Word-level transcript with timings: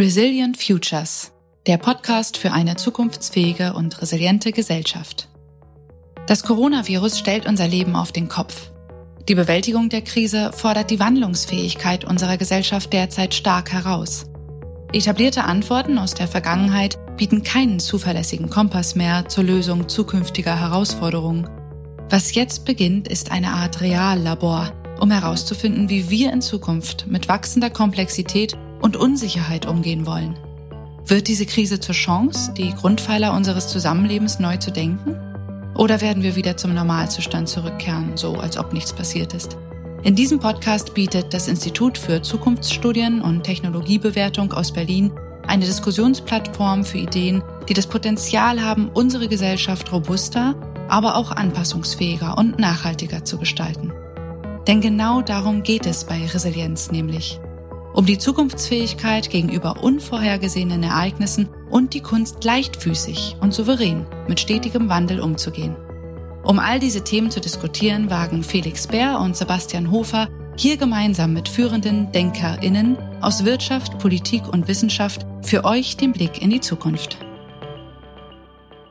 Resilient 0.00 0.56
Futures, 0.56 1.30
der 1.66 1.76
Podcast 1.76 2.38
für 2.38 2.52
eine 2.52 2.76
zukunftsfähige 2.76 3.74
und 3.74 4.00
resiliente 4.00 4.50
Gesellschaft. 4.50 5.28
Das 6.26 6.42
Coronavirus 6.42 7.18
stellt 7.18 7.44
unser 7.44 7.68
Leben 7.68 7.94
auf 7.94 8.10
den 8.10 8.26
Kopf. 8.26 8.70
Die 9.28 9.34
Bewältigung 9.34 9.90
der 9.90 10.00
Krise 10.00 10.52
fordert 10.54 10.90
die 10.90 11.00
Wandlungsfähigkeit 11.00 12.06
unserer 12.06 12.38
Gesellschaft 12.38 12.94
derzeit 12.94 13.34
stark 13.34 13.72
heraus. 13.72 14.24
Etablierte 14.90 15.44
Antworten 15.44 15.98
aus 15.98 16.14
der 16.14 16.28
Vergangenheit 16.28 16.98
bieten 17.18 17.42
keinen 17.42 17.78
zuverlässigen 17.78 18.48
Kompass 18.48 18.94
mehr 18.94 19.28
zur 19.28 19.44
Lösung 19.44 19.86
zukünftiger 19.86 20.58
Herausforderungen. 20.58 21.46
Was 22.08 22.34
jetzt 22.34 22.64
beginnt, 22.64 23.06
ist 23.06 23.32
eine 23.32 23.48
Art 23.48 23.82
Reallabor, 23.82 24.72
um 24.98 25.10
herauszufinden, 25.10 25.90
wie 25.90 26.08
wir 26.08 26.32
in 26.32 26.40
Zukunft 26.40 27.06
mit 27.06 27.28
wachsender 27.28 27.68
Komplexität 27.68 28.56
und 28.80 28.96
Unsicherheit 28.96 29.66
umgehen 29.66 30.06
wollen. 30.06 30.36
Wird 31.06 31.28
diese 31.28 31.46
Krise 31.46 31.80
zur 31.80 31.94
Chance, 31.94 32.52
die 32.56 32.72
Grundpfeiler 32.72 33.34
unseres 33.34 33.68
Zusammenlebens 33.68 34.38
neu 34.38 34.56
zu 34.58 34.70
denken? 34.70 35.16
Oder 35.74 36.00
werden 36.00 36.22
wir 36.22 36.36
wieder 36.36 36.56
zum 36.56 36.74
Normalzustand 36.74 37.48
zurückkehren, 37.48 38.16
so 38.16 38.34
als 38.34 38.58
ob 38.58 38.72
nichts 38.72 38.92
passiert 38.92 39.34
ist? 39.34 39.56
In 40.02 40.14
diesem 40.14 40.38
Podcast 40.38 40.94
bietet 40.94 41.34
das 41.34 41.48
Institut 41.48 41.98
für 41.98 42.22
Zukunftsstudien 42.22 43.20
und 43.20 43.44
Technologiebewertung 43.44 44.52
aus 44.52 44.72
Berlin 44.72 45.12
eine 45.46 45.64
Diskussionsplattform 45.64 46.84
für 46.84 46.98
Ideen, 46.98 47.42
die 47.68 47.74
das 47.74 47.86
Potenzial 47.86 48.62
haben, 48.62 48.88
unsere 48.88 49.28
Gesellschaft 49.28 49.92
robuster, 49.92 50.54
aber 50.88 51.16
auch 51.16 51.32
anpassungsfähiger 51.32 52.38
und 52.38 52.58
nachhaltiger 52.58 53.24
zu 53.24 53.36
gestalten. 53.36 53.92
Denn 54.66 54.80
genau 54.80 55.22
darum 55.22 55.62
geht 55.62 55.86
es 55.86 56.04
bei 56.04 56.24
Resilienz 56.26 56.90
nämlich 56.90 57.40
um 57.92 58.06
die 58.06 58.18
Zukunftsfähigkeit 58.18 59.30
gegenüber 59.30 59.82
unvorhergesehenen 59.82 60.82
Ereignissen 60.82 61.48
und 61.70 61.94
die 61.94 62.00
Kunst 62.00 62.44
leichtfüßig 62.44 63.36
und 63.40 63.52
souverän 63.52 64.06
mit 64.28 64.40
stetigem 64.40 64.88
Wandel 64.88 65.20
umzugehen. 65.20 65.76
Um 66.44 66.58
all 66.58 66.80
diese 66.80 67.04
Themen 67.04 67.30
zu 67.30 67.40
diskutieren, 67.40 68.10
wagen 68.10 68.42
Felix 68.42 68.86
Bär 68.86 69.20
und 69.20 69.36
Sebastian 69.36 69.90
Hofer 69.90 70.28
hier 70.56 70.76
gemeinsam 70.76 71.32
mit 71.32 71.48
führenden 71.48 72.12
DenkerInnen 72.12 72.96
aus 73.20 73.44
Wirtschaft, 73.44 73.98
Politik 73.98 74.48
und 74.48 74.68
Wissenschaft 74.68 75.26
für 75.42 75.64
euch 75.64 75.96
den 75.96 76.12
Blick 76.12 76.40
in 76.40 76.50
die 76.50 76.60
Zukunft. 76.60 77.18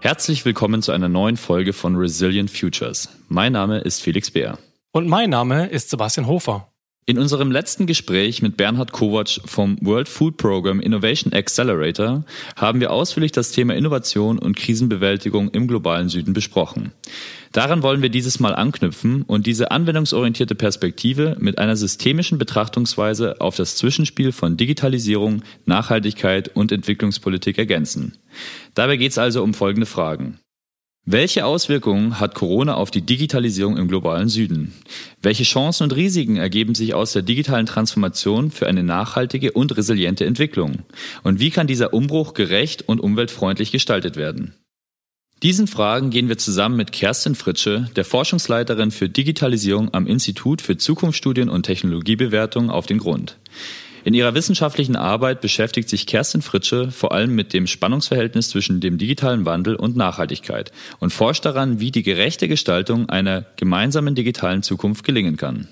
Herzlich 0.01 0.45
willkommen 0.45 0.81
zu 0.81 0.91
einer 0.91 1.09
neuen 1.09 1.37
Folge 1.37 1.73
von 1.73 1.95
Resilient 1.95 2.49
Futures. 2.49 3.09
Mein 3.27 3.53
Name 3.53 3.79
ist 3.79 4.01
Felix 4.01 4.31
Bär. 4.31 4.57
Und 4.91 5.07
mein 5.07 5.29
Name 5.29 5.67
ist 5.67 5.89
Sebastian 5.89 6.25
Hofer. 6.27 6.71
In 7.09 7.17
unserem 7.17 7.51
letzten 7.51 7.87
Gespräch 7.87 8.43
mit 8.43 8.55
Bernhard 8.55 8.91
Kovac 8.91 9.41
vom 9.45 9.79
World 9.81 10.07
Food 10.07 10.37
Program 10.37 10.79
Innovation 10.79 11.33
Accelerator 11.33 12.23
haben 12.55 12.79
wir 12.81 12.91
ausführlich 12.91 13.31
das 13.31 13.51
Thema 13.51 13.73
Innovation 13.75 14.37
und 14.37 14.55
Krisenbewältigung 14.55 15.49
im 15.49 15.67
globalen 15.67 16.09
Süden 16.09 16.33
besprochen. 16.33 16.91
Daran 17.51 17.81
wollen 17.81 18.03
wir 18.03 18.09
dieses 18.09 18.39
Mal 18.39 18.53
anknüpfen 18.53 19.23
und 19.23 19.47
diese 19.47 19.71
anwendungsorientierte 19.71 20.53
Perspektive 20.53 21.35
mit 21.39 21.57
einer 21.57 21.75
systemischen 21.75 22.37
Betrachtungsweise 22.37 23.41
auf 23.41 23.55
das 23.55 23.75
Zwischenspiel 23.75 24.31
von 24.31 24.55
Digitalisierung, 24.55 25.41
Nachhaltigkeit 25.65 26.55
und 26.55 26.71
Entwicklungspolitik 26.71 27.57
ergänzen. 27.57 28.19
Dabei 28.75 28.97
geht 28.97 29.13
es 29.13 29.17
also 29.17 29.41
um 29.41 29.55
folgende 29.55 29.87
Fragen. 29.87 30.39
Welche 31.05 31.45
Auswirkungen 31.45 32.19
hat 32.19 32.35
Corona 32.35 32.75
auf 32.75 32.91
die 32.91 33.01
Digitalisierung 33.01 33.77
im 33.77 33.87
globalen 33.87 34.29
Süden? 34.29 34.73
Welche 35.21 35.43
Chancen 35.43 35.83
und 35.83 35.95
Risiken 35.95 36.35
ergeben 36.35 36.75
sich 36.75 36.93
aus 36.93 37.13
der 37.13 37.23
digitalen 37.23 37.65
Transformation 37.65 38.51
für 38.51 38.67
eine 38.67 38.83
nachhaltige 38.83 39.53
und 39.53 39.75
resiliente 39.75 40.25
Entwicklung? 40.25 40.83
Und 41.23 41.39
wie 41.39 41.49
kann 41.49 41.67
dieser 41.67 41.93
Umbruch 41.93 42.33
gerecht 42.33 42.87
und 42.87 42.99
umweltfreundlich 42.99 43.71
gestaltet 43.71 44.17
werden? 44.17 44.53
Diesen 45.41 45.67
Fragen 45.67 46.09
gehen 46.09 46.27
wir 46.27 46.37
zusammen 46.37 46.75
mit 46.75 46.91
Kerstin 46.91 47.33
Fritsche, 47.33 47.89
der 47.95 48.03
Forschungsleiterin 48.03 48.91
für 48.91 49.07
Digitalisierung 49.07 49.93
am 49.93 50.05
Institut 50.05 50.61
für 50.61 50.75
Zukunftsstudien 50.75 51.49
und 51.49 51.63
Technologiebewertung, 51.63 52.69
auf 52.69 52.87
den 52.87 52.97
Grund. 52.97 53.37
In 54.09 54.15
ihrer 54.15 54.33
wissenschaftlichen 54.33 54.95
Arbeit 54.95 55.39
beschäftigt 55.39 55.87
sich 55.87 56.07
Kerstin 56.07 56.41
Fritsche 56.41 56.89
vor 56.89 57.11
allem 57.11 57.35
mit 57.35 57.53
dem 57.53 57.67
Spannungsverhältnis 57.67 58.49
zwischen 58.49 58.81
dem 58.81 58.97
digitalen 58.97 59.45
Wandel 59.45 59.75
und 59.75 59.95
Nachhaltigkeit 59.95 60.71
und 60.97 61.13
forscht 61.13 61.45
daran, 61.45 61.79
wie 61.79 61.91
die 61.91 62.01
gerechte 62.01 62.47
Gestaltung 62.47 63.07
einer 63.07 63.45
gemeinsamen 63.55 64.15
digitalen 64.15 64.63
Zukunft 64.63 65.05
gelingen 65.05 65.37
kann. 65.37 65.67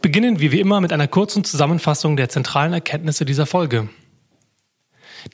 Beginnen 0.00 0.40
wir 0.40 0.52
wie 0.52 0.60
immer 0.60 0.80
mit 0.80 0.90
einer 0.94 1.06
kurzen 1.06 1.44
Zusammenfassung 1.44 2.16
der 2.16 2.30
zentralen 2.30 2.72
Erkenntnisse 2.72 3.26
dieser 3.26 3.44
Folge. 3.44 3.90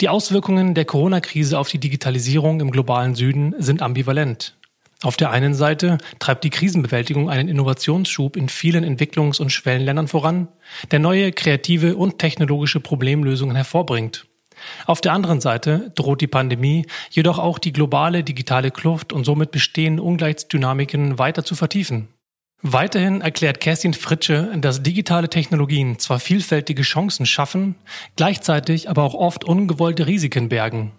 Die 0.00 0.08
Auswirkungen 0.08 0.74
der 0.74 0.84
Corona-Krise 0.84 1.56
auf 1.56 1.68
die 1.68 1.78
Digitalisierung 1.78 2.58
im 2.58 2.72
globalen 2.72 3.14
Süden 3.14 3.54
sind 3.60 3.82
ambivalent. 3.82 4.56
Auf 5.02 5.16
der 5.16 5.30
einen 5.30 5.54
Seite 5.54 5.98
treibt 6.20 6.44
die 6.44 6.50
Krisenbewältigung 6.50 7.28
einen 7.28 7.48
Innovationsschub 7.48 8.36
in 8.36 8.48
vielen 8.48 8.84
Entwicklungs- 8.84 9.40
und 9.40 9.50
Schwellenländern 9.50 10.06
voran, 10.06 10.48
der 10.92 11.00
neue 11.00 11.32
kreative 11.32 11.96
und 11.96 12.18
technologische 12.18 12.78
Problemlösungen 12.78 13.56
hervorbringt. 13.56 14.26
Auf 14.86 15.00
der 15.00 15.12
anderen 15.12 15.40
Seite 15.40 15.90
droht 15.96 16.20
die 16.20 16.28
Pandemie 16.28 16.86
jedoch 17.10 17.40
auch 17.40 17.58
die 17.58 17.72
globale 17.72 18.22
digitale 18.22 18.70
Kluft 18.70 19.12
und 19.12 19.24
somit 19.24 19.50
bestehende 19.50 20.04
Ungleichsdynamiken 20.04 21.18
weiter 21.18 21.44
zu 21.44 21.56
vertiefen. 21.56 22.08
Weiterhin 22.64 23.22
erklärt 23.22 23.58
Kerstin 23.58 23.92
Fritsche, 23.92 24.52
dass 24.56 24.84
digitale 24.84 25.28
Technologien 25.28 25.98
zwar 25.98 26.20
vielfältige 26.20 26.82
Chancen 26.82 27.26
schaffen, 27.26 27.74
gleichzeitig 28.14 28.88
aber 28.88 29.02
auch 29.02 29.14
oft 29.14 29.42
ungewollte 29.42 30.06
Risiken 30.06 30.48
bergen. 30.48 30.92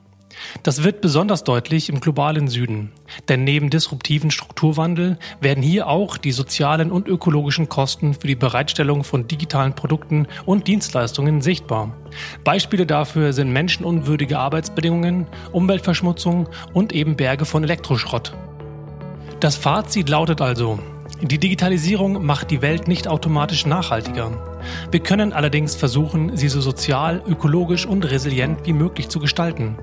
Das 0.63 0.83
wird 0.83 1.01
besonders 1.01 1.43
deutlich 1.43 1.89
im 1.89 1.99
globalen 1.99 2.47
Süden, 2.47 2.91
denn 3.27 3.43
neben 3.43 3.69
disruptiven 3.69 4.31
Strukturwandel 4.31 5.17
werden 5.41 5.63
hier 5.63 5.87
auch 5.87 6.17
die 6.17 6.31
sozialen 6.31 6.91
und 6.91 7.07
ökologischen 7.07 7.69
Kosten 7.69 8.13
für 8.13 8.27
die 8.27 8.35
Bereitstellung 8.35 9.03
von 9.03 9.27
digitalen 9.27 9.73
Produkten 9.73 10.27
und 10.45 10.67
Dienstleistungen 10.67 11.41
sichtbar. 11.41 11.95
Beispiele 12.43 12.85
dafür 12.85 13.33
sind 13.33 13.51
menschenunwürdige 13.51 14.39
Arbeitsbedingungen, 14.39 15.27
Umweltverschmutzung 15.51 16.49
und 16.73 16.93
eben 16.93 17.15
Berge 17.15 17.45
von 17.45 17.63
Elektroschrott. 17.63 18.33
Das 19.39 19.55
Fazit 19.55 20.07
lautet 20.09 20.39
also, 20.39 20.79
die 21.21 21.37
Digitalisierung 21.37 22.25
macht 22.25 22.51
die 22.51 22.61
Welt 22.61 22.87
nicht 22.87 23.07
automatisch 23.07 23.65
nachhaltiger. 23.65 24.31
Wir 24.91 24.99
können 24.99 25.31
allerdings 25.31 25.75
versuchen, 25.75 26.35
sie 26.35 26.49
so 26.49 26.59
sozial, 26.59 27.21
ökologisch 27.27 27.85
und 27.85 28.03
resilient 28.03 28.65
wie 28.65 28.73
möglich 28.73 29.09
zu 29.09 29.19
gestalten. 29.19 29.77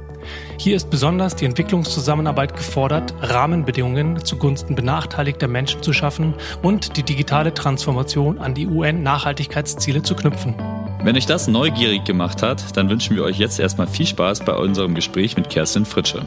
Hier 0.58 0.76
ist 0.76 0.90
besonders 0.90 1.36
die 1.36 1.44
Entwicklungszusammenarbeit 1.44 2.56
gefordert, 2.56 3.14
Rahmenbedingungen 3.20 4.24
zugunsten 4.24 4.74
benachteiligter 4.74 5.48
Menschen 5.48 5.82
zu 5.82 5.92
schaffen 5.92 6.34
und 6.62 6.96
die 6.96 7.02
digitale 7.02 7.54
Transformation 7.54 8.38
an 8.38 8.54
die 8.54 8.66
UN-Nachhaltigkeitsziele 8.66 10.02
zu 10.02 10.14
knüpfen. 10.14 10.54
Wenn 11.02 11.16
euch 11.16 11.26
das 11.26 11.48
neugierig 11.48 12.04
gemacht 12.04 12.42
hat, 12.42 12.76
dann 12.76 12.90
wünschen 12.90 13.16
wir 13.16 13.24
euch 13.24 13.38
jetzt 13.38 13.58
erstmal 13.58 13.86
viel 13.86 14.06
Spaß 14.06 14.44
bei 14.44 14.54
unserem 14.54 14.94
Gespräch 14.94 15.36
mit 15.36 15.48
Kerstin 15.48 15.86
Fritsche. 15.86 16.26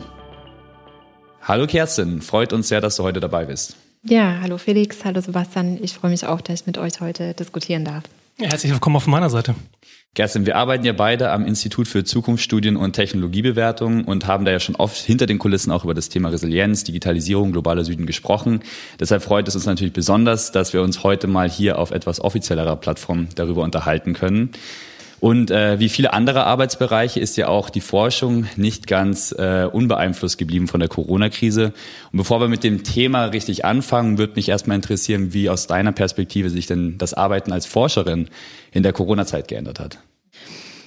Hallo 1.44 1.68
Kerstin, 1.68 2.22
freut 2.22 2.54
uns 2.54 2.70
sehr, 2.70 2.82
dass 2.82 2.96
du 2.96 3.04
heute 3.04 3.20
dabei 3.20 3.46
bist. 3.46 3.76
Ja, 4.04 4.40
hallo 4.42 4.58
Felix, 4.58 5.06
hallo 5.06 5.22
Sebastian. 5.22 5.78
Ich 5.82 5.94
freue 5.94 6.12
mich 6.12 6.26
auch, 6.26 6.42
dass 6.42 6.62
ich 6.62 6.68
mit 6.68 6.78
euch 6.78 7.00
heute 7.02 7.34
diskutieren 7.34 7.86
darf. 7.86 8.04
Ja, 8.38 8.50
herzlich 8.50 8.72
willkommen 8.72 8.96
auf 8.96 9.08
meiner 9.08 9.30
Seite. 9.30 9.56
Kerstin, 10.16 10.46
wir 10.46 10.58
arbeiten 10.58 10.86
ja 10.86 10.94
beide 10.94 11.32
am 11.32 11.44
Institut 11.44 11.88
für 11.88 12.04
Zukunftsstudien 12.04 12.78
und 12.78 12.94
Technologiebewertung 12.94 14.06
und 14.06 14.28
haben 14.28 14.46
da 14.46 14.52
ja 14.52 14.60
schon 14.60 14.76
oft 14.76 14.96
hinter 14.96 15.26
den 15.26 15.40
Kulissen 15.40 15.72
auch 15.72 15.86
über 15.86 15.96
das 15.96 16.10
Thema 16.10 16.30
Resilienz, 16.30 16.84
Digitalisierung, 16.84 17.52
globaler 17.52 17.84
Süden 17.84 18.06
gesprochen. 18.06 18.60
Deshalb 19.00 19.24
freut 19.24 19.48
es 19.48 19.56
uns 19.56 19.66
natürlich 19.66 19.94
besonders, 19.94 20.52
dass 20.52 20.72
wir 20.72 20.84
uns 20.84 21.04
heute 21.04 21.26
mal 21.26 21.50
hier 21.50 21.80
auf 21.80 21.90
etwas 21.90 22.22
offiziellerer 22.22 22.76
Plattform 22.76 23.28
darüber 23.34 23.64
unterhalten 23.64 24.14
können. 24.14 24.52
Und 25.24 25.52
äh, 25.52 25.80
wie 25.80 25.88
viele 25.88 26.12
andere 26.12 26.44
Arbeitsbereiche 26.44 27.18
ist 27.18 27.38
ja 27.38 27.48
auch 27.48 27.70
die 27.70 27.80
Forschung 27.80 28.46
nicht 28.58 28.88
ganz 28.88 29.32
äh, 29.32 29.64
unbeeinflusst 29.72 30.38
geblieben 30.38 30.68
von 30.68 30.82
der 30.82 30.90
Corona-Krise. 30.90 31.68
Und 32.12 32.18
bevor 32.18 32.42
wir 32.42 32.50
mit 32.50 32.66
dem 32.66 32.84
Thema 32.84 33.28
richtig 33.28 33.64
anfangen, 33.64 34.18
würde 34.18 34.34
mich 34.36 34.50
erstmal 34.50 34.76
interessieren, 34.76 35.34
wie 35.34 35.50
aus 35.50 35.66
deiner 35.66 35.94
Perspektive 35.94 36.50
sich 36.50 36.68
denn 36.68 36.98
das 36.98 37.14
Arbeiten 37.14 37.54
als 37.54 37.66
Forscherin 37.66 38.28
in 38.74 38.84
der 38.84 38.92
Corona-Zeit 38.92 39.48
geändert 39.48 39.80
hat. 39.80 39.98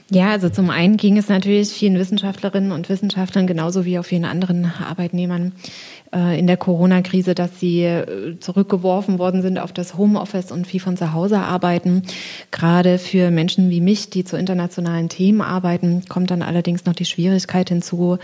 Ja, 0.08 0.30
also 0.30 0.48
zum 0.48 0.70
einen 0.70 0.96
ging 0.96 1.18
es 1.18 1.28
natürlich 1.28 1.70
vielen 1.70 1.98
Wissenschaftlerinnen 1.98 2.70
und 2.70 2.88
Wissenschaftlern 2.88 3.48
genauso 3.48 3.84
wie 3.84 3.98
auch 3.98 4.04
vielen 4.04 4.24
anderen 4.24 4.66
Arbeitnehmern 4.66 5.52
in 6.12 6.46
der 6.46 6.56
Corona-Krise, 6.56 7.34
dass 7.34 7.58
sie 7.58 7.82
äh, 7.82 8.38
zurückgeworfen 8.40 9.18
worden 9.18 9.42
sind 9.42 9.58
auf 9.58 9.72
das 9.72 9.96
Homeoffice 9.96 10.52
und 10.52 10.66
viel 10.66 10.80
von 10.80 10.96
zu 10.96 11.12
Hause 11.12 11.38
arbeiten. 11.38 12.02
Gerade 12.50 12.98
für 12.98 13.30
Menschen 13.30 13.70
wie 13.70 13.80
mich, 13.80 14.10
die 14.10 14.24
zu 14.24 14.36
internationalen 14.36 15.08
Themen 15.08 15.40
arbeiten, 15.40 16.04
kommt 16.08 16.30
dann 16.30 16.42
allerdings 16.42 16.84
noch 16.84 16.94
die 16.94 17.04
Schwierigkeit 17.04 17.68
hinzu, 17.68 18.18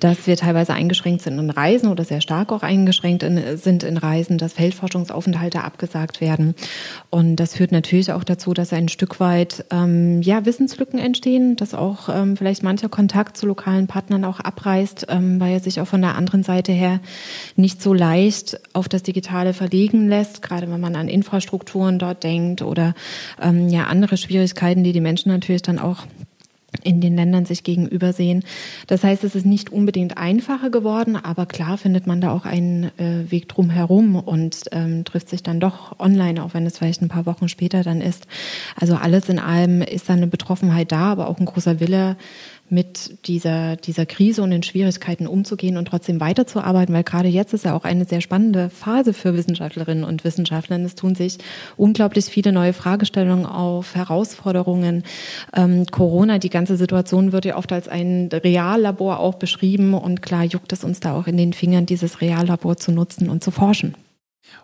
dass 0.00 0.26
wir 0.26 0.36
teilweise 0.36 0.72
eingeschränkt 0.72 1.22
sind 1.22 1.38
in 1.38 1.50
Reisen 1.50 1.88
oder 1.88 2.04
sehr 2.04 2.20
stark 2.20 2.52
auch 2.52 2.62
eingeschränkt 2.62 3.22
in, 3.22 3.56
sind 3.56 3.82
in 3.82 3.98
Reisen, 3.98 4.38
dass 4.38 4.54
Feldforschungsaufenthalte 4.54 5.62
abgesagt 5.62 6.20
werden. 6.20 6.54
Und 7.10 7.36
das 7.36 7.54
führt 7.54 7.72
natürlich 7.72 8.12
auch 8.12 8.24
dazu, 8.24 8.54
dass 8.54 8.72
ein 8.72 8.88
Stück 8.88 9.20
weit 9.20 9.64
ähm, 9.70 10.22
ja, 10.22 10.44
Wissenslücken 10.44 10.98
entstehen, 10.98 11.56
dass 11.56 11.74
auch 11.74 12.08
ähm, 12.08 12.36
vielleicht 12.36 12.62
mancher 12.62 12.88
Kontakt 12.88 13.36
zu 13.36 13.46
lokalen 13.46 13.86
Partnern 13.86 14.24
auch 14.24 14.40
abreißt, 14.40 15.06
ähm, 15.10 15.40
weil 15.40 15.52
er 15.52 15.60
sich 15.60 15.80
auch 15.80 15.86
von 15.86 16.00
der 16.00 16.14
anderen 16.14 16.42
Seite 16.42 16.72
her 16.72 17.00
nicht 17.56 17.82
so 17.82 17.94
leicht 17.94 18.60
auf 18.72 18.88
das 18.88 19.02
Digitale 19.02 19.54
verlegen 19.54 20.08
lässt, 20.08 20.42
gerade 20.42 20.70
wenn 20.70 20.80
man 20.80 20.96
an 20.96 21.08
Infrastrukturen 21.08 21.98
dort 21.98 22.24
denkt 22.24 22.62
oder 22.62 22.94
ähm, 23.40 23.68
ja 23.68 23.84
andere 23.84 24.16
Schwierigkeiten, 24.16 24.84
die 24.84 24.92
die 24.92 25.00
Menschen 25.00 25.30
natürlich 25.30 25.62
dann 25.62 25.78
auch 25.78 26.06
in 26.82 27.00
den 27.00 27.16
Ländern 27.16 27.46
sich 27.46 27.64
gegenüber 27.64 28.12
sehen. 28.12 28.44
Das 28.86 29.02
heißt, 29.02 29.24
es 29.24 29.34
ist 29.34 29.46
nicht 29.46 29.70
unbedingt 29.72 30.18
einfacher 30.18 30.70
geworden, 30.70 31.16
aber 31.16 31.46
klar 31.46 31.78
findet 31.78 32.06
man 32.06 32.20
da 32.20 32.30
auch 32.30 32.44
einen 32.44 32.84
äh, 32.98 33.30
Weg 33.30 33.48
drum 33.48 33.70
herum 33.70 34.16
und 34.16 34.64
ähm, 34.72 35.04
trifft 35.04 35.30
sich 35.30 35.42
dann 35.42 35.60
doch 35.60 35.98
online, 35.98 36.42
auch 36.42 36.52
wenn 36.52 36.66
es 36.66 36.78
vielleicht 36.78 37.00
ein 37.00 37.08
paar 37.08 37.26
Wochen 37.26 37.48
später 37.48 37.82
dann 37.82 38.00
ist. 38.00 38.26
Also 38.76 38.96
alles 38.96 39.28
in 39.28 39.38
allem 39.38 39.80
ist 39.80 40.08
da 40.08 40.12
eine 40.12 40.26
Betroffenheit 40.26 40.92
da, 40.92 41.10
aber 41.10 41.28
auch 41.28 41.38
ein 41.38 41.46
großer 41.46 41.80
Wille, 41.80 42.16
mit 42.70 43.26
dieser, 43.26 43.76
dieser 43.76 44.06
Krise 44.06 44.42
und 44.42 44.50
den 44.50 44.62
Schwierigkeiten 44.62 45.26
umzugehen 45.26 45.76
und 45.76 45.86
trotzdem 45.86 46.20
weiterzuarbeiten, 46.20 46.94
weil 46.94 47.04
gerade 47.04 47.28
jetzt 47.28 47.54
ist 47.54 47.64
ja 47.64 47.74
auch 47.74 47.84
eine 47.84 48.04
sehr 48.04 48.20
spannende 48.20 48.70
Phase 48.70 49.12
für 49.12 49.34
Wissenschaftlerinnen 49.34 50.04
und 50.04 50.24
Wissenschaftler. 50.24 50.78
Es 50.78 50.94
tun 50.94 51.14
sich 51.14 51.38
unglaublich 51.76 52.26
viele 52.26 52.52
neue 52.52 52.72
Fragestellungen 52.72 53.46
auf, 53.46 53.94
Herausforderungen. 53.94 55.04
Ähm, 55.54 55.86
Corona, 55.86 56.38
die 56.38 56.50
ganze 56.50 56.76
Situation 56.76 57.32
wird 57.32 57.44
ja 57.44 57.56
oft 57.56 57.72
als 57.72 57.88
ein 57.88 58.28
Reallabor 58.32 59.20
auch 59.20 59.34
beschrieben 59.34 59.94
und 59.94 60.22
klar 60.22 60.44
juckt 60.44 60.72
es 60.72 60.84
uns 60.84 61.00
da 61.00 61.14
auch 61.14 61.26
in 61.26 61.36
den 61.36 61.52
Fingern, 61.52 61.86
dieses 61.86 62.20
Reallabor 62.20 62.76
zu 62.76 62.92
nutzen 62.92 63.28
und 63.28 63.42
zu 63.42 63.50
forschen. 63.50 63.94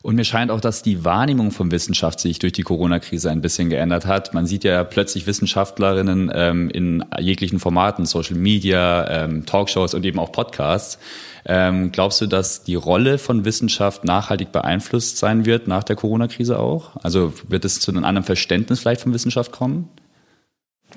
Und 0.02 0.16
mir 0.16 0.24
scheint 0.24 0.50
auch, 0.50 0.60
dass 0.60 0.82
die 0.82 1.04
Wahrnehmung 1.04 1.50
von 1.50 1.70
Wissenschaft 1.70 2.20
sich 2.20 2.38
durch 2.38 2.52
die 2.52 2.62
Corona-Krise 2.62 3.30
ein 3.30 3.40
bisschen 3.40 3.70
geändert 3.70 4.04
hat. 4.04 4.34
Man 4.34 4.46
sieht 4.46 4.64
ja 4.64 4.84
plötzlich 4.84 5.26
Wissenschaftlerinnen 5.26 6.30
ähm, 6.34 6.68
in 6.70 7.04
jeglichen 7.18 7.58
Formaten, 7.58 8.04
Social 8.04 8.36
Media, 8.36 9.24
ähm, 9.24 9.46
Talkshows 9.46 9.94
und 9.94 10.04
eben 10.04 10.18
auch 10.18 10.30
Podcasts. 10.30 10.98
Ähm, 11.46 11.90
glaubst 11.92 12.20
du, 12.20 12.26
dass 12.26 12.64
die 12.64 12.74
Rolle 12.74 13.18
von 13.18 13.44
Wissenschaft 13.44 14.04
nachhaltig 14.04 14.52
beeinflusst 14.52 15.18
sein 15.18 15.46
wird 15.46 15.68
nach 15.68 15.84
der 15.84 15.96
Corona-Krise 15.96 16.58
auch? 16.58 16.96
Also 17.02 17.32
wird 17.48 17.64
es 17.64 17.80
zu 17.80 17.90
einem 17.90 18.04
anderen 18.04 18.24
Verständnis 18.24 18.80
vielleicht 18.80 19.00
von 19.00 19.12
Wissenschaft 19.14 19.52
kommen? 19.52 19.88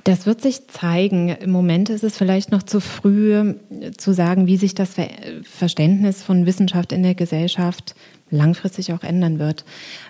Das 0.07 0.25
wird 0.25 0.42
sich 0.42 0.69
zeigen. 0.69 1.27
Im 1.27 1.51
Moment 1.51 1.89
ist 1.89 2.01
es 2.01 2.15
vielleicht 2.15 2.50
noch 2.50 2.63
zu 2.63 2.80
früh 2.80 3.56
zu 3.98 4.13
sagen, 4.13 4.48
wie 4.48 4.56
sich 4.56 4.74
das 4.74 4.92
Verständnis 5.44 6.24
von 6.24 6.45
Wissenschaft 6.45 6.94
in 6.94 7.04
der 7.04 7.13
Gesellschaft 7.13 7.94
langfristig 8.30 8.94
auch 8.94 9.04
ändern 9.04 9.38
wird. 9.38 9.65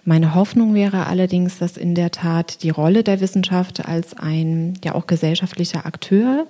Meine 0.05 0.35
Hoffnung 0.35 0.75
wäre 0.75 1.07
allerdings, 1.07 1.57
dass 1.57 1.77
in 1.77 1.95
der 1.95 2.11
Tat 2.11 2.61
die 2.61 2.69
Rolle 2.69 3.03
der 3.03 3.21
Wissenschaft 3.21 3.87
als 3.87 4.15
ein 4.15 4.75
ja 4.85 4.93
auch 4.93 5.07
gesellschaftlicher 5.07 5.87
Akteur 5.87 6.45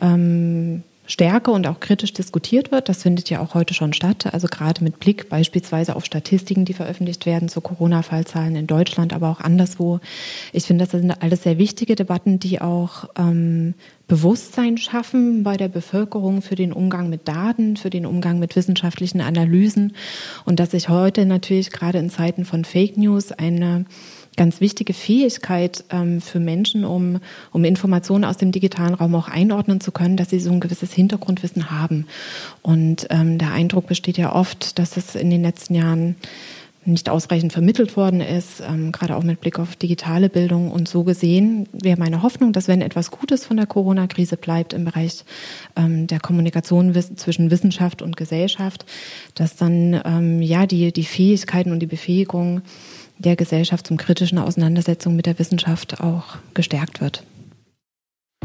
ähm, 0.00 0.82
stärker 1.08 1.52
und 1.52 1.66
auch 1.66 1.80
kritisch 1.80 2.12
diskutiert 2.12 2.70
wird. 2.70 2.88
Das 2.88 3.02
findet 3.02 3.30
ja 3.30 3.40
auch 3.40 3.54
heute 3.54 3.74
schon 3.74 3.92
statt. 3.92 4.32
Also 4.32 4.46
gerade 4.46 4.84
mit 4.84 5.00
Blick 5.00 5.28
beispielsweise 5.28 5.96
auf 5.96 6.04
Statistiken, 6.04 6.66
die 6.66 6.74
veröffentlicht 6.74 7.26
werden 7.26 7.48
zu 7.48 7.60
Corona-Fallzahlen 7.60 8.54
in 8.54 8.66
Deutschland, 8.66 9.14
aber 9.14 9.30
auch 9.30 9.40
anderswo. 9.40 10.00
Ich 10.52 10.64
finde, 10.64 10.84
das 10.84 10.92
sind 10.92 11.10
alles 11.10 11.42
sehr 11.42 11.58
wichtige 11.58 11.96
Debatten, 11.96 12.38
die 12.38 12.60
auch 12.60 13.08
ähm, 13.18 13.74
Bewusstsein 14.06 14.76
schaffen 14.76 15.42
bei 15.42 15.56
der 15.56 15.68
Bevölkerung 15.68 16.42
für 16.42 16.54
den 16.54 16.72
Umgang 16.72 17.08
mit 17.08 17.26
Daten, 17.26 17.76
für 17.76 17.90
den 17.90 18.06
Umgang 18.06 18.38
mit 18.38 18.54
wissenschaftlichen 18.54 19.20
Analysen 19.20 19.94
und 20.44 20.60
dass 20.60 20.72
sich 20.72 20.88
heute 20.90 21.24
natürlich 21.24 21.70
gerade 21.70 21.98
in 21.98 22.10
Zeiten 22.10 22.44
von 22.44 22.64
Fake 22.64 22.98
News 22.98 23.32
eine 23.32 23.86
ganz 24.38 24.62
wichtige 24.62 24.94
Fähigkeit 24.94 25.84
ähm, 25.90 26.22
für 26.22 26.40
Menschen, 26.40 26.86
um, 26.86 27.20
um 27.52 27.64
Informationen 27.64 28.24
aus 28.24 28.38
dem 28.38 28.52
digitalen 28.52 28.94
Raum 28.94 29.14
auch 29.14 29.28
einordnen 29.28 29.82
zu 29.82 29.92
können, 29.92 30.16
dass 30.16 30.30
sie 30.30 30.40
so 30.40 30.50
ein 30.50 30.60
gewisses 30.60 30.94
Hintergrundwissen 30.94 31.70
haben. 31.70 32.06
Und 32.62 33.06
ähm, 33.10 33.36
der 33.36 33.52
Eindruck 33.52 33.86
besteht 33.86 34.16
ja 34.16 34.34
oft, 34.34 34.78
dass 34.78 34.96
es 34.96 35.14
in 35.14 35.28
den 35.28 35.42
letzten 35.42 35.74
Jahren 35.74 36.16
nicht 36.88 37.10
ausreichend 37.10 37.52
vermittelt 37.52 37.96
worden 37.96 38.20
ist, 38.20 38.62
ähm, 38.66 38.92
gerade 38.92 39.16
auch 39.16 39.22
mit 39.22 39.40
Blick 39.40 39.58
auf 39.58 39.76
digitale 39.76 40.28
Bildung. 40.28 40.70
Und 40.70 40.88
so 40.88 41.04
gesehen 41.04 41.68
wäre 41.72 41.98
meine 41.98 42.22
Hoffnung, 42.22 42.52
dass 42.52 42.66
wenn 42.68 42.80
etwas 42.80 43.10
Gutes 43.10 43.44
von 43.44 43.56
der 43.56 43.66
Corona-Krise 43.66 44.36
bleibt 44.36 44.72
im 44.72 44.84
Bereich 44.84 45.24
ähm, 45.76 46.06
der 46.06 46.20
Kommunikation 46.20 46.94
zwischen 46.94 47.50
Wissenschaft 47.50 48.00
und 48.00 48.16
Gesellschaft, 48.16 48.86
dass 49.34 49.56
dann 49.56 50.00
ähm, 50.04 50.42
ja 50.42 50.66
die, 50.66 50.92
die 50.92 51.04
Fähigkeiten 51.04 51.72
und 51.72 51.80
die 51.80 51.86
Befähigung 51.86 52.62
der 53.18 53.36
Gesellschaft 53.36 53.86
zum 53.86 53.96
kritischen 53.96 54.38
Auseinandersetzung 54.38 55.16
mit 55.16 55.26
der 55.26 55.38
Wissenschaft 55.38 56.00
auch 56.00 56.36
gestärkt 56.54 57.00
wird. 57.00 57.24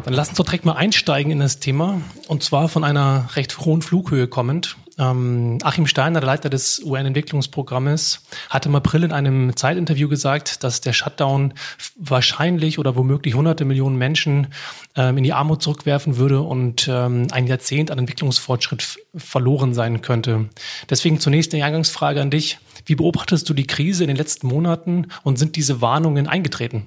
Dann 0.04 0.14
lass 0.14 0.30
uns 0.30 0.38
doch 0.38 0.46
direkt 0.46 0.66
mal 0.66 0.74
einsteigen 0.74 1.32
in 1.32 1.40
das 1.40 1.60
Thema 1.60 2.02
und 2.28 2.44
zwar 2.44 2.68
von 2.68 2.84
einer 2.84 3.30
recht 3.36 3.58
hohen 3.60 3.82
Flughöhe 3.82 4.28
kommend. 4.28 4.76
Ähm, 5.00 5.58
Achim 5.64 5.88
Steiner, 5.88 6.20
der 6.20 6.28
Leiter 6.28 6.50
des 6.50 6.82
UN-Entwicklungsprogrammes, 6.84 8.24
hat 8.50 8.66
im 8.66 8.76
April 8.76 9.04
in 9.04 9.12
einem 9.12 9.56
Zeitinterview 9.56 10.08
gesagt, 10.08 10.64
dass 10.64 10.82
der 10.82 10.94
Shutdown 10.94 11.54
wahrscheinlich 11.96 12.78
oder 12.78 12.96
womöglich 12.96 13.34
hunderte 13.34 13.66
Millionen 13.66 13.98
Menschen 13.98 14.48
ähm, 14.96 15.18
in 15.18 15.24
die 15.24 15.34
Armut 15.34 15.64
zurückwerfen 15.64 16.18
würde 16.18 16.42
und 16.42 16.88
ähm, 16.88 17.28
ein 17.32 17.48
Jahrzehnt 17.48 17.90
an 17.90 18.00
Entwicklungsfortschritt 18.00 19.00
verloren 19.16 19.74
sein 19.74 20.02
könnte. 20.02 20.50
Deswegen 20.90 21.20
zunächst 21.20 21.54
eine 21.54 21.66
Eingangsfrage 21.66 22.22
an 22.22 22.30
dich. 22.30 22.60
Wie 22.86 22.96
beobachtest 22.96 23.50
du 23.50 23.54
die 23.54 23.68
Krise 23.68 24.04
in 24.04 24.10
den 24.10 24.18
letzten 24.18 24.48
Monaten 24.48 25.08
und 25.24 25.40
sind 25.40 25.56
diese 25.56 25.82
Warnungen 25.82 26.28
eingetreten? 26.28 26.86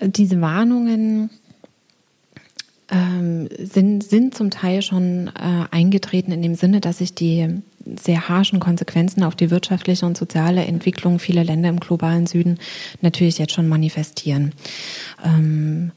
Diese 0.00 0.40
Warnungen 0.40 1.30
ähm, 2.94 3.48
sind, 3.58 4.04
sind 4.04 4.34
zum 4.34 4.50
Teil 4.50 4.80
schon 4.80 5.28
äh, 5.28 5.64
eingetreten 5.70 6.32
in 6.32 6.42
dem 6.42 6.54
Sinne, 6.54 6.80
dass 6.80 6.98
sich 6.98 7.14
die 7.14 7.62
sehr 7.84 8.28
harschen 8.28 8.60
Konsequenzen 8.60 9.24
auf 9.24 9.34
die 9.34 9.50
wirtschaftliche 9.50 10.06
und 10.06 10.16
soziale 10.16 10.64
Entwicklung 10.64 11.18
vieler 11.18 11.44
Länder 11.44 11.68
im 11.68 11.80
globalen 11.80 12.26
Süden 12.26 12.58
natürlich 13.02 13.38
jetzt 13.38 13.52
schon 13.52 13.68
manifestieren. 13.68 14.52
Ähm, 15.24 15.92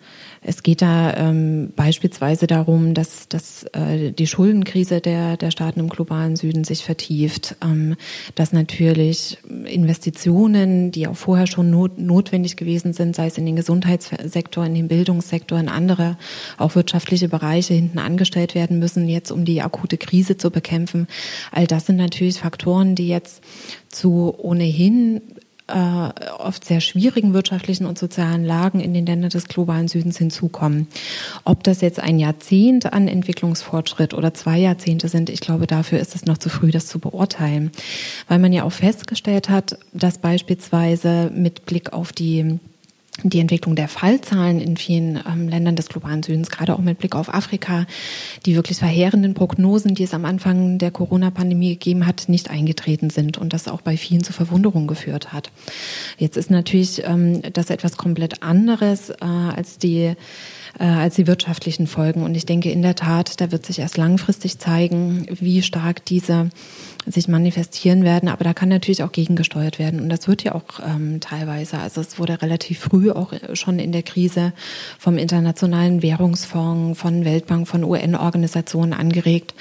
es 0.47 0.63
geht 0.63 0.81
da 0.81 1.13
ähm, 1.13 1.73
beispielsweise 1.75 2.47
darum, 2.47 2.93
dass, 2.93 3.27
dass 3.27 3.65
äh, 3.73 4.13
die 4.13 4.27
Schuldenkrise 4.27 5.01
der, 5.01 5.35
der 5.35 5.51
Staaten 5.51 5.81
im 5.81 5.89
globalen 5.89 6.37
Süden 6.37 6.63
sich 6.63 6.85
vertieft, 6.85 7.57
ähm, 7.61 7.97
dass 8.35 8.53
natürlich 8.53 9.39
Investitionen, 9.65 10.91
die 10.91 11.09
auch 11.09 11.17
vorher 11.17 11.47
schon 11.47 11.69
not, 11.69 11.99
notwendig 11.99 12.55
gewesen 12.55 12.93
sind, 12.93 13.13
sei 13.13 13.27
es 13.27 13.37
in 13.37 13.45
den 13.45 13.57
Gesundheitssektor, 13.57 14.65
in 14.65 14.73
den 14.73 14.87
Bildungssektor, 14.87 15.59
in 15.59 15.67
andere 15.67 16.17
auch 16.57 16.75
wirtschaftliche 16.75 17.27
Bereiche 17.27 17.73
hinten 17.73 17.99
angestellt 17.99 18.55
werden 18.55 18.79
müssen, 18.79 19.09
jetzt 19.09 19.31
um 19.31 19.43
die 19.43 19.61
akute 19.61 19.97
Krise 19.97 20.37
zu 20.37 20.49
bekämpfen. 20.49 21.07
All 21.51 21.67
das 21.67 21.87
sind 21.87 21.97
natürlich 21.97 22.39
Faktoren, 22.39 22.95
die 22.95 23.09
jetzt 23.09 23.43
zu 23.89 24.33
ohnehin 24.37 25.21
äh, 25.67 26.09
oft 26.37 26.65
sehr 26.65 26.81
schwierigen 26.81 27.33
wirtschaftlichen 27.33 27.85
und 27.85 27.97
sozialen 27.97 28.45
Lagen 28.45 28.79
in 28.79 28.93
den 28.93 29.05
Ländern 29.05 29.29
des 29.29 29.47
globalen 29.47 29.87
Südens 29.87 30.17
hinzukommen. 30.17 30.87
Ob 31.43 31.63
das 31.63 31.81
jetzt 31.81 31.99
ein 31.99 32.19
Jahrzehnt 32.19 32.93
an 32.93 33.07
Entwicklungsfortschritt 33.07 34.13
oder 34.13 34.33
zwei 34.33 34.57
Jahrzehnte 34.57 35.09
sind, 35.09 35.29
ich 35.29 35.41
glaube, 35.41 35.67
dafür 35.67 35.99
ist 35.99 36.15
es 36.15 36.25
noch 36.25 36.37
zu 36.37 36.49
früh, 36.49 36.71
das 36.71 36.87
zu 36.87 36.99
beurteilen. 36.99 37.71
Weil 38.27 38.39
man 38.39 38.53
ja 38.53 38.63
auch 38.63 38.71
festgestellt 38.71 39.49
hat, 39.49 39.77
dass 39.93 40.19
beispielsweise 40.19 41.31
mit 41.33 41.65
Blick 41.65 41.93
auf 41.93 42.11
die 42.13 42.59
die 43.23 43.39
Entwicklung 43.39 43.75
der 43.75 43.87
Fallzahlen 43.87 44.59
in 44.59 44.77
vielen 44.77 45.19
ähm, 45.27 45.47
Ländern 45.47 45.75
des 45.75 45.89
globalen 45.89 46.23
Südens, 46.23 46.49
gerade 46.49 46.73
auch 46.73 46.79
mit 46.79 46.99
Blick 46.99 47.15
auf 47.15 47.33
Afrika, 47.33 47.85
die 48.45 48.55
wirklich 48.55 48.77
verheerenden 48.77 49.33
Prognosen, 49.33 49.95
die 49.95 50.03
es 50.03 50.13
am 50.13 50.25
Anfang 50.25 50.77
der 50.77 50.91
Corona-Pandemie 50.91 51.69
gegeben 51.69 52.05
hat, 52.05 52.29
nicht 52.29 52.49
eingetreten 52.49 53.09
sind 53.09 53.37
und 53.37 53.53
das 53.53 53.67
auch 53.67 53.81
bei 53.81 53.97
vielen 53.97 54.23
zu 54.23 54.33
Verwunderung 54.33 54.87
geführt 54.87 55.33
hat. 55.33 55.51
Jetzt 56.17 56.37
ist 56.37 56.51
natürlich 56.51 57.03
ähm, 57.05 57.41
das 57.53 57.69
etwas 57.69 57.97
komplett 57.97 58.43
anderes 58.43 59.09
äh, 59.09 59.15
als 59.25 59.77
die 59.77 60.13
äh, 60.79 60.83
als 60.83 61.15
die 61.15 61.27
wirtschaftlichen 61.27 61.87
Folgen. 61.87 62.23
Und 62.23 62.35
ich 62.35 62.45
denke 62.45 62.71
in 62.71 62.81
der 62.81 62.95
Tat, 62.95 63.39
da 63.41 63.51
wird 63.51 63.65
sich 63.65 63.79
erst 63.79 63.97
langfristig 63.97 64.59
zeigen, 64.59 65.27
wie 65.39 65.61
stark 65.61 66.05
diese 66.05 66.49
sich 67.05 67.27
manifestieren 67.27 68.03
werden. 68.03 68.29
Aber 68.29 68.43
da 68.43 68.53
kann 68.53 68.69
natürlich 68.69 69.03
auch 69.03 69.11
gegengesteuert 69.11 69.79
werden. 69.79 70.01
Und 70.01 70.09
das 70.09 70.27
wird 70.27 70.43
ja 70.43 70.55
auch 70.55 70.79
ähm, 70.85 71.19
teilweise. 71.19 71.79
Also 71.79 72.01
es 72.01 72.19
wurde 72.19 72.41
relativ 72.41 72.79
früh 72.79 73.11
auch 73.11 73.33
schon 73.53 73.79
in 73.79 73.91
der 73.91 74.03
Krise 74.03 74.53
vom 74.99 75.17
Internationalen 75.17 76.01
Währungsfonds, 76.01 76.99
von 76.99 77.25
Weltbank, 77.25 77.67
von 77.67 77.83
UN-Organisationen 77.83 78.93
angeregt, 78.93 79.53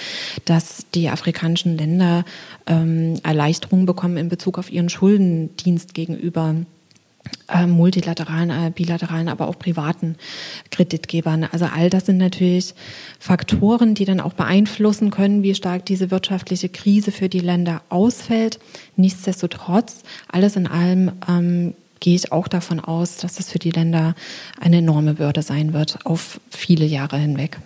dass 0.44 0.86
die 0.94 1.08
afrikanischen 1.08 1.78
Länder 1.78 2.24
ähm, 2.66 3.14
Erleichterungen 3.22 3.86
bekommen 3.86 4.16
in 4.16 4.28
Bezug 4.28 4.58
auf 4.58 4.70
ihren 4.70 4.88
Schuldendienst 4.88 5.94
gegenüber 5.94 6.56
äh, 7.48 7.66
multilateralen, 7.66 8.50
äh, 8.50 8.70
bilateralen, 8.70 9.28
aber 9.28 9.48
auch 9.48 9.58
privaten 9.58 10.16
Kreditgebern. 10.70 11.44
Also 11.44 11.66
all 11.66 11.90
das 11.90 12.06
sind 12.06 12.18
natürlich 12.18 12.74
Faktoren, 13.18 13.94
die 13.94 14.04
dann 14.04 14.20
auch 14.20 14.32
beeinflussen 14.32 15.10
können, 15.10 15.42
wie 15.42 15.54
stark 15.54 15.86
diese 15.86 16.10
wirtschaftliche 16.10 16.68
Krise 16.68 17.12
für 17.12 17.28
die 17.28 17.40
Länder 17.40 17.82
ausfällt. 17.88 18.58
Nichtsdestotrotz, 18.96 20.02
alles 20.28 20.56
in 20.56 20.66
allem 20.66 21.12
ähm, 21.28 21.74
gehe 22.00 22.14
ich 22.14 22.32
auch 22.32 22.48
davon 22.48 22.80
aus, 22.80 23.16
dass 23.16 23.38
es 23.38 23.50
für 23.50 23.58
die 23.58 23.70
Länder 23.70 24.14
eine 24.60 24.78
enorme 24.78 25.14
Bürde 25.14 25.42
sein 25.42 25.72
wird 25.72 26.04
auf 26.04 26.40
viele 26.50 26.84
Jahre 26.84 27.18
hinweg. 27.18 27.58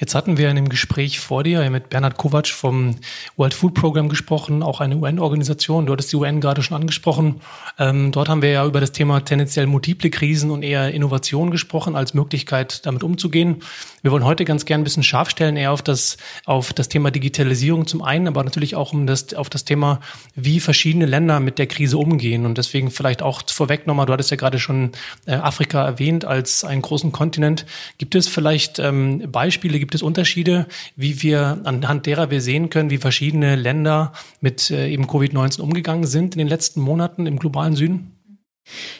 Jetzt 0.00 0.14
hatten 0.14 0.38
wir 0.38 0.48
in 0.48 0.54
dem 0.54 0.68
Gespräch 0.68 1.18
vor 1.18 1.42
dir 1.42 1.68
mit 1.70 1.90
Bernhard 1.90 2.16
Kovac 2.16 2.46
vom 2.46 2.94
World 3.36 3.52
Food 3.52 3.74
Program 3.74 4.08
gesprochen, 4.08 4.62
auch 4.62 4.80
eine 4.80 4.96
UN-Organisation. 4.96 5.86
Du 5.86 5.92
hattest 5.92 6.12
die 6.12 6.16
UN 6.16 6.40
gerade 6.40 6.62
schon 6.62 6.76
angesprochen. 6.76 7.40
Ähm, 7.80 8.12
dort 8.12 8.28
haben 8.28 8.40
wir 8.40 8.50
ja 8.50 8.64
über 8.64 8.80
das 8.80 8.92
Thema 8.92 9.24
tendenziell 9.24 9.66
multiple 9.66 10.08
Krisen 10.10 10.52
und 10.52 10.62
eher 10.62 10.94
Innovation 10.94 11.50
gesprochen 11.50 11.96
als 11.96 12.14
Möglichkeit, 12.14 12.86
damit 12.86 13.02
umzugehen. 13.02 13.56
Wir 14.02 14.12
wollen 14.12 14.24
heute 14.24 14.44
ganz 14.44 14.66
gern 14.66 14.82
ein 14.82 14.84
bisschen 14.84 15.02
scharf 15.02 15.30
stellen, 15.30 15.56
eher 15.56 15.72
auf 15.72 15.82
das, 15.82 16.16
auf 16.44 16.72
das 16.72 16.88
Thema 16.88 17.10
Digitalisierung 17.10 17.88
zum 17.88 18.00
einen, 18.00 18.28
aber 18.28 18.44
natürlich 18.44 18.76
auch 18.76 18.92
um 18.92 19.04
das, 19.04 19.34
auf 19.34 19.50
das 19.50 19.64
Thema, 19.64 19.98
wie 20.36 20.60
verschiedene 20.60 21.06
Länder 21.06 21.40
mit 21.40 21.58
der 21.58 21.66
Krise 21.66 21.98
umgehen. 21.98 22.46
Und 22.46 22.56
deswegen 22.56 22.92
vielleicht 22.92 23.20
auch 23.20 23.42
vorweg 23.48 23.88
nochmal, 23.88 24.06
du 24.06 24.12
hattest 24.12 24.30
ja 24.30 24.36
gerade 24.36 24.60
schon 24.60 24.92
äh, 25.26 25.32
Afrika 25.34 25.84
erwähnt 25.84 26.24
als 26.24 26.62
einen 26.62 26.82
großen 26.82 27.10
Kontinent. 27.10 27.66
Gibt 27.98 28.14
es 28.14 28.28
vielleicht 28.28 28.78
ähm, 28.78 29.24
Beispiele, 29.32 29.80
Gibt 29.88 29.94
es 29.94 30.02
Unterschiede, 30.02 30.66
wie 30.96 31.22
wir 31.22 31.62
anhand 31.64 32.04
derer 32.04 32.30
wir 32.30 32.42
sehen 32.42 32.68
können, 32.68 32.90
wie 32.90 32.98
verschiedene 32.98 33.56
Länder 33.56 34.12
mit 34.42 34.70
äh, 34.70 34.86
eben 34.86 35.06
Covid-19 35.06 35.62
umgegangen 35.62 36.06
sind 36.06 36.34
in 36.34 36.40
den 36.40 36.48
letzten 36.48 36.82
Monaten 36.82 37.24
im 37.24 37.38
globalen 37.38 37.74
Süden? 37.74 38.12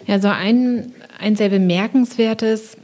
Ja, 0.06 0.18
so 0.18 0.28
ein, 0.28 0.92
ein 1.18 1.36
sehr 1.36 1.50
bemerkenswertes 1.50 2.78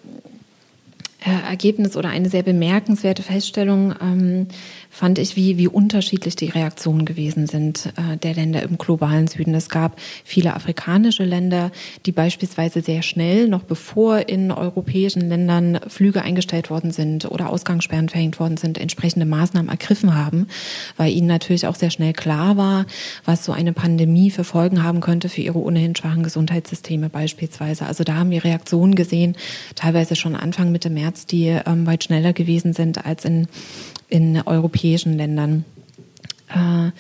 äh, 1.24 1.48
Ergebnis 1.48 1.96
oder 1.96 2.10
eine 2.10 2.28
sehr 2.28 2.42
bemerkenswerte 2.42 3.22
Feststellung 3.22 3.94
ähm, 4.02 4.48
fand 4.94 5.18
ich, 5.18 5.34
wie, 5.34 5.58
wie 5.58 5.66
unterschiedlich 5.66 6.36
die 6.36 6.50
Reaktionen 6.50 7.04
gewesen 7.04 7.48
sind 7.48 7.92
äh, 7.96 8.16
der 8.16 8.34
Länder 8.34 8.62
im 8.62 8.78
globalen 8.78 9.26
Süden. 9.26 9.52
Es 9.54 9.68
gab 9.68 9.98
viele 10.22 10.54
afrikanische 10.54 11.24
Länder, 11.24 11.72
die 12.06 12.12
beispielsweise 12.12 12.80
sehr 12.80 13.02
schnell, 13.02 13.48
noch 13.48 13.64
bevor 13.64 14.28
in 14.28 14.52
europäischen 14.52 15.28
Ländern 15.28 15.80
Flüge 15.88 16.22
eingestellt 16.22 16.70
worden 16.70 16.92
sind 16.92 17.28
oder 17.28 17.50
Ausgangssperren 17.50 18.08
verhängt 18.08 18.38
worden 18.38 18.56
sind, 18.56 18.78
entsprechende 18.78 19.26
Maßnahmen 19.26 19.68
ergriffen 19.68 20.14
haben, 20.14 20.46
weil 20.96 21.12
ihnen 21.12 21.26
natürlich 21.26 21.66
auch 21.66 21.74
sehr 21.74 21.90
schnell 21.90 22.12
klar 22.12 22.56
war, 22.56 22.86
was 23.24 23.44
so 23.44 23.50
eine 23.50 23.72
Pandemie 23.72 24.30
für 24.30 24.44
Folgen 24.44 24.84
haben 24.84 25.00
könnte 25.00 25.28
für 25.28 25.40
ihre 25.40 25.58
ohnehin 25.58 25.96
schwachen 25.96 26.22
Gesundheitssysteme 26.22 27.08
beispielsweise. 27.08 27.86
Also 27.86 28.04
da 28.04 28.14
haben 28.14 28.30
wir 28.30 28.44
Reaktionen 28.44 28.94
gesehen, 28.94 29.34
teilweise 29.74 30.14
schon 30.14 30.36
Anfang 30.36 30.70
Mitte 30.70 30.88
März, 30.88 31.26
die 31.26 31.46
ähm, 31.46 31.84
weit 31.84 32.04
schneller 32.04 32.32
gewesen 32.32 32.74
sind 32.74 33.04
als 33.04 33.24
in 33.24 33.48
in 34.08 34.40
europäischen 34.46 34.83
Ländern. 34.92 35.64
Äh, 36.48 36.90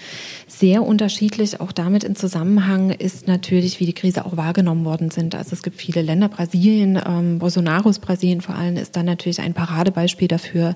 sehr 0.48 0.82
unterschiedlich, 0.82 1.60
auch 1.60 1.70
damit 1.70 2.04
in 2.04 2.16
Zusammenhang 2.16 2.90
ist 2.90 3.28
natürlich, 3.28 3.78
wie 3.78 3.86
die 3.86 3.92
Krise 3.92 4.24
auch 4.24 4.36
wahrgenommen 4.36 4.84
worden 4.84 5.10
sind. 5.10 5.34
Also 5.34 5.52
es 5.52 5.62
gibt 5.62 5.76
viele 5.76 6.00
Länder, 6.00 6.28
Brasilien, 6.28 6.98
ähm, 7.06 7.38
Bolsonaros 7.38 7.98
Brasilien 7.98 8.40
vor 8.40 8.54
allem 8.54 8.76
ist 8.76 8.96
dann 8.96 9.04
natürlich 9.04 9.40
ein 9.40 9.52
Paradebeispiel 9.52 10.28
dafür, 10.28 10.74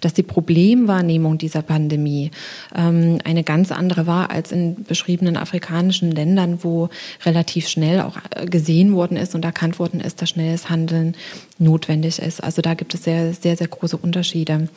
dass 0.00 0.14
die 0.14 0.22
Problemwahrnehmung 0.22 1.38
dieser 1.38 1.62
Pandemie 1.62 2.32
ähm, 2.74 3.18
eine 3.24 3.44
ganz 3.44 3.70
andere 3.70 4.06
war 4.06 4.30
als 4.30 4.50
in 4.50 4.82
beschriebenen 4.82 5.36
afrikanischen 5.36 6.10
Ländern, 6.10 6.64
wo 6.64 6.88
relativ 7.24 7.68
schnell 7.68 8.00
auch 8.00 8.16
äh, 8.34 8.46
gesehen 8.46 8.94
worden 8.94 9.16
ist 9.16 9.34
und 9.34 9.44
erkannt 9.44 9.78
worden 9.78 10.00
ist, 10.00 10.20
dass 10.20 10.30
schnelles 10.30 10.68
Handeln 10.68 11.14
notwendig 11.58 12.18
ist. 12.18 12.42
Also 12.42 12.62
da 12.62 12.74
gibt 12.74 12.94
es 12.94 13.04
sehr, 13.04 13.32
sehr, 13.32 13.56
sehr 13.56 13.68
große 13.68 13.96
Unterschiede. 13.96 14.68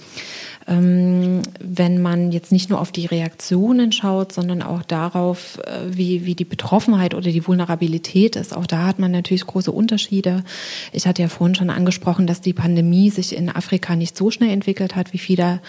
Ähm, 0.68 1.42
wenn 1.60 2.02
man 2.02 2.32
jetzt 2.32 2.52
nicht 2.52 2.70
nur 2.70 2.80
auf 2.80 2.92
die 2.92 3.06
Reaktionen 3.06 3.92
schaut, 3.92 4.32
sondern 4.32 4.62
auch 4.62 4.84
darauf, 4.84 5.58
äh, 5.60 5.96
wie, 5.98 6.26
wie 6.26 6.36
die 6.36 6.46
Betroffenheit 6.46 7.14
oder 7.14 7.32
die 7.32 7.48
Vulnerabilität 7.48 8.36
ist, 8.36 8.56
auch 8.56 8.68
da 8.68 8.86
hat 8.86 9.00
man 9.00 9.12
natürlich 9.12 9.46
große 9.46 9.72
Unterschiede. 9.72 10.44
Ich 10.92 11.08
hatte 11.08 11.22
ja 11.22 11.28
vorhin 11.28 11.56
schon 11.56 11.70
angesprochen, 11.70 12.28
dass 12.28 12.42
die 12.42 12.54
Pandemie 12.54 13.10
sich 13.10 13.36
in 13.36 13.50
Afrika 13.50 13.96
nicht 13.96 14.18
so 14.18 14.30
schnell 14.30 14.52
entwickelt 14.52 14.96
hat, 14.96 15.14
wie 15.14 15.18
viele 15.18 15.62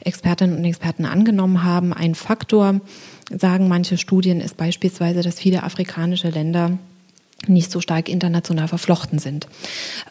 Expertinnen 0.00 0.56
und 0.56 0.64
Experten 0.64 1.04
angenommen 1.04 1.62
haben. 1.62 1.92
Ein 1.92 2.14
Faktor, 2.14 2.80
sagen 3.30 3.68
manche 3.68 3.98
Studien, 3.98 4.40
ist 4.40 4.56
beispielsweise, 4.56 5.22
dass 5.22 5.38
viele 5.38 5.62
afrikanische 5.62 6.30
Länder 6.30 6.78
nicht 7.46 7.70
so 7.70 7.80
stark 7.80 8.08
international 8.08 8.66
verflochten 8.66 9.18
sind 9.18 9.46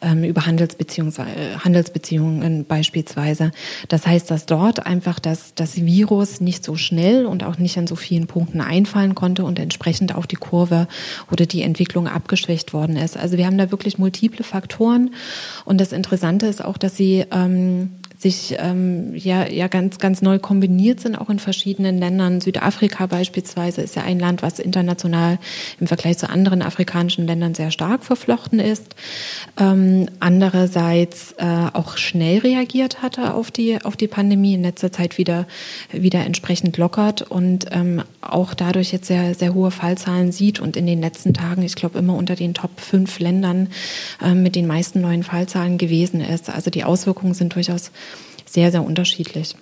ähm, 0.02 0.24
über 0.24 0.46
Handelsbeziehungen, 0.46 1.14
äh, 1.18 1.58
Handelsbeziehungen 1.60 2.66
beispielsweise. 2.66 3.52
Das 3.90 4.08
heißt, 4.08 4.32
dass 4.32 4.46
dort 4.46 4.86
einfach 4.86 5.20
das, 5.20 5.54
das 5.54 5.76
Virus 5.76 6.40
nicht 6.40 6.64
so 6.64 6.76
schnell 6.76 7.26
und 7.26 7.44
auch 7.44 7.58
nicht 7.58 7.78
an 7.78 7.86
so 7.86 7.96
vielen 7.96 8.28
Punkten 8.28 8.62
einfallen 8.62 9.14
konnte 9.14 9.44
und 9.44 9.60
entsprechend 9.60 10.16
auch 10.16 10.26
die 10.26 10.38
Kurve 10.38 10.88
oder 11.30 11.46
die 11.46 11.64
Entwicklung 11.64 12.08
abgeschwächt 12.08 12.74
worden 12.74 12.96
ist. 12.96 13.18
Also 13.18 13.38
wir 13.38 13.46
haben 13.46 13.58
da 13.58 13.72
wirklich 13.72 13.98
multiple 13.98 14.46
Faktoren 14.46 15.12
und 15.66 15.82
das 15.82 15.92
Interessante 15.92 16.48
ist 16.48 16.64
auch, 16.64 16.78
dass 16.78 16.96
sie 16.96 17.26
ähm, 17.32 17.92
sich 18.18 18.56
ähm, 18.58 19.16
ja, 19.16 19.48
ja 19.48 19.68
ganz, 19.68 20.00
ganz 20.00 20.24
neu 20.24 20.40
kombiniert 20.40 21.00
sind, 21.00 21.16
auch 21.16 21.30
in 21.30 21.38
verschiedenen 21.38 22.00
Ländern. 22.00 22.42
Südafrika 22.42 23.06
beispielsweise 23.06 23.82
ist 23.82 23.96
ja 23.96 24.02
ein 24.04 24.20
Land, 24.20 24.42
was 24.42 24.58
international 24.58 25.38
im 25.80 25.86
Vergleich 25.86 26.18
zu 26.18 26.28
anderen 26.28 26.64
afrikanischen 26.64 27.28
Ländern 27.28 27.54
sehr 27.54 27.70
stark 27.70 28.04
verflochten 28.04 28.60
ist. 28.60 28.96
Ähm, 29.60 30.08
andererseits 30.20 31.34
äh, 31.34 31.68
auch 31.74 31.98
schnell 31.98 32.40
reagiert 32.40 33.04
hatte 33.04 33.36
auf 33.36 33.52
die, 33.52 33.84
auf 33.86 33.96
die 33.96 34.08
Pandemie, 34.08 34.56
in 34.56 34.64
letzter 34.64 34.92
Zeit 34.92 35.20
wieder, 35.20 35.46
wieder 35.92 36.26
entsprechend 36.26 36.78
lockert 36.78 37.22
und 37.22 37.68
ähm, 37.72 38.02
auch 38.22 38.56
dadurch 38.56 38.92
jetzt 38.92 39.06
sehr, 39.06 39.36
sehr 39.36 39.54
hohe 39.54 39.70
Fallzahlen 39.70 40.32
sieht 40.32 40.60
und 40.60 40.76
in 40.76 40.88
den 40.88 41.02
letzten 41.02 41.36
Tagen, 41.36 41.62
ich 41.62 41.76
glaube, 41.76 42.00
immer 42.00 42.16
unter 42.16 42.36
den 42.36 42.56
Top 42.56 42.80
fünf 42.80 43.20
Ländern 43.20 43.70
äh, 44.24 44.34
mit 44.34 44.56
den 44.56 44.66
meisten 44.66 45.02
neuen 45.02 45.22
Fallzahlen 45.22 45.78
gewesen 45.78 46.20
ist. 46.20 46.50
Also 46.50 46.72
die 46.72 46.84
Auswirkungen 46.84 47.36
sind 47.36 47.54
durchaus 47.54 47.92
sehr, 48.48 48.72
sehr 48.72 48.84
unterschiedlich. 48.84 49.56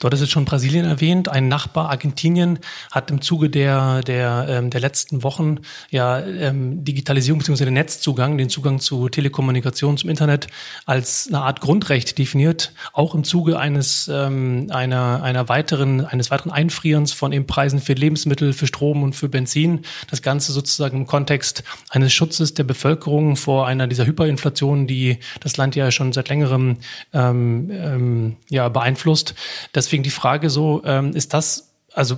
Dort 0.00 0.14
ist 0.14 0.20
jetzt 0.20 0.30
schon 0.30 0.44
Brasilien 0.44 0.84
erwähnt. 0.84 1.28
Ein 1.28 1.48
Nachbar 1.48 1.90
Argentinien 1.90 2.58
hat 2.90 3.10
im 3.10 3.20
Zuge 3.20 3.50
der, 3.50 4.02
der, 4.02 4.46
ähm, 4.48 4.70
der 4.70 4.80
letzten 4.80 5.22
Wochen 5.22 5.58
ja 5.90 6.20
ähm, 6.20 6.84
Digitalisierung 6.84 7.38
bzw. 7.38 7.64
den 7.64 7.74
Netzzugang, 7.74 8.38
den 8.38 8.48
Zugang 8.48 8.80
zu 8.80 9.08
Telekommunikation, 9.08 9.96
zum 9.96 10.10
Internet 10.10 10.48
als 10.84 11.26
eine 11.28 11.40
Art 11.40 11.60
Grundrecht 11.60 12.18
definiert. 12.18 12.72
Auch 12.92 13.14
im 13.14 13.24
Zuge 13.24 13.58
eines, 13.58 14.10
ähm, 14.12 14.68
einer, 14.70 15.22
einer 15.22 15.48
weiteren, 15.48 16.04
eines 16.04 16.30
weiteren 16.30 16.52
Einfrierens 16.52 17.12
von 17.12 17.32
eben 17.32 17.46
Preisen 17.46 17.80
für 17.80 17.94
Lebensmittel, 17.94 18.52
für 18.52 18.66
Strom 18.66 19.02
und 19.02 19.14
für 19.14 19.28
Benzin. 19.28 19.82
Das 20.10 20.22
Ganze 20.22 20.52
sozusagen 20.52 20.98
im 20.98 21.06
Kontext 21.06 21.62
eines 21.90 22.12
Schutzes 22.12 22.54
der 22.54 22.64
Bevölkerung 22.64 23.36
vor 23.36 23.66
einer 23.66 23.86
dieser 23.86 24.06
Hyperinflation, 24.06 24.86
die 24.86 25.18
das 25.40 25.56
Land 25.56 25.76
ja 25.76 25.90
schon 25.90 26.12
seit 26.12 26.28
längerem 26.28 26.76
ähm, 27.12 27.70
ähm, 27.70 28.36
ja, 28.48 28.68
beeinflusst. 28.68 29.34
Deswegen 29.76 30.02
die 30.02 30.10
Frage 30.10 30.50
so, 30.50 30.82
ähm, 30.84 31.12
ist 31.14 31.34
das, 31.34 31.74
also 31.92 32.16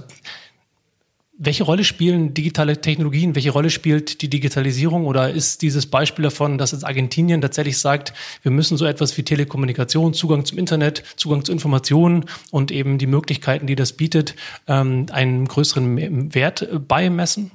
welche 1.40 1.64
Rolle 1.64 1.84
spielen 1.84 2.34
digitale 2.34 2.80
Technologien? 2.80 3.34
Welche 3.34 3.50
Rolle 3.50 3.70
spielt 3.70 4.22
die 4.22 4.30
Digitalisierung? 4.30 5.06
Oder 5.06 5.30
ist 5.30 5.62
dieses 5.62 5.86
Beispiel 5.86 6.24
davon, 6.24 6.58
dass 6.58 6.72
jetzt 6.72 6.84
Argentinien 6.84 7.40
tatsächlich 7.40 7.78
sagt, 7.78 8.12
wir 8.42 8.50
müssen 8.50 8.76
so 8.76 8.84
etwas 8.84 9.16
wie 9.16 9.22
Telekommunikation, 9.22 10.14
Zugang 10.14 10.44
zum 10.44 10.58
Internet, 10.58 11.04
Zugang 11.16 11.44
zu 11.44 11.52
Informationen 11.52 12.24
und 12.50 12.72
eben 12.72 12.98
die 12.98 13.06
Möglichkeiten, 13.06 13.68
die 13.68 13.76
das 13.76 13.92
bietet, 13.92 14.34
ähm, 14.66 15.06
einen 15.10 15.46
größeren 15.46 16.34
Wert 16.34 16.68
beimessen? 16.88 17.52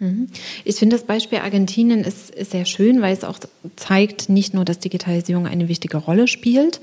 Mhm. 0.00 0.26
Ich 0.64 0.76
finde 0.76 0.96
das 0.96 1.04
Beispiel 1.04 1.40
Argentinien 1.40 2.00
ist, 2.00 2.32
sehr 2.50 2.64
schön, 2.64 3.02
weil 3.02 3.12
es 3.12 3.22
auch 3.22 3.38
zeigt, 3.76 4.30
nicht 4.30 4.54
nur, 4.54 4.64
dass 4.64 4.78
Digitalisierung 4.78 5.46
eine 5.46 5.68
wichtige 5.68 5.98
Rolle 5.98 6.26
spielt, 6.26 6.80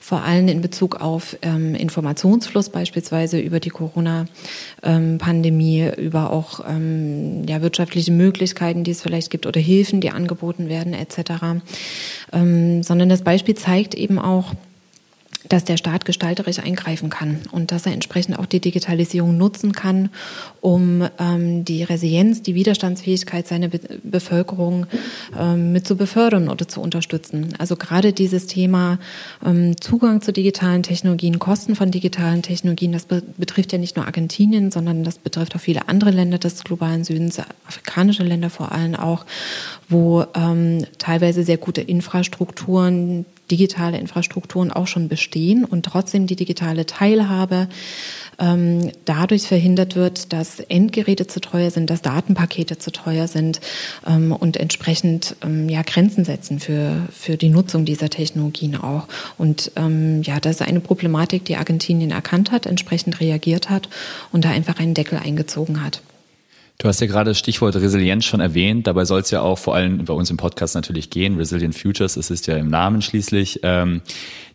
vor 0.00 0.22
allem 0.22 0.46
in 0.46 0.60
Bezug 0.60 1.00
auf 1.00 1.36
ähm, 1.42 1.74
Informationsfluss 1.74 2.68
beispielsweise 2.68 3.40
über 3.40 3.58
die 3.58 3.70
Corona-Pandemie, 3.70 5.80
ähm, 5.80 5.94
über 5.94 6.30
auch 6.30 6.60
ähm, 6.68 7.42
ja, 7.48 7.60
wirtschaftliche 7.60 8.12
Möglichkeiten, 8.12 8.84
die 8.84 8.92
es 8.92 9.02
vielleicht 9.02 9.30
gibt 9.30 9.46
oder 9.46 9.60
Hilfen, 9.60 10.00
die 10.00 10.10
angeboten 10.10 10.68
werden 10.68 10.94
etc., 10.94 11.32
ähm, 12.32 12.84
sondern 12.84 13.08
das 13.08 13.22
Beispiel 13.22 13.56
zeigt 13.56 13.96
eben 13.96 14.20
auch, 14.20 14.54
dass 15.48 15.64
der 15.64 15.76
Staat 15.76 16.04
gestalterisch 16.04 16.58
eingreifen 16.58 17.08
kann 17.08 17.40
und 17.50 17.72
dass 17.72 17.86
er 17.86 17.92
entsprechend 17.92 18.38
auch 18.38 18.46
die 18.46 18.60
Digitalisierung 18.60 19.36
nutzen 19.36 19.72
kann, 19.72 20.10
um 20.60 21.08
ähm, 21.18 21.64
die 21.64 21.82
Resilienz, 21.82 22.42
die 22.42 22.54
Widerstandsfähigkeit 22.54 23.48
seiner 23.48 23.68
Be 23.68 23.80
Bevölkerung 24.02 24.86
ähm, 25.38 25.72
mit 25.72 25.86
zu 25.86 25.96
befördern 25.96 26.48
oder 26.48 26.68
zu 26.68 26.80
unterstützen. 26.80 27.54
Also 27.58 27.76
gerade 27.76 28.12
dieses 28.12 28.46
Thema 28.46 28.98
ähm, 29.44 29.80
Zugang 29.80 30.20
zu 30.20 30.32
digitalen 30.32 30.82
Technologien, 30.82 31.38
Kosten 31.38 31.74
von 31.74 31.90
digitalen 31.90 32.42
Technologien, 32.42 32.92
das 32.92 33.06
be 33.06 33.22
betrifft 33.38 33.72
ja 33.72 33.78
nicht 33.78 33.96
nur 33.96 34.06
Argentinien, 34.06 34.70
sondern 34.70 35.04
das 35.04 35.18
betrifft 35.18 35.54
auch 35.56 35.60
viele 35.60 35.88
andere 35.88 36.10
Länder 36.10 36.38
des 36.38 36.64
globalen 36.64 37.04
Südens, 37.04 37.40
afrikanische 37.66 38.22
Länder 38.22 38.50
vor 38.50 38.72
allem 38.72 38.94
auch, 38.94 39.24
wo 39.88 40.24
ähm, 40.34 40.84
teilweise 40.98 41.44
sehr 41.44 41.56
gute 41.56 41.80
Infrastrukturen, 41.80 43.24
digitale 43.50 43.98
Infrastrukturen 43.98 44.70
auch 44.70 44.86
schon 44.86 45.08
bestehen 45.08 45.64
und 45.64 45.84
trotzdem 45.84 46.26
die 46.26 46.36
digitale 46.36 46.86
Teilhabe 46.86 47.68
ähm, 48.38 48.90
dadurch 49.04 49.42
verhindert 49.42 49.96
wird, 49.96 50.32
dass 50.32 50.60
Endgeräte 50.60 51.26
zu 51.26 51.40
teuer 51.40 51.70
sind, 51.70 51.90
dass 51.90 52.02
Datenpakete 52.02 52.78
zu 52.78 52.90
teuer 52.90 53.28
sind 53.28 53.60
ähm, 54.06 54.32
und 54.32 54.56
entsprechend 54.56 55.36
ähm, 55.42 55.68
ja 55.68 55.82
Grenzen 55.82 56.24
setzen 56.24 56.60
für 56.60 57.08
für 57.10 57.36
die 57.36 57.48
Nutzung 57.48 57.84
dieser 57.84 58.10
Technologien 58.10 58.76
auch. 58.76 59.08
Und 59.38 59.72
ähm, 59.76 60.22
ja, 60.22 60.40
das 60.40 60.56
ist 60.56 60.62
eine 60.62 60.80
Problematik, 60.80 61.44
die 61.44 61.56
Argentinien 61.56 62.10
erkannt 62.10 62.50
hat, 62.52 62.66
entsprechend 62.66 63.20
reagiert 63.20 63.70
hat 63.70 63.88
und 64.32 64.44
da 64.44 64.50
einfach 64.50 64.78
einen 64.78 64.94
Deckel 64.94 65.18
eingezogen 65.18 65.84
hat. 65.84 66.02
Du 66.80 66.88
hast 66.88 66.98
ja 67.02 67.06
gerade 67.06 67.32
das 67.32 67.38
Stichwort 67.38 67.76
Resilienz 67.76 68.24
schon 68.24 68.40
erwähnt. 68.40 68.86
Dabei 68.86 69.04
soll 69.04 69.20
es 69.20 69.30
ja 69.30 69.42
auch 69.42 69.58
vor 69.58 69.74
allem 69.74 70.02
bei 70.02 70.14
uns 70.14 70.30
im 70.30 70.38
Podcast 70.38 70.74
natürlich 70.74 71.10
gehen. 71.10 71.36
Resilient 71.36 71.74
Futures, 71.74 72.16
es 72.16 72.30
ist 72.30 72.46
ja 72.46 72.56
im 72.56 72.70
Namen 72.70 73.02
schließlich. 73.02 73.60
Ähm, 73.64 74.00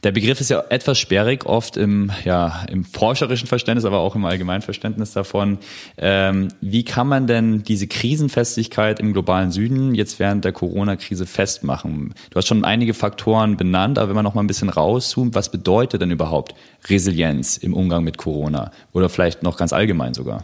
der 0.01 0.11
Begriff 0.11 0.41
ist 0.41 0.49
ja 0.49 0.63
etwas 0.69 0.97
sperrig, 0.97 1.45
oft 1.45 1.77
im, 1.77 2.11
ja, 2.23 2.65
im 2.67 2.83
forscherischen 2.83 3.47
Verständnis, 3.47 3.85
aber 3.85 3.99
auch 3.99 4.15
im 4.15 4.25
allgemeinen 4.25 4.63
Verständnis 4.63 5.13
davon. 5.13 5.59
Ähm, 5.99 6.47
wie 6.61 6.83
kann 6.83 7.07
man 7.07 7.27
denn 7.27 7.61
diese 7.61 7.85
Krisenfestigkeit 7.85 8.99
im 8.99 9.13
globalen 9.13 9.51
Süden 9.51 9.93
jetzt 9.93 10.17
während 10.17 10.45
der 10.45 10.51
Corona-Krise 10.51 11.27
festmachen? 11.27 12.15
Du 12.31 12.37
hast 12.37 12.47
schon 12.47 12.65
einige 12.65 12.95
Faktoren 12.95 13.55
benannt, 13.55 13.99
aber 13.99 14.07
wenn 14.09 14.15
man 14.15 14.25
noch 14.25 14.33
mal 14.33 14.41
ein 14.41 14.47
bisschen 14.47 14.69
rauszoomt, 14.69 15.35
was 15.35 15.51
bedeutet 15.51 16.01
denn 16.01 16.09
überhaupt 16.09 16.55
Resilienz 16.89 17.57
im 17.57 17.75
Umgang 17.75 18.03
mit 18.03 18.17
Corona? 18.17 18.71
Oder 18.93 19.09
vielleicht 19.09 19.43
noch 19.43 19.57
ganz 19.57 19.73
allgemein 19.73 20.15
sogar? 20.15 20.43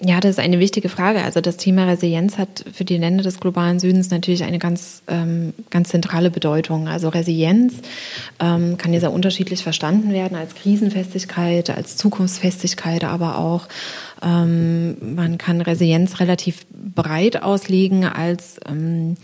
Ja, 0.00 0.20
das 0.20 0.32
ist 0.32 0.38
eine 0.38 0.60
wichtige 0.60 0.88
Frage. 0.88 1.22
Also 1.24 1.40
das 1.40 1.56
Thema 1.56 1.86
Resilienz 1.86 2.38
hat 2.38 2.64
für 2.72 2.84
die 2.84 2.98
Länder 2.98 3.24
des 3.24 3.40
globalen 3.40 3.80
Südens 3.80 4.10
natürlich 4.10 4.44
eine 4.44 4.60
ganz, 4.60 5.02
ähm, 5.08 5.54
ganz 5.70 5.88
zentrale 5.88 6.30
Bedeutung. 6.30 6.86
Also 6.86 7.08
Resilienz 7.08 7.74
ähm, 8.38 8.78
kann 8.78 8.92
ja 8.92 9.00
sehr 9.00 9.12
unterschiedlich 9.12 9.64
verstanden 9.64 10.12
werden 10.12 10.36
als 10.36 10.54
Krisenfestigkeit, 10.54 11.70
als 11.70 11.96
Zukunftsfestigkeit, 11.96 13.02
aber 13.02 13.38
auch 13.38 13.66
ähm, 14.22 15.16
man 15.16 15.36
kann 15.36 15.60
Resilienz 15.60 16.20
relativ 16.20 16.66
breit 16.70 17.42
auslegen 17.42 18.04
als 18.04 18.60
ähm, 18.68 19.16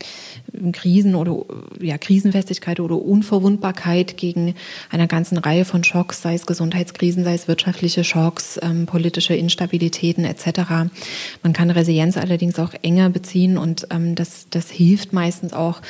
Krisen 0.71 1.15
oder 1.15 1.45
ja, 1.79 1.97
Krisenfestigkeit 1.97 2.79
oder 2.79 2.95
Unverwundbarkeit 2.95 4.17
gegen 4.17 4.55
einer 4.89 5.07
ganzen 5.07 5.37
Reihe 5.37 5.65
von 5.65 5.83
Schocks, 5.83 6.21
sei 6.21 6.35
es 6.35 6.45
Gesundheitskrisen, 6.45 7.23
sei 7.23 7.33
es 7.33 7.47
wirtschaftliche 7.47 8.03
Schocks, 8.03 8.59
ähm, 8.61 8.85
politische 8.85 9.35
Instabilitäten 9.35 10.25
etc. 10.25 10.89
Man 11.43 11.53
kann 11.53 11.71
Resilienz 11.71 12.17
allerdings 12.17 12.59
auch 12.59 12.73
enger 12.81 13.09
beziehen 13.09 13.57
und 13.57 13.87
ähm, 13.91 14.15
das, 14.15 14.47
das 14.49 14.69
hilft 14.69 15.13
meistens 15.13 15.53
auch, 15.53 15.81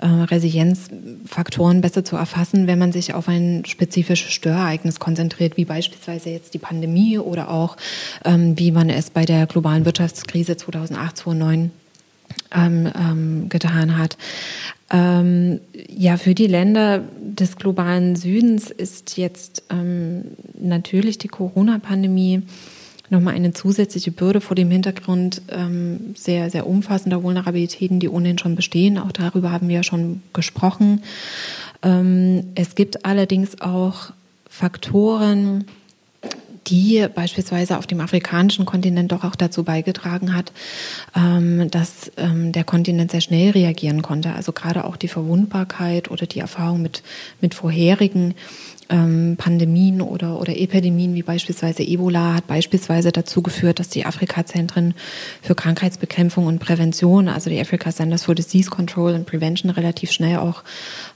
äh, 0.00 0.06
Resilienzfaktoren 0.06 1.80
besser 1.80 2.04
zu 2.04 2.16
erfassen, 2.16 2.66
wenn 2.66 2.78
man 2.78 2.92
sich 2.92 3.14
auf 3.14 3.28
ein 3.28 3.64
spezifisches 3.66 4.32
Störereignis 4.32 5.00
konzentriert, 5.00 5.56
wie 5.56 5.64
beispielsweise 5.64 6.30
jetzt 6.30 6.54
die 6.54 6.58
Pandemie 6.58 7.18
oder 7.18 7.50
auch 7.50 7.76
ähm, 8.24 8.58
wie 8.58 8.70
man 8.70 8.90
es 8.90 9.10
bei 9.10 9.24
der 9.24 9.46
globalen 9.46 9.84
Wirtschaftskrise 9.84 10.56
2008, 10.56 11.16
2009 11.16 11.70
ähm, 12.54 12.90
ähm, 12.94 13.48
getan 13.48 13.98
hat. 13.98 14.16
Ähm, 14.90 15.60
ja, 15.88 16.16
für 16.16 16.34
die 16.34 16.46
Länder 16.46 17.02
des 17.20 17.56
globalen 17.56 18.14
Südens 18.16 18.70
ist 18.70 19.16
jetzt 19.16 19.62
ähm, 19.70 20.24
natürlich 20.60 21.18
die 21.18 21.28
Corona-Pandemie 21.28 22.42
nochmal 23.08 23.34
eine 23.34 23.52
zusätzliche 23.52 24.10
Bürde 24.10 24.40
vor 24.40 24.56
dem 24.56 24.70
Hintergrund 24.70 25.42
ähm, 25.48 26.14
sehr, 26.16 26.50
sehr 26.50 26.66
umfassender 26.66 27.22
Vulnerabilitäten, 27.22 28.00
die 28.00 28.08
ohnehin 28.08 28.38
schon 28.38 28.56
bestehen. 28.56 28.98
Auch 28.98 29.12
darüber 29.12 29.52
haben 29.52 29.68
wir 29.68 29.76
ja 29.76 29.82
schon 29.82 30.22
gesprochen. 30.32 31.02
Ähm, 31.82 32.44
es 32.54 32.74
gibt 32.74 33.04
allerdings 33.04 33.60
auch 33.60 34.12
Faktoren, 34.48 35.66
die 36.66 37.06
beispielsweise 37.14 37.78
auf 37.78 37.86
dem 37.86 38.00
afrikanischen 38.00 38.64
Kontinent 38.64 39.12
doch 39.12 39.24
auch 39.24 39.34
dazu 39.34 39.64
beigetragen 39.64 40.34
hat, 40.34 40.52
ähm, 41.16 41.70
dass 41.70 42.12
ähm, 42.16 42.52
der 42.52 42.64
Kontinent 42.64 43.10
sehr 43.10 43.20
schnell 43.20 43.50
reagieren 43.50 44.02
konnte. 44.02 44.32
Also 44.32 44.52
gerade 44.52 44.84
auch 44.84 44.96
die 44.96 45.08
Verwundbarkeit 45.08 46.10
oder 46.10 46.26
die 46.26 46.40
Erfahrung 46.40 46.82
mit, 46.82 47.02
mit 47.40 47.54
vorherigen 47.54 48.34
ähm, 48.88 49.36
Pandemien 49.38 50.00
oder, 50.00 50.40
oder 50.40 50.56
Epidemien 50.56 51.14
wie 51.14 51.22
beispielsweise 51.22 51.82
Ebola 51.82 52.34
hat 52.34 52.46
beispielsweise 52.46 53.12
dazu 53.12 53.42
geführt, 53.42 53.78
dass 53.78 53.88
die 53.88 54.04
Afrika-Zentren 54.04 54.94
für 55.40 55.54
Krankheitsbekämpfung 55.54 56.46
und 56.46 56.58
Prävention, 56.58 57.28
also 57.28 57.50
die 57.50 57.60
Africa 57.60 57.90
Centers 57.90 58.24
for 58.24 58.34
Disease 58.34 58.70
Control 58.70 59.14
and 59.14 59.26
Prevention, 59.26 59.70
relativ 59.70 60.12
schnell 60.12 60.38
auch 60.38 60.62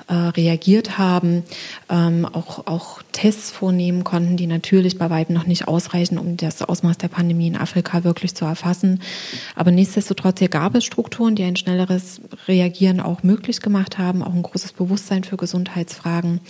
äh, 0.08 0.14
reagiert 0.14 0.98
haben, 0.98 1.42
ähm, 1.90 2.26
auch, 2.26 2.66
auch 2.66 3.02
Tests 3.12 3.50
vornehmen 3.50 4.04
konnten, 4.04 4.36
die 4.36 4.46
natürlich 4.46 4.98
bei 4.98 5.10
Weitem 5.10 5.34
noch 5.34 5.46
nicht 5.46 5.66
ausreichen, 5.66 6.18
um 6.18 6.36
das 6.36 6.62
Ausmaß 6.62 6.98
der 6.98 7.08
Pandemie 7.08 7.48
in 7.48 7.56
Afrika 7.56 8.04
wirklich 8.04 8.34
zu 8.34 8.44
erfassen. 8.44 9.00
Aber 9.54 9.70
nichtsdestotrotz 9.70 10.38
hier 10.38 10.48
gab 10.48 10.74
es 10.74 10.84
Strukturen, 10.84 11.34
die 11.34 11.42
ein 11.42 11.56
schnelleres 11.56 12.20
Reagieren 12.46 13.00
auch 13.00 13.22
möglich 13.22 13.60
gemacht 13.60 13.98
haben, 13.98 14.22
auch 14.22 14.34
ein 14.34 14.42
großes 14.42 14.74
Bewusstsein 14.74 15.24
für 15.24 15.36
Gesundheitsfragen. 15.36 16.40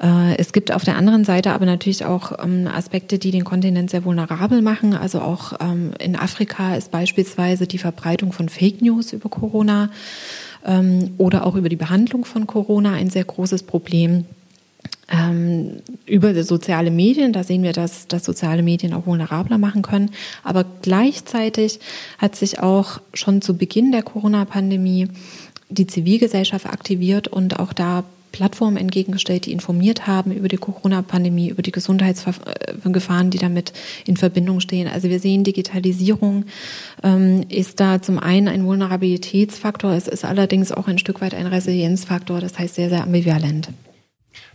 Äh, 0.00 0.36
es 0.44 0.52
gibt 0.52 0.72
auf 0.72 0.84
der 0.84 0.96
anderen 0.96 1.24
Seite 1.24 1.52
aber 1.52 1.64
natürlich 1.64 2.04
auch 2.04 2.32
ähm, 2.44 2.68
Aspekte, 2.68 3.18
die 3.18 3.30
den 3.30 3.44
Kontinent 3.44 3.88
sehr 3.88 4.04
vulnerabel 4.04 4.60
machen. 4.60 4.92
Also 4.92 5.22
auch 5.22 5.54
ähm, 5.58 5.92
in 5.98 6.16
Afrika 6.16 6.76
ist 6.76 6.90
beispielsweise 6.90 7.66
die 7.66 7.78
Verbreitung 7.78 8.30
von 8.32 8.50
Fake 8.50 8.82
News 8.82 9.14
über 9.14 9.30
Corona 9.30 9.88
ähm, 10.66 11.14
oder 11.16 11.46
auch 11.46 11.54
über 11.54 11.70
die 11.70 11.76
Behandlung 11.76 12.26
von 12.26 12.46
Corona 12.46 12.92
ein 12.92 13.08
sehr 13.08 13.24
großes 13.24 13.62
Problem. 13.62 14.26
Ähm, 15.10 15.76
über 16.04 16.42
soziale 16.44 16.90
Medien, 16.90 17.32
da 17.32 17.42
sehen 17.42 17.62
wir, 17.62 17.72
dass, 17.72 18.06
dass 18.06 18.26
soziale 18.26 18.62
Medien 18.62 18.92
auch 18.92 19.06
vulnerabler 19.06 19.56
machen 19.56 19.80
können. 19.80 20.10
Aber 20.42 20.66
gleichzeitig 20.82 21.80
hat 22.18 22.36
sich 22.36 22.58
auch 22.60 23.00
schon 23.14 23.40
zu 23.40 23.56
Beginn 23.56 23.92
der 23.92 24.02
Corona-Pandemie 24.02 25.08
die 25.70 25.86
Zivilgesellschaft 25.86 26.66
aktiviert 26.66 27.28
und 27.28 27.58
auch 27.58 27.72
da 27.72 28.04
Plattformen 28.34 28.76
entgegengestellt, 28.76 29.46
die 29.46 29.52
informiert 29.52 30.08
haben 30.08 30.32
über 30.32 30.48
die 30.48 30.56
Corona-Pandemie, 30.56 31.50
über 31.50 31.62
die 31.62 31.70
Gesundheitsgefahren, 31.70 33.30
die 33.30 33.38
damit 33.38 33.72
in 34.06 34.16
Verbindung 34.16 34.58
stehen. 34.58 34.88
Also 34.88 35.08
wir 35.08 35.20
sehen, 35.20 35.44
Digitalisierung 35.44 36.46
ähm, 37.04 37.44
ist 37.48 37.78
da 37.78 38.02
zum 38.02 38.18
einen 38.18 38.48
ein 38.48 38.64
Vulnerabilitätsfaktor, 38.64 39.92
es 39.92 40.08
ist 40.08 40.24
allerdings 40.24 40.72
auch 40.72 40.88
ein 40.88 40.98
Stück 40.98 41.20
weit 41.20 41.32
ein 41.32 41.46
Resilienzfaktor, 41.46 42.40
das 42.40 42.58
heißt 42.58 42.74
sehr, 42.74 42.88
sehr 42.88 43.04
ambivalent. 43.04 43.68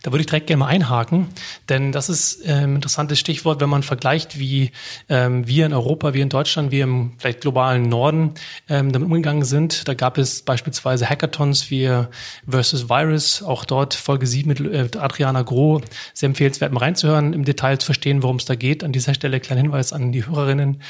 Da 0.02 0.12
würde 0.12 0.22
ich 0.22 0.28
direkt 0.28 0.48
gerne 0.48 0.60
mal 0.60 0.68
einhaken, 0.68 1.28
denn 1.68 1.92
das 1.92 2.10
ist 2.10 2.46
äh, 2.46 2.54
ein 2.54 2.76
interessantes 2.76 3.20
Stichwort, 3.20 3.60
wenn 3.60 3.70
man 3.70 3.84
vergleicht, 3.84 4.40
wie 4.40 4.72
ähm, 5.10 5.48
wir 5.48 5.66
in 5.66 5.74
Europa, 5.74 6.14
wir 6.14 6.24
in 6.24 6.30
Deutschland, 6.30 6.72
wir 6.72 6.84
im 6.84 7.14
vielleicht 7.18 7.42
globalen 7.42 7.84
Norden 7.84 8.34
ähm, 8.70 8.92
damit 8.92 9.08
umgegangen 9.08 9.44
sind. 9.44 9.88
Da 9.88 9.94
gab 9.94 10.18
es 10.18 10.42
beispielsweise 10.42 11.10
Hackathons 11.10 11.70
wie 11.70 11.90
Versus 12.48 12.90
Virus, 12.90 13.44
auch 13.44 13.66
dort 13.66 13.94
Folge 13.94 14.28
7 14.28 14.48
mit 14.48 14.60
äh, 14.60 14.98
Adriana 14.98 15.42
Groh. 15.42 15.82
Sehr 16.14 16.28
empfehlenswert, 16.28 16.72
mal 16.72 16.80
reinzuhören, 16.80 17.34
im 17.34 17.46
Detail 17.46 17.78
zu 17.78 17.86
verstehen, 17.86 18.24
worum 18.24 18.38
es 18.38 18.46
da 18.46 18.56
geht. 18.56 18.84
An 18.84 18.92
dieser 18.92 19.14
Stelle 19.14 19.40
kleiner 19.40 19.62
Hinweis 19.62 19.94
an 19.94 20.12
die 20.12 20.26
Hörerinnen. 20.26 20.82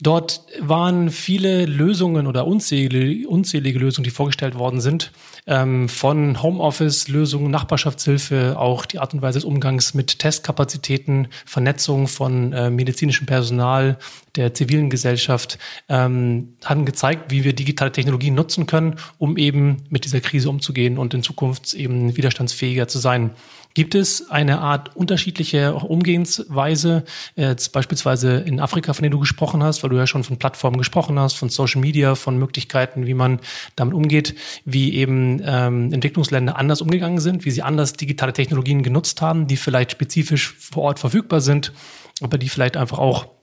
Dort 0.00 0.40
waren 0.58 1.08
viele 1.08 1.66
Lösungen 1.66 2.26
oder 2.26 2.48
unzählige, 2.48 3.28
unzählige 3.28 3.78
Lösungen, 3.78 4.02
die 4.02 4.10
vorgestellt 4.10 4.58
worden 4.58 4.80
sind, 4.80 5.12
ähm, 5.46 5.88
von 5.88 6.42
Homeoffice-Lösungen, 6.42 7.48
Nachbarschaftshilfe, 7.52 8.58
auch 8.58 8.86
die 8.86 8.98
Art 8.98 9.14
und 9.14 9.22
Weise 9.22 9.38
des 9.38 9.44
Umgangs 9.44 9.94
mit 9.94 10.18
Testkapazitäten, 10.18 11.28
Vernetzung 11.46 12.08
von 12.08 12.52
äh, 12.52 12.70
medizinischem 12.70 13.26
Personal, 13.26 13.96
der 14.34 14.52
zivilen 14.52 14.90
Gesellschaft, 14.90 15.58
ähm, 15.88 16.56
haben 16.64 16.86
gezeigt, 16.86 17.30
wie 17.30 17.44
wir 17.44 17.52
digitale 17.52 17.92
Technologien 17.92 18.34
nutzen 18.34 18.66
können, 18.66 18.96
um 19.18 19.36
eben 19.36 19.84
mit 19.90 20.04
dieser 20.04 20.20
Krise 20.20 20.50
umzugehen 20.50 20.98
und 20.98 21.14
in 21.14 21.22
Zukunft 21.22 21.72
eben 21.72 22.16
widerstandsfähiger 22.16 22.88
zu 22.88 22.98
sein. 22.98 23.30
Gibt 23.74 23.96
es 23.96 24.30
eine 24.30 24.60
Art 24.60 24.94
unterschiedliche 24.94 25.74
Umgehensweise, 25.74 27.04
jetzt 27.34 27.72
beispielsweise 27.72 28.36
in 28.36 28.60
Afrika, 28.60 28.92
von 28.92 29.02
der 29.02 29.10
du 29.10 29.18
gesprochen 29.18 29.64
hast, 29.64 29.82
weil 29.82 29.90
du 29.90 29.96
ja 29.96 30.06
schon 30.06 30.22
von 30.22 30.36
Plattformen 30.36 30.78
gesprochen 30.78 31.18
hast, 31.18 31.34
von 31.34 31.48
Social 31.48 31.80
Media, 31.80 32.14
von 32.14 32.38
Möglichkeiten, 32.38 33.06
wie 33.06 33.14
man 33.14 33.40
damit 33.74 33.94
umgeht, 33.94 34.36
wie 34.64 34.94
eben 34.94 35.42
ähm, 35.44 35.92
Entwicklungsländer 35.92 36.56
anders 36.56 36.82
umgegangen 36.82 37.18
sind, 37.18 37.44
wie 37.44 37.50
sie 37.50 37.62
anders 37.62 37.94
digitale 37.94 38.32
Technologien 38.32 38.84
genutzt 38.84 39.20
haben, 39.20 39.48
die 39.48 39.56
vielleicht 39.56 39.90
spezifisch 39.90 40.54
vor 40.54 40.84
Ort 40.84 41.00
verfügbar 41.00 41.40
sind, 41.40 41.72
aber 42.20 42.38
die 42.38 42.48
vielleicht 42.48 42.76
einfach 42.76 42.98
auch 42.98 43.33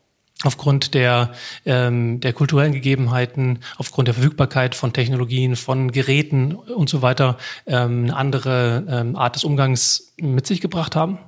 aufgrund 0.44 0.94
der, 0.94 1.32
ähm, 1.66 2.20
der 2.20 2.34
kulturellen 2.34 2.74
Gegebenheiten, 2.74 3.60
aufgrund 3.78 4.08
der 4.08 4.16
Verfügbarkeit 4.16 4.76
von 4.76 4.94
Technologien, 4.94 5.56
von 5.56 5.92
Geräten 5.92 6.56
und 6.56 6.90
so 6.90 7.02
weiter 7.02 7.38
ähm, 7.68 8.04
eine 8.06 8.16
andere 8.16 8.86
ähm, 8.90 9.16
Art 9.16 9.36
des 9.36 9.44
Umgangs 9.44 10.14
mit 10.20 10.48
sich 10.48 10.62
gebracht 10.62 10.96
haben? 10.96 11.20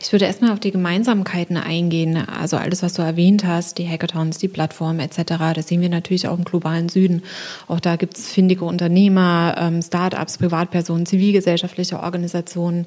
Ich 0.00 0.12
würde 0.12 0.24
erstmal 0.24 0.52
auf 0.52 0.60
die 0.60 0.70
Gemeinsamkeiten 0.70 1.56
eingehen. 1.56 2.16
Also 2.16 2.56
alles, 2.56 2.82
was 2.82 2.94
du 2.94 3.02
erwähnt 3.02 3.44
hast, 3.46 3.78
die 3.78 3.88
Hackathons, 3.88 4.38
die 4.38 4.48
Plattformen 4.48 5.00
etc., 5.00 5.22
das 5.54 5.68
sehen 5.68 5.80
wir 5.80 5.88
natürlich 5.88 6.28
auch 6.28 6.36
im 6.36 6.44
globalen 6.44 6.88
Süden. 6.88 7.22
Auch 7.68 7.80
da 7.80 7.96
gibt 7.96 8.18
es 8.18 8.32
findige 8.32 8.64
Unternehmer, 8.64 9.54
ähm, 9.58 9.82
Start-ups, 9.82 10.38
Privatpersonen, 10.38 11.06
zivilgesellschaftliche 11.06 12.00
Organisationen, 12.00 12.86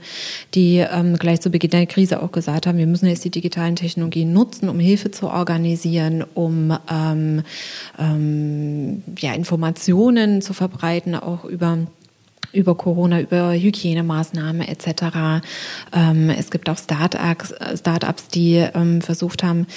die 0.53 0.77
ähm, 0.77 1.17
gleich 1.17 1.41
zu 1.41 1.49
Beginn 1.49 1.71
der 1.71 1.85
Krise 1.85 2.21
auch 2.21 2.31
gesagt 2.31 2.67
haben, 2.67 2.77
wir 2.77 2.87
müssen 2.87 3.07
jetzt 3.07 3.23
die 3.23 3.31
digitalen 3.31 3.75
Technologien 3.75 4.33
nutzen, 4.33 4.69
um 4.69 4.79
Hilfe 4.79 5.11
zu 5.11 5.27
organisieren, 5.27 6.23
um 6.33 6.77
ähm, 6.91 7.43
ähm, 7.97 9.03
ja, 9.19 9.33
Informationen 9.33 10.41
zu 10.41 10.53
verbreiten, 10.53 11.15
auch 11.15 11.45
über 11.45 11.77
über 12.55 12.75
Corona, 12.75 13.21
über 13.21 13.53
Hygienemaßnahmen 13.53 14.61
etc. 14.61 15.43
Ähm, 15.93 16.29
es 16.29 16.49
gibt 16.49 16.69
auch 16.69 16.77
Start-ups, 16.77 17.53
Start 17.79 18.05
die 18.33 18.55
ähm, 18.73 19.01
versucht 19.01 19.43
haben, 19.43 19.67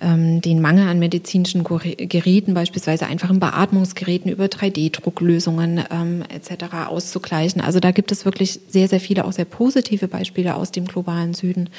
ähm, 0.00 0.40
den 0.40 0.60
Mangel 0.60 0.88
an 0.88 0.98
medizinischen 0.98 1.64
Geräten, 1.64 2.54
beispielsweise 2.54 3.06
einfachen 3.06 3.40
Beatmungsgeräten 3.40 4.30
über 4.30 4.44
3D-Drucklösungen 4.44 5.84
ähm, 5.90 6.22
etc. 6.28 6.88
auszugleichen. 6.88 7.60
Also 7.60 7.80
da 7.80 7.90
gibt 7.90 8.12
es 8.12 8.24
wirklich 8.24 8.60
sehr, 8.68 8.88
sehr 8.88 9.00
viele 9.00 9.24
auch 9.24 9.32
sehr 9.32 9.44
positive 9.44 10.08
Beispiele 10.08 10.54
aus 10.54 10.70
dem 10.70 10.86
globalen 10.86 11.34
Süden, 11.34 11.70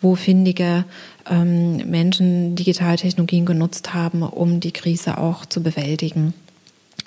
wo 0.00 0.14
findige 0.14 0.84
ähm, 1.30 1.76
Menschen 1.88 2.56
Digitaltechnologien 2.56 3.46
genutzt 3.46 3.94
haben, 3.94 4.22
um 4.22 4.60
die 4.60 4.72
Krise 4.72 5.18
auch 5.18 5.46
zu 5.46 5.62
bewältigen. 5.62 6.34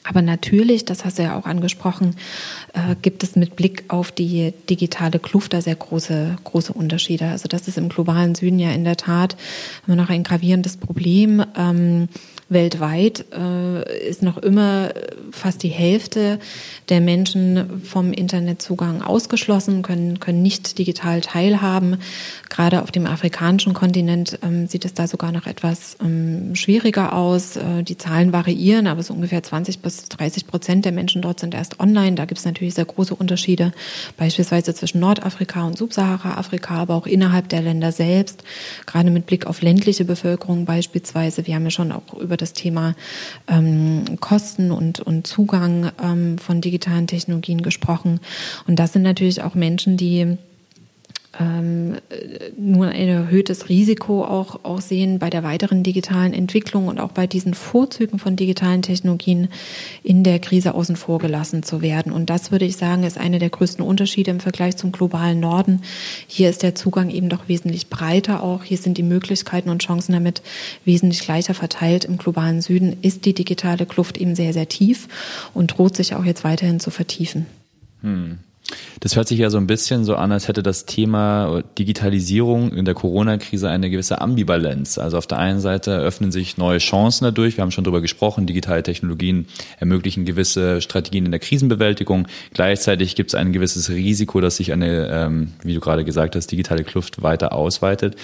Aber 0.08 0.22
natürlich, 0.22 0.86
das 0.86 1.04
hast 1.04 1.18
du 1.18 1.24
ja 1.24 1.38
auch 1.38 1.46
angesprochen, 1.46 2.16
äh, 2.74 2.96
gibt 3.02 3.24
es 3.24 3.36
mit 3.36 3.56
Blick 3.56 3.86
auf 3.88 4.12
die 4.12 4.54
digitale 4.70 5.20
Kluft 5.20 5.54
da 5.54 5.62
sehr 5.62 5.76
große, 5.76 6.36
große 6.44 6.74
Unterschiede. 6.74 7.28
Also 7.28 7.48
das 7.48 7.68
ist 7.68 7.78
im 7.78 7.90
globalen 7.90 8.36
Süden 8.36 8.60
ja 8.60 8.72
in 8.72 8.84
der 8.84 8.98
Tat 8.98 9.36
immer 9.88 9.96
noch 9.96 10.10
ein 10.10 10.24
gravierendes 10.24 10.78
Problem. 10.78 11.44
Ähm, 11.58 12.08
weltweit 12.48 13.26
äh, 13.34 14.08
ist 14.08 14.22
noch 14.22 14.38
immer 14.38 14.92
fast 15.32 15.64
die 15.64 15.70
Hälfte 15.70 16.40
der 16.90 17.02
Menschen 17.02 17.82
vom 17.84 18.14
Internetzugang 18.14 19.02
ausgeschlossen, 19.02 19.82
können, 19.82 20.20
können 20.20 20.44
nicht 20.44 20.78
digital 20.78 21.22
teilhaben. 21.22 21.98
Gerade 22.50 22.84
auf 22.84 22.92
dem 22.92 23.08
afrikanischen 23.08 23.74
Kontinent 23.74 24.40
ähm, 24.44 24.68
sieht 24.68 24.86
es 24.86 24.94
da 24.94 25.08
sogar 25.08 25.32
noch 25.32 25.48
etwas 25.48 25.98
ähm, 26.04 26.56
schwieriger 26.56 27.14
aus. 27.14 27.56
Äh, 27.56 27.84
die 27.84 27.98
Zahlen 27.98 28.32
variieren, 28.32 28.88
aber 28.88 29.02
so 29.02 29.14
ungefähr 29.14 29.42
20 29.42 29.80
bis 29.80 30.08
30 30.10 30.48
Prozent 30.48 30.86
der 30.86 30.92
Menschen 30.92 31.22
dort 31.22 31.40
sind 31.40 31.56
erst 31.56 31.80
online. 31.80 32.16
Da 32.16 32.26
gibt 32.26 32.40
es 32.40 32.46
natürlich 32.46 32.76
sehr 32.76 32.86
große 32.86 33.16
Unterschiede, 33.16 33.74
beispielsweise 34.18 34.74
zwischen 34.74 35.00
Nordafrika 35.00 35.66
und 35.66 35.78
Subsahara-Afrika, 35.78 36.76
aber 36.76 36.96
auch 36.96 37.08
innerhalb 37.08 37.50
der 37.50 37.62
Länder 37.62 37.92
selbst. 37.92 38.44
Gerade 38.86 39.10
mit 39.10 39.26
Blick 39.26 39.48
auf 39.48 39.62
ländliche 39.62 40.06
Bevölkerung 40.06 40.66
beispielsweise. 40.66 41.48
Wir 41.48 41.56
haben 41.56 41.64
ja 41.64 41.72
schon 41.72 41.92
auch 41.92 42.14
über 42.14 42.35
das 42.42 42.54
Thema 42.54 42.96
ähm, 43.48 44.18
Kosten 44.20 44.72
und, 44.72 45.00
und 45.00 45.28
Zugang 45.28 45.92
ähm, 46.02 46.38
von 46.38 46.62
digitalen 46.62 47.08
Technologien 47.08 47.62
gesprochen. 47.62 48.20
Und 48.68 48.78
das 48.78 48.94
sind 48.94 49.04
natürlich 49.04 49.42
auch 49.44 49.56
Menschen, 49.56 49.98
die 49.98 50.38
ähm, 51.40 51.96
nur 52.58 52.88
ein 52.88 53.08
erhöhtes 53.08 53.68
Risiko 53.68 54.24
auch, 54.24 54.64
auch 54.64 54.80
sehen 54.80 55.20
bei 55.20 55.30
der 55.30 55.44
weiteren 55.44 55.84
digitalen 55.84 56.34
Entwicklung 56.34 56.88
und 56.88 57.00
auch 57.00 57.12
bei 57.12 57.28
diesen 57.28 57.54
Vorzügen 57.54 58.20
von 58.20 58.36
digitalen 58.36 58.82
Technologien 58.82 59.50
in 60.04 60.24
der 60.24 60.40
Krise 60.40 60.74
außen 60.74 60.96
vor 60.96 61.20
gelassen 61.20 61.64
zu 61.64 61.82
werden. 61.82 62.12
Und 62.12 62.30
das 62.30 62.52
würde 62.52 62.66
ich 62.66 62.78
sagen, 62.78 63.04
ist 63.04 63.18
einer 63.18 63.40
der 63.40 63.50
größten 63.50 63.84
Unterschiede 63.84 64.32
im 64.32 64.40
Vergleich 64.40 64.78
zum 64.78 64.92
globalen 64.92 65.40
Norden. 65.40 65.82
Hier 66.28 66.50
ist 66.50 66.64
der 66.64 66.76
Zugang 66.76 67.10
eben 67.10 67.30
doch 67.30 67.48
wesentlich 67.48 67.90
breiter 67.90 68.42
auch. 68.42 68.64
Hier 68.64 68.78
sind 68.78 68.98
die 68.98 69.04
Möglichkeiten 69.04 69.70
und 69.70 69.84
Chancen 69.84 70.14
damit 70.14 70.42
wesentlich 70.86 71.22
gleicher 71.22 71.54
verteilt. 71.54 72.06
Im 72.06 72.18
globalen 72.18 72.62
Süden 72.62 72.98
ist 73.02 73.26
die 73.26 73.34
digitale 73.34 73.86
Kluft 73.86 74.18
eben 74.18 74.36
sehr, 74.36 74.54
sehr 74.54 74.70
tief 74.70 75.08
und 75.54 75.78
droht 75.78 75.96
sich 75.96 76.16
auch 76.16 76.24
jetzt 76.24 76.44
weiterhin 76.44 76.80
zu 76.80 76.92
vertiefen. 76.92 77.46
Hm. 78.02 78.40
Das 79.00 79.16
hört 79.16 79.28
sich 79.28 79.38
ja 79.38 79.50
so 79.50 79.58
ein 79.58 79.68
bisschen 79.68 80.04
so 80.06 80.16
an, 80.16 80.32
als 80.32 80.48
hätte 80.48 80.64
das 80.64 80.86
Thema 80.86 81.62
Digitalisierung 81.78 82.74
in 82.74 82.86
der 82.86 82.96
Corona-Krise 82.96 83.70
eine 83.70 83.90
gewisse 83.90 84.22
Ambivalenz. 84.22 84.98
Also 84.98 85.18
auf 85.18 85.28
der 85.28 85.38
einen 85.38 85.60
Seite 85.60 85.98
öffnen 85.98 86.32
sich 86.32 86.58
neue 86.58 86.80
Chancen 86.80 87.26
dadurch. 87.26 87.58
Wir 87.58 87.62
haben 87.62 87.72
schon 87.72 87.84
darüber 87.84 88.02
gesprochen, 88.02 88.48
digitale 88.48 88.82
Technologien 88.82 89.48
ermöglichen 89.80 90.26
gewisse 90.26 90.82
Strategien 90.82 91.26
in 91.26 91.32
der 91.32 91.40
Krisenbewältigung. 91.40 92.28
Gleichzeitig 92.54 93.16
gibt 93.16 93.32
es 93.32 93.36
ein 93.36 93.54
gewisses 93.54 93.90
Risiko, 93.90 94.42
dass 94.42 94.58
sich 94.58 94.74
eine, 94.74 95.10
ähm, 95.12 95.54
wie 95.62 95.74
du 95.74 95.80
gerade 95.80 96.04
gesagt 96.04 96.36
hast, 96.36 96.48
digitale 96.52 96.84
Kluft 96.84 97.22
weiter 97.22 97.54
ausweitet. 97.54 98.16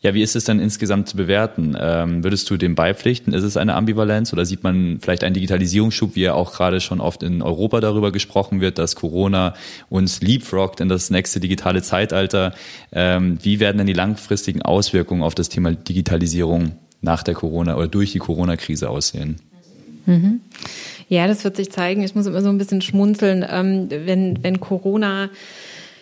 Ja, 0.00 0.14
wie 0.14 0.22
ist 0.22 0.36
es 0.36 0.44
denn 0.44 0.60
insgesamt 0.60 1.08
zu 1.08 1.16
bewerten? 1.16 1.76
Ähm, 1.78 2.22
würdest 2.22 2.48
du 2.50 2.56
dem 2.56 2.76
beipflichten? 2.76 3.32
Ist 3.32 3.42
es 3.42 3.56
eine 3.56 3.74
Ambivalenz 3.74 4.32
oder 4.32 4.44
sieht 4.44 4.62
man 4.62 5.00
vielleicht 5.02 5.24
einen 5.24 5.34
Digitalisierungsschub, 5.34 6.14
wie 6.14 6.20
ja 6.20 6.34
auch 6.34 6.52
gerade 6.52 6.80
schon 6.80 7.00
oft 7.00 7.24
in 7.24 7.42
Europa 7.42 7.80
darüber 7.80 8.12
gesprochen 8.12 8.60
wird, 8.60 8.78
dass 8.78 8.94
Corona 8.94 9.54
uns 9.88 10.20
leapfroggt 10.20 10.80
in 10.80 10.88
das 10.88 11.10
nächste 11.10 11.40
digitale 11.40 11.82
Zeitalter? 11.82 12.54
Ähm, 12.92 13.38
wie 13.42 13.58
werden 13.58 13.78
denn 13.78 13.88
die 13.88 13.92
langfristigen 13.92 14.62
Auswirkungen 14.62 15.22
auf 15.22 15.34
das 15.34 15.48
Thema 15.48 15.72
Digitalisierung 15.72 16.76
nach 17.00 17.24
der 17.24 17.34
Corona 17.34 17.76
oder 17.76 17.88
durch 17.88 18.12
die 18.12 18.20
Corona-Krise 18.20 18.88
aussehen? 18.88 19.40
Mhm. 20.06 20.40
Ja, 21.08 21.26
das 21.26 21.42
wird 21.42 21.56
sich 21.56 21.72
zeigen. 21.72 22.04
Ich 22.04 22.14
muss 22.14 22.26
immer 22.26 22.42
so 22.42 22.50
ein 22.50 22.58
bisschen 22.58 22.82
schmunzeln, 22.82 23.44
ähm, 23.50 23.88
wenn, 23.90 24.44
wenn 24.44 24.60
Corona 24.60 25.28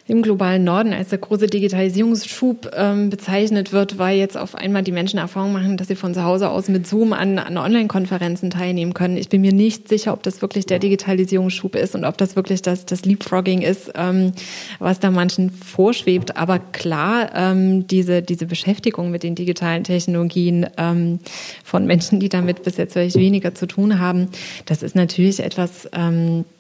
im 0.09 0.23
globalen 0.23 0.63
Norden 0.63 0.93
als 0.93 1.09
der 1.09 1.19
große 1.19 1.49
Digitalisierungsschub 1.49 2.71
ähm, 2.77 3.11
bezeichnet 3.11 3.73
wird, 3.73 3.99
weil 3.99 4.17
jetzt 4.17 4.37
auf 4.37 4.55
einmal 4.55 4.85
die 4.85 4.93
Menschen 4.93 5.19
Erfahrung 5.19 5.53
machen, 5.53 5.77
dass 5.77 5.89
sie 5.89 5.97
von 5.97 6.15
zu 6.15 6.23
Hause 6.23 6.49
aus 6.49 6.69
mit 6.69 6.87
Zoom 6.87 7.13
an, 7.13 7.39
an 7.39 7.59
Online-Konferenzen 7.59 8.51
teilnehmen 8.51 8.95
können. 8.95 9.17
Ich 9.17 9.29
bin 9.29 9.41
mir 9.41 9.53
nicht 9.53 9.89
sicher, 9.89 10.13
ob 10.13 10.23
das 10.23 10.43
wirklich 10.43 10.65
der 10.67 10.79
Digitalisierungsschub 10.79 11.75
ist 11.75 11.97
und 11.97 12.05
ob 12.05 12.17
das 12.19 12.37
wirklich 12.37 12.63
das, 12.63 12.87
das 12.87 13.05
Leapfrogging 13.05 13.63
ist, 13.63 13.93
ähm, 13.97 14.33
was 14.79 15.01
da 15.01 15.11
manchen 15.11 15.51
vorschwebt. 15.51 16.37
Aber 16.37 16.61
klar, 16.61 17.31
ähm, 17.35 17.89
diese, 17.89 18.23
diese 18.23 18.47
Beschäftigung 18.47 19.11
mit 19.11 19.25
den 19.25 19.35
digitalen 19.35 19.83
Technologien 19.83 20.67
ähm, 20.77 21.19
von 21.65 21.85
Menschen, 21.85 22.21
die 22.21 22.29
damit 22.29 22.63
bis 22.63 22.77
jetzt 22.77 22.93
vielleicht 22.93 23.17
weniger 23.17 23.57
zu 23.57 23.67
tun 23.67 23.99
haben, 23.99 24.29
das 24.67 24.85
ist 24.85 24.95
natürlich 24.95 25.41
etwas, 25.41 25.89
ähm, 25.93 26.45
äh, 26.45 26.56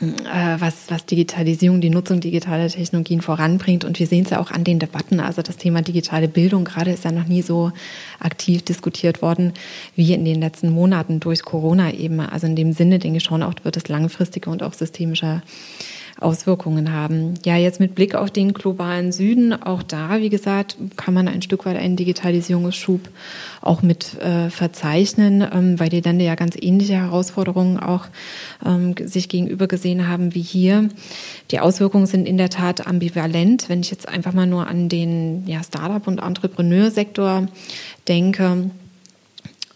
was, 0.00 0.90
was 0.90 1.06
Digitalisierung, 1.06 1.80
die 1.80 1.90
Nutzung 1.90 2.20
digitaler 2.20 2.68
Technologien 2.68 3.20
voranbringt. 3.20 3.84
Und 3.84 3.98
wir 3.98 4.06
sehen 4.06 4.24
es 4.24 4.30
ja 4.30 4.40
auch 4.40 4.50
an 4.50 4.64
den 4.64 4.78
Debatten. 4.78 5.20
Also 5.20 5.42
das 5.42 5.56
Thema 5.56 5.82
digitale 5.82 6.28
Bildung 6.28 6.64
gerade 6.64 6.90
ist 6.92 7.04
ja 7.04 7.12
noch 7.12 7.26
nie 7.26 7.42
so 7.42 7.72
aktiv 8.20 8.62
diskutiert 8.62 9.22
worden 9.22 9.52
wie 9.94 10.12
in 10.12 10.24
den 10.24 10.40
letzten 10.40 10.70
Monaten 10.70 11.20
durch 11.20 11.42
Corona 11.42 11.92
eben. 11.92 12.20
Also 12.20 12.46
in 12.46 12.56
dem 12.56 12.72
Sinne 12.72 12.98
denke 12.98 13.18
ich 13.18 13.24
schon 13.24 13.42
auch, 13.42 13.54
wird 13.62 13.76
es 13.76 13.88
langfristiger 13.88 14.50
und 14.50 14.62
auch 14.62 14.74
systemischer 14.74 15.42
Auswirkungen 16.18 16.92
haben. 16.92 17.34
Ja, 17.44 17.56
jetzt 17.56 17.78
mit 17.78 17.94
Blick 17.94 18.14
auf 18.14 18.30
den 18.30 18.54
globalen 18.54 19.12
Süden, 19.12 19.52
auch 19.52 19.82
da, 19.82 20.20
wie 20.20 20.30
gesagt, 20.30 20.76
kann 20.96 21.12
man 21.12 21.28
ein 21.28 21.42
Stück 21.42 21.66
weit 21.66 21.76
einen 21.76 21.96
Digitalisierungsschub 21.96 23.00
auch 23.60 23.82
mit 23.82 24.18
äh, 24.20 24.48
verzeichnen, 24.48 25.46
ähm, 25.52 25.78
weil 25.78 25.90
die 25.90 26.00
Länder 26.00 26.24
ja 26.24 26.34
ganz 26.34 26.56
ähnliche 26.58 26.94
Herausforderungen 26.94 27.78
auch 27.78 28.06
ähm, 28.64 28.94
sich 29.04 29.28
gegenüber 29.28 29.66
gesehen 29.66 30.08
haben 30.08 30.34
wie 30.34 30.42
hier. 30.42 30.88
Die 31.50 31.60
Auswirkungen 31.60 32.06
sind 32.06 32.26
in 32.26 32.38
der 32.38 32.48
Tat 32.50 32.86
ambivalent. 32.86 33.68
Wenn 33.68 33.80
ich 33.80 33.90
jetzt 33.90 34.08
einfach 34.08 34.32
mal 34.32 34.46
nur 34.46 34.68
an 34.68 34.88
den 34.88 35.46
ja, 35.46 35.62
Startup- 35.62 36.06
und 36.06 36.18
Entrepreneursektor 36.18 37.48
denke, 38.08 38.70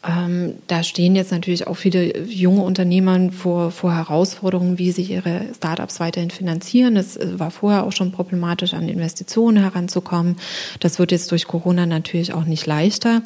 Ähm, 0.03 0.55
da 0.67 0.83
stehen 0.83 1.15
jetzt 1.15 1.31
natürlich 1.31 1.67
auch 1.67 1.75
viele 1.75 2.23
junge 2.23 2.63
Unternehmer 2.63 3.31
vor, 3.33 3.71
vor 3.71 3.95
Herausforderungen, 3.95 4.79
wie 4.79 4.93
sie 4.93 5.03
ihre 5.03 5.43
Startups 5.55 6.01
weiterhin 6.01 6.31
finanzieren. 6.31 6.97
Es 6.97 7.19
äh, 7.19 7.39
war 7.39 7.51
vorher 7.51 7.85
auch 7.85 7.93
schon 7.93 8.11
problematisch, 8.11 8.73
an 8.73 8.89
Investitionen 8.89 9.59
heranzukommen. 9.63 10.37
Das 10.81 10.99
wird 10.99 11.13
jetzt 11.13 11.31
durch 11.33 11.47
Corona 11.47 11.85
natürlich 11.85 12.33
auch 12.33 12.45
nicht 12.45 12.65
leichter. 12.65 13.21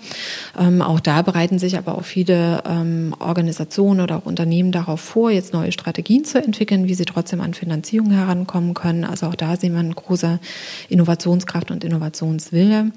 Ähm, 0.59 0.83
auch 0.83 0.99
da 0.99 1.23
bereiten 1.23 1.61
sich 1.61 1.79
aber 1.79 1.97
auch 1.97 2.05
viele 2.05 2.65
ähm, 2.67 3.15
Organisationen 3.21 4.01
oder 4.01 4.17
auch 4.17 4.27
Unternehmen 4.27 4.73
darauf 4.73 5.01
vor, 5.01 5.31
jetzt 5.31 5.53
neue 5.53 5.71
Strategien 5.71 6.25
zu 6.25 6.43
entwickeln, 6.43 6.89
wie 6.89 6.95
sie 6.95 7.05
trotzdem 7.05 7.41
an 7.41 7.55
Finanzierung 7.55 8.11
herankommen 8.11 8.75
können. 8.75 9.05
Also 9.05 9.27
auch 9.27 9.37
da 9.37 9.57
sehen 9.57 9.75
wir 9.75 9.81
eine 9.81 9.95
große 9.95 10.41
Innovationskraft 10.89 11.71
und 11.71 11.85
Innovationswille. 11.85 12.91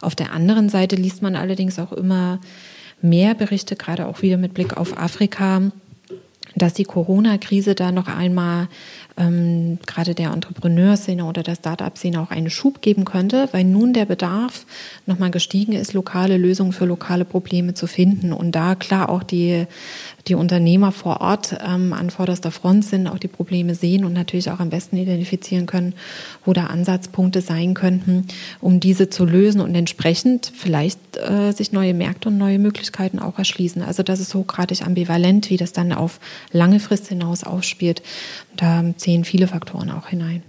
Auf 0.00 0.14
der 0.14 0.32
anderen 0.32 0.70
Seite 0.70 0.96
liest 0.96 1.20
man 1.20 1.36
allerdings 1.36 1.78
auch 1.78 1.92
immer, 1.92 2.38
mehr 3.02 3.34
Berichte, 3.34 3.76
gerade 3.76 4.06
auch 4.06 4.22
wieder 4.22 4.36
mit 4.36 4.54
Blick 4.54 4.76
auf 4.76 4.98
Afrika, 4.98 5.62
dass 6.56 6.74
die 6.74 6.84
Corona-Krise 6.84 7.74
da 7.74 7.92
noch 7.92 8.08
einmal 8.08 8.68
ähm, 9.16 9.78
gerade 9.86 10.14
der 10.14 10.32
Entrepreneurszene 10.32 11.24
oder 11.24 11.42
der 11.42 11.54
Start-up-Szene 11.54 12.20
auch 12.20 12.30
einen 12.30 12.50
Schub 12.50 12.82
geben 12.82 13.04
könnte, 13.04 13.48
weil 13.52 13.64
nun 13.64 13.92
der 13.92 14.04
Bedarf 14.04 14.66
nochmal 15.06 15.30
gestiegen 15.30 15.72
ist, 15.72 15.92
lokale 15.92 16.36
Lösungen 16.38 16.72
für 16.72 16.86
lokale 16.86 17.24
Probleme 17.24 17.74
zu 17.74 17.86
finden 17.86 18.32
und 18.32 18.52
da 18.52 18.74
klar 18.74 19.10
auch 19.10 19.22
die 19.22 19.66
die 20.28 20.34
Unternehmer 20.34 20.92
vor 20.92 21.20
Ort 21.20 21.56
ähm, 21.64 21.92
an 21.92 22.10
vorderster 22.10 22.50
Front 22.50 22.84
sind, 22.84 23.06
auch 23.06 23.18
die 23.18 23.28
Probleme 23.28 23.74
sehen 23.74 24.04
und 24.04 24.12
natürlich 24.12 24.50
auch 24.50 24.60
am 24.60 24.70
besten 24.70 24.96
identifizieren 24.96 25.66
können, 25.66 25.94
wo 26.44 26.52
da 26.52 26.66
Ansatzpunkte 26.66 27.40
sein 27.40 27.74
könnten, 27.74 28.26
um 28.60 28.80
diese 28.80 29.10
zu 29.10 29.24
lösen 29.24 29.60
und 29.60 29.74
entsprechend 29.74 30.52
vielleicht 30.54 31.16
äh, 31.16 31.52
sich 31.52 31.72
neue 31.72 31.94
Märkte 31.94 32.28
und 32.28 32.38
neue 32.38 32.58
Möglichkeiten 32.58 33.18
auch 33.18 33.38
erschließen. 33.38 33.82
Also 33.82 34.02
das 34.02 34.20
ist 34.20 34.34
hochgradig 34.34 34.86
ambivalent, 34.86 35.50
wie 35.50 35.56
das 35.56 35.72
dann 35.72 35.92
auf 35.92 36.20
lange 36.52 36.80
Frist 36.80 37.08
hinaus 37.08 37.44
ausspielt. 37.44 38.02
Da 38.56 38.84
zählen 38.96 39.24
viele 39.24 39.46
Faktoren 39.46 39.90
auch 39.90 40.08
hinein. 40.08 40.42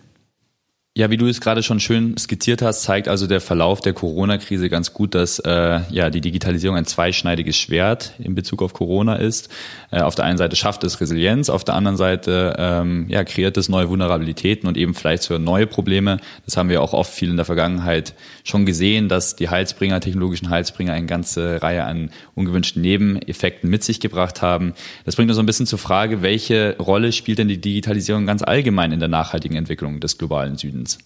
Ja, 0.94 1.10
wie 1.10 1.16
du 1.16 1.26
es 1.28 1.40
gerade 1.40 1.64
schon 1.64 1.80
schön 1.80 2.18
skizziert 2.18 2.62
hast, 2.62 2.84
zeigt 2.84 3.08
also 3.08 3.26
der 3.26 3.40
Verlauf 3.40 3.80
der 3.80 3.94
Corona-Krise 3.94 4.68
ganz 4.70 4.92
gut, 4.92 5.16
dass 5.16 5.40
äh, 5.40 5.80
ja 5.90 6.10
die 6.10 6.20
Digitalisierung 6.20 6.76
ein 6.76 6.84
zweischneidiges 6.84 7.56
Schwert 7.56 8.12
in 8.20 8.36
Bezug 8.36 8.62
auf 8.62 8.74
Corona 8.74 9.16
ist. 9.16 9.48
Äh, 9.90 10.02
auf 10.02 10.16
der 10.16 10.26
einen 10.26 10.38
Seite 10.38 10.58
schafft 10.58 10.84
es 10.84 11.00
Resilienz, 11.00 11.50
auf 11.50 11.64
der 11.64 11.76
anderen 11.76 11.96
Seite 11.96 12.58
ähm, 12.60 13.06
ja, 13.08 13.24
kreiert 13.24 13.56
es 13.56 13.70
neue 13.70 13.88
Vulnerabilitäten 13.88 14.68
und 14.68 14.76
eben 14.76 14.94
vielleicht 14.94 15.28
für 15.28 15.40
neue 15.40 15.66
Probleme. 15.66 16.18
Das 16.44 16.58
haben 16.58 16.68
wir 16.68 16.82
auch 16.82 16.92
oft 16.92 17.14
viel 17.14 17.30
in 17.30 17.38
der 17.38 17.46
Vergangenheit 17.46 18.14
schon 18.44 18.66
gesehen, 18.66 19.08
dass 19.08 19.38
die 19.38 19.48
Heilsbringer, 19.48 20.02
technologischen 20.02 20.50
Heilsbringer, 20.50 20.92
eine 20.92 21.06
ganze 21.06 21.64
Reihe 21.64 21.86
an 21.86 22.10
ungewünschten 22.42 22.82
Nebeneffekten 22.82 23.70
mit 23.70 23.84
sich 23.84 24.00
gebracht 24.00 24.42
haben. 24.42 24.74
Das 25.06 25.16
bringt 25.16 25.30
uns 25.30 25.36
so 25.36 25.44
ein 25.44 25.46
bisschen 25.46 25.68
zur 25.68 25.80
Frage, 25.80 26.22
welche 26.22 26.76
Rolle 26.78 27.12
spielt 27.12 27.40
denn 27.40 27.48
die 27.48 27.62
Digitalisierung 27.62 28.26
ganz 28.26 28.42
allgemein 28.42 28.92
in 28.92 29.00
der 29.00 29.10
nachhaltigen 29.10 29.56
Entwicklung 29.56 30.00
des 30.00 30.18
globalen 30.18 30.58
Südens? 30.58 30.98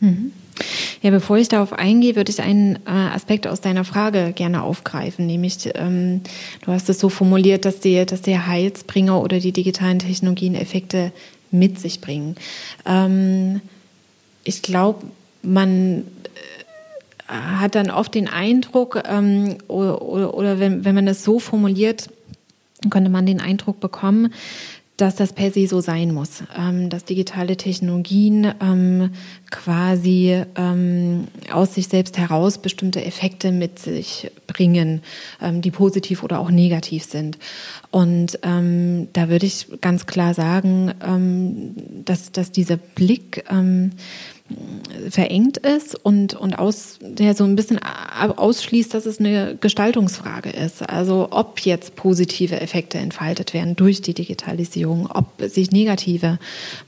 Mhm. 0.00 0.32
Ja, 1.02 1.10
bevor 1.10 1.36
ich 1.36 1.48
darauf 1.48 1.72
eingehe, 1.72 2.16
würde 2.16 2.30
ich 2.30 2.40
einen 2.40 2.76
äh, 2.86 2.90
Aspekt 2.90 3.46
aus 3.46 3.60
deiner 3.60 3.84
Frage 3.84 4.32
gerne 4.34 4.62
aufgreifen, 4.62 5.26
nämlich 5.26 5.70
ähm, 5.74 6.22
du 6.64 6.72
hast 6.72 6.88
es 6.88 7.00
so 7.00 7.08
formuliert, 7.08 7.64
dass 7.64 7.80
die, 7.80 8.06
dass 8.06 8.22
der 8.22 8.46
Heilsbringer 8.46 9.20
oder 9.20 9.40
die 9.40 9.52
digitalen 9.52 9.98
Technologien 9.98 10.54
Effekte 10.54 11.12
mit 11.50 11.78
sich 11.78 12.00
bringen. 12.00 12.36
Ähm, 12.86 13.60
ich 14.44 14.62
glaube, 14.62 15.06
man 15.42 15.98
äh, 16.00 16.63
hat 17.26 17.74
dann 17.74 17.90
oft 17.90 18.14
den 18.14 18.28
Eindruck, 18.28 19.02
ähm, 19.08 19.56
oder, 19.68 20.02
oder, 20.02 20.34
oder 20.34 20.58
wenn, 20.58 20.84
wenn 20.84 20.94
man 20.94 21.08
es 21.08 21.24
so 21.24 21.38
formuliert, 21.38 22.10
könnte 22.90 23.10
man 23.10 23.26
den 23.26 23.40
Eindruck 23.40 23.80
bekommen, 23.80 24.32
dass 24.96 25.16
das 25.16 25.32
per 25.32 25.50
se 25.50 25.66
so 25.66 25.80
sein 25.80 26.14
muss, 26.14 26.44
ähm, 26.56 26.88
dass 26.88 27.04
digitale 27.04 27.56
Technologien 27.56 28.54
ähm, 28.60 29.10
quasi 29.50 30.42
ähm, 30.54 31.26
aus 31.52 31.74
sich 31.74 31.88
selbst 31.88 32.16
heraus 32.16 32.58
bestimmte 32.58 33.04
Effekte 33.04 33.50
mit 33.50 33.80
sich 33.80 34.30
bringen, 34.46 35.02
ähm, 35.42 35.62
die 35.62 35.72
positiv 35.72 36.22
oder 36.22 36.38
auch 36.38 36.50
negativ 36.50 37.04
sind. 37.04 37.38
Und 37.90 38.38
ähm, 38.44 39.08
da 39.12 39.28
würde 39.28 39.46
ich 39.46 39.66
ganz 39.80 40.06
klar 40.06 40.32
sagen, 40.32 40.92
ähm, 41.04 41.74
dass, 42.04 42.30
dass 42.30 42.52
dieser 42.52 42.76
Blick 42.76 43.44
verengt 45.08 45.56
ist 45.56 45.94
und, 45.94 46.34
und 46.34 46.58
aus, 46.58 46.98
der 47.00 47.34
so 47.34 47.44
ein 47.44 47.56
bisschen 47.56 47.80
ausschließt, 48.36 48.92
dass 48.92 49.06
es 49.06 49.18
eine 49.18 49.56
Gestaltungsfrage 49.58 50.50
ist. 50.50 50.88
Also 50.88 51.28
ob 51.30 51.60
jetzt 51.60 51.96
positive 51.96 52.60
Effekte 52.60 52.98
entfaltet 52.98 53.54
werden 53.54 53.74
durch 53.74 54.02
die 54.02 54.12
Digitalisierung, 54.12 55.08
ob 55.10 55.26
sich 55.40 55.70
negative 55.70 56.38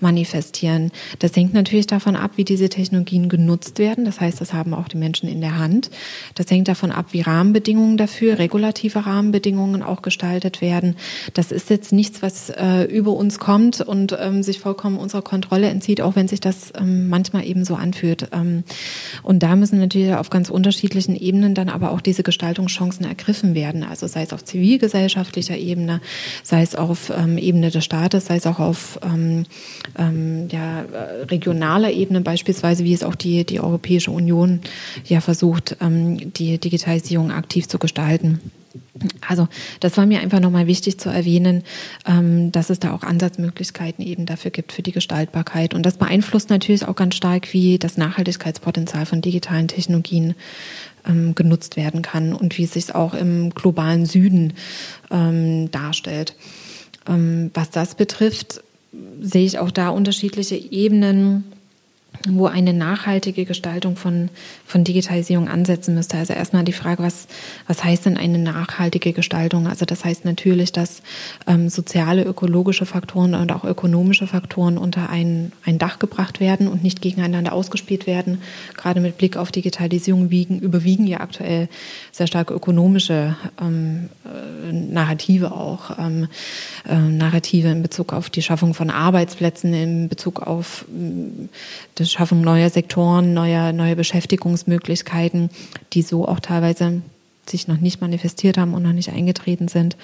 manifestieren. 0.00 0.92
Das 1.18 1.34
hängt 1.34 1.54
natürlich 1.54 1.86
davon 1.86 2.14
ab, 2.14 2.32
wie 2.36 2.44
diese 2.44 2.68
Technologien 2.68 3.30
genutzt 3.30 3.78
werden. 3.78 4.04
Das 4.04 4.20
heißt, 4.20 4.40
das 4.40 4.52
haben 4.52 4.74
auch 4.74 4.88
die 4.88 4.98
Menschen 4.98 5.28
in 5.28 5.40
der 5.40 5.58
Hand. 5.58 5.90
Das 6.34 6.50
hängt 6.50 6.68
davon 6.68 6.92
ab, 6.92 7.06
wie 7.12 7.22
Rahmenbedingungen 7.22 7.96
dafür, 7.96 8.38
regulative 8.38 9.06
Rahmenbedingungen 9.06 9.82
auch 9.82 10.02
gestaltet 10.02 10.60
werden. 10.60 10.96
Das 11.32 11.52
ist 11.52 11.70
jetzt 11.70 11.92
nichts, 11.92 12.20
was 12.20 12.50
äh, 12.50 12.84
über 12.84 13.12
uns 13.12 13.38
kommt 13.38 13.80
und 13.80 14.16
ähm, 14.20 14.42
sich 14.42 14.60
vollkommen 14.60 14.98
unserer 14.98 15.22
Kontrolle 15.22 15.68
entzieht, 15.68 16.02
auch 16.02 16.16
wenn 16.16 16.28
sich 16.28 16.40
das 16.40 16.72
ähm, 16.78 17.08
manchmal 17.08 17.45
eben 17.46 17.64
so 17.64 17.74
anfühlt. 17.74 18.28
Ähm, 18.32 18.64
und 19.22 19.42
da 19.42 19.56
müssen 19.56 19.78
natürlich 19.78 20.14
auf 20.14 20.30
ganz 20.30 20.50
unterschiedlichen 20.50 21.16
Ebenen 21.16 21.54
dann 21.54 21.68
aber 21.68 21.92
auch 21.92 22.00
diese 22.00 22.22
Gestaltungschancen 22.22 23.06
ergriffen 23.06 23.54
werden. 23.54 23.82
Also 23.82 24.06
sei 24.06 24.22
es 24.22 24.32
auf 24.32 24.44
zivilgesellschaftlicher 24.44 25.56
Ebene, 25.56 26.00
sei 26.42 26.62
es 26.62 26.74
auf 26.74 27.10
ähm, 27.16 27.38
Ebene 27.38 27.70
des 27.70 27.84
Staates, 27.84 28.26
sei 28.26 28.36
es 28.36 28.46
auch 28.46 28.58
auf 28.58 28.98
ähm, 29.04 29.46
ja, 30.50 30.84
regionaler 31.28 31.90
Ebene 31.90 32.20
beispielsweise, 32.20 32.84
wie 32.84 32.92
es 32.92 33.02
auch 33.02 33.14
die, 33.14 33.44
die 33.44 33.60
Europäische 33.60 34.10
Union 34.10 34.60
ja 35.04 35.20
versucht, 35.20 35.76
die 35.80 36.58
Digitalisierung 36.58 37.30
aktiv 37.30 37.68
zu 37.68 37.78
gestalten. 37.78 38.40
Also 39.26 39.48
das 39.80 39.96
war 39.96 40.06
mir 40.06 40.20
einfach 40.20 40.40
nochmal 40.40 40.66
wichtig 40.66 40.98
zu 40.98 41.08
erwähnen, 41.08 41.62
ähm, 42.06 42.52
dass 42.52 42.70
es 42.70 42.80
da 42.80 42.92
auch 42.92 43.02
Ansatzmöglichkeiten 43.02 44.04
eben 44.04 44.26
dafür 44.26 44.50
gibt 44.50 44.72
für 44.72 44.82
die 44.82 44.92
Gestaltbarkeit. 44.92 45.74
Und 45.74 45.84
das 45.84 45.96
beeinflusst 45.96 46.50
natürlich 46.50 46.86
auch 46.86 46.96
ganz 46.96 47.14
stark, 47.14 47.52
wie 47.52 47.78
das 47.78 47.96
Nachhaltigkeitspotenzial 47.96 49.06
von 49.06 49.20
digitalen 49.20 49.68
Technologien 49.68 50.34
ähm, 51.06 51.34
genutzt 51.34 51.76
werden 51.76 52.02
kann 52.02 52.32
und 52.32 52.56
wie 52.58 52.64
es 52.64 52.72
sich 52.72 52.94
auch 52.94 53.14
im 53.14 53.50
globalen 53.50 54.06
Süden 54.06 54.54
ähm, 55.10 55.70
darstellt. 55.70 56.34
was 57.06 57.70
das 57.70 57.94
betrifft, 57.94 58.62
sehe 59.20 59.46
ich 59.46 59.60
auch 59.60 59.70
da 59.70 59.90
unterschiedliche 59.90 60.56
Ebenen 60.56 61.44
wo 62.28 62.46
eine 62.46 62.72
nachhaltige 62.72 63.44
Gestaltung 63.44 63.96
von, 63.96 64.30
von 64.64 64.84
Digitalisierung 64.84 65.48
ansetzen 65.48 65.94
müsste. 65.94 66.16
Also 66.16 66.32
erstmal 66.32 66.64
die 66.64 66.72
Frage, 66.72 67.02
was, 67.02 67.26
was 67.66 67.84
heißt 67.84 68.06
denn 68.06 68.16
eine 68.16 68.38
nachhaltige 68.38 69.12
Gestaltung? 69.12 69.66
Also 69.66 69.84
das 69.84 70.04
heißt 70.04 70.24
natürlich, 70.24 70.72
dass 70.72 71.02
ähm, 71.46 71.68
soziale, 71.68 72.24
ökologische 72.24 72.86
Faktoren 72.86 73.34
und 73.34 73.52
auch 73.52 73.64
ökonomische 73.64 74.26
Faktoren 74.26 74.78
unter 74.78 75.10
ein, 75.10 75.52
ein 75.64 75.78
Dach 75.78 75.98
gebracht 75.98 76.40
werden 76.40 76.68
und 76.68 76.82
nicht 76.82 77.02
gegeneinander 77.02 77.52
ausgespielt 77.52 78.06
werden. 78.06 78.42
Gerade 78.76 79.00
mit 79.00 79.18
Blick 79.18 79.36
auf 79.36 79.52
Digitalisierung 79.52 80.30
wiegen, 80.30 80.58
überwiegen 80.58 81.06
ja 81.06 81.20
aktuell 81.20 81.68
sehr 82.12 82.26
stark 82.26 82.50
ökonomische 82.50 83.36
ähm, 83.60 84.08
äh, 84.24 84.72
Narrative 84.72 85.52
auch. 85.52 85.98
Ähm, 85.98 86.28
äh, 86.88 86.96
Narrative 86.96 87.68
in 87.68 87.82
Bezug 87.82 88.12
auf 88.12 88.30
die 88.30 88.42
Schaffung 88.42 88.74
von 88.74 88.90
Arbeitsplätzen, 88.90 89.74
in 89.74 90.08
Bezug 90.08 90.40
auf 90.40 90.84
äh, 90.88 91.48
das 91.96 92.05
Schaffung 92.06 92.40
neuer 92.40 92.70
Sektoren, 92.70 93.34
neuer, 93.34 93.72
neue 93.72 93.96
Beschäftigungsmöglichkeiten, 93.96 95.50
die 95.92 96.02
so 96.02 96.26
auch 96.26 96.40
teilweise 96.40 97.02
sich 97.48 97.68
noch 97.68 97.78
nicht 97.78 98.00
manifestiert 98.00 98.58
haben 98.58 98.74
und 98.74 98.82
noch 98.82 98.92
nicht 98.92 99.10
eingetreten 99.10 99.68
sind. 99.68 99.96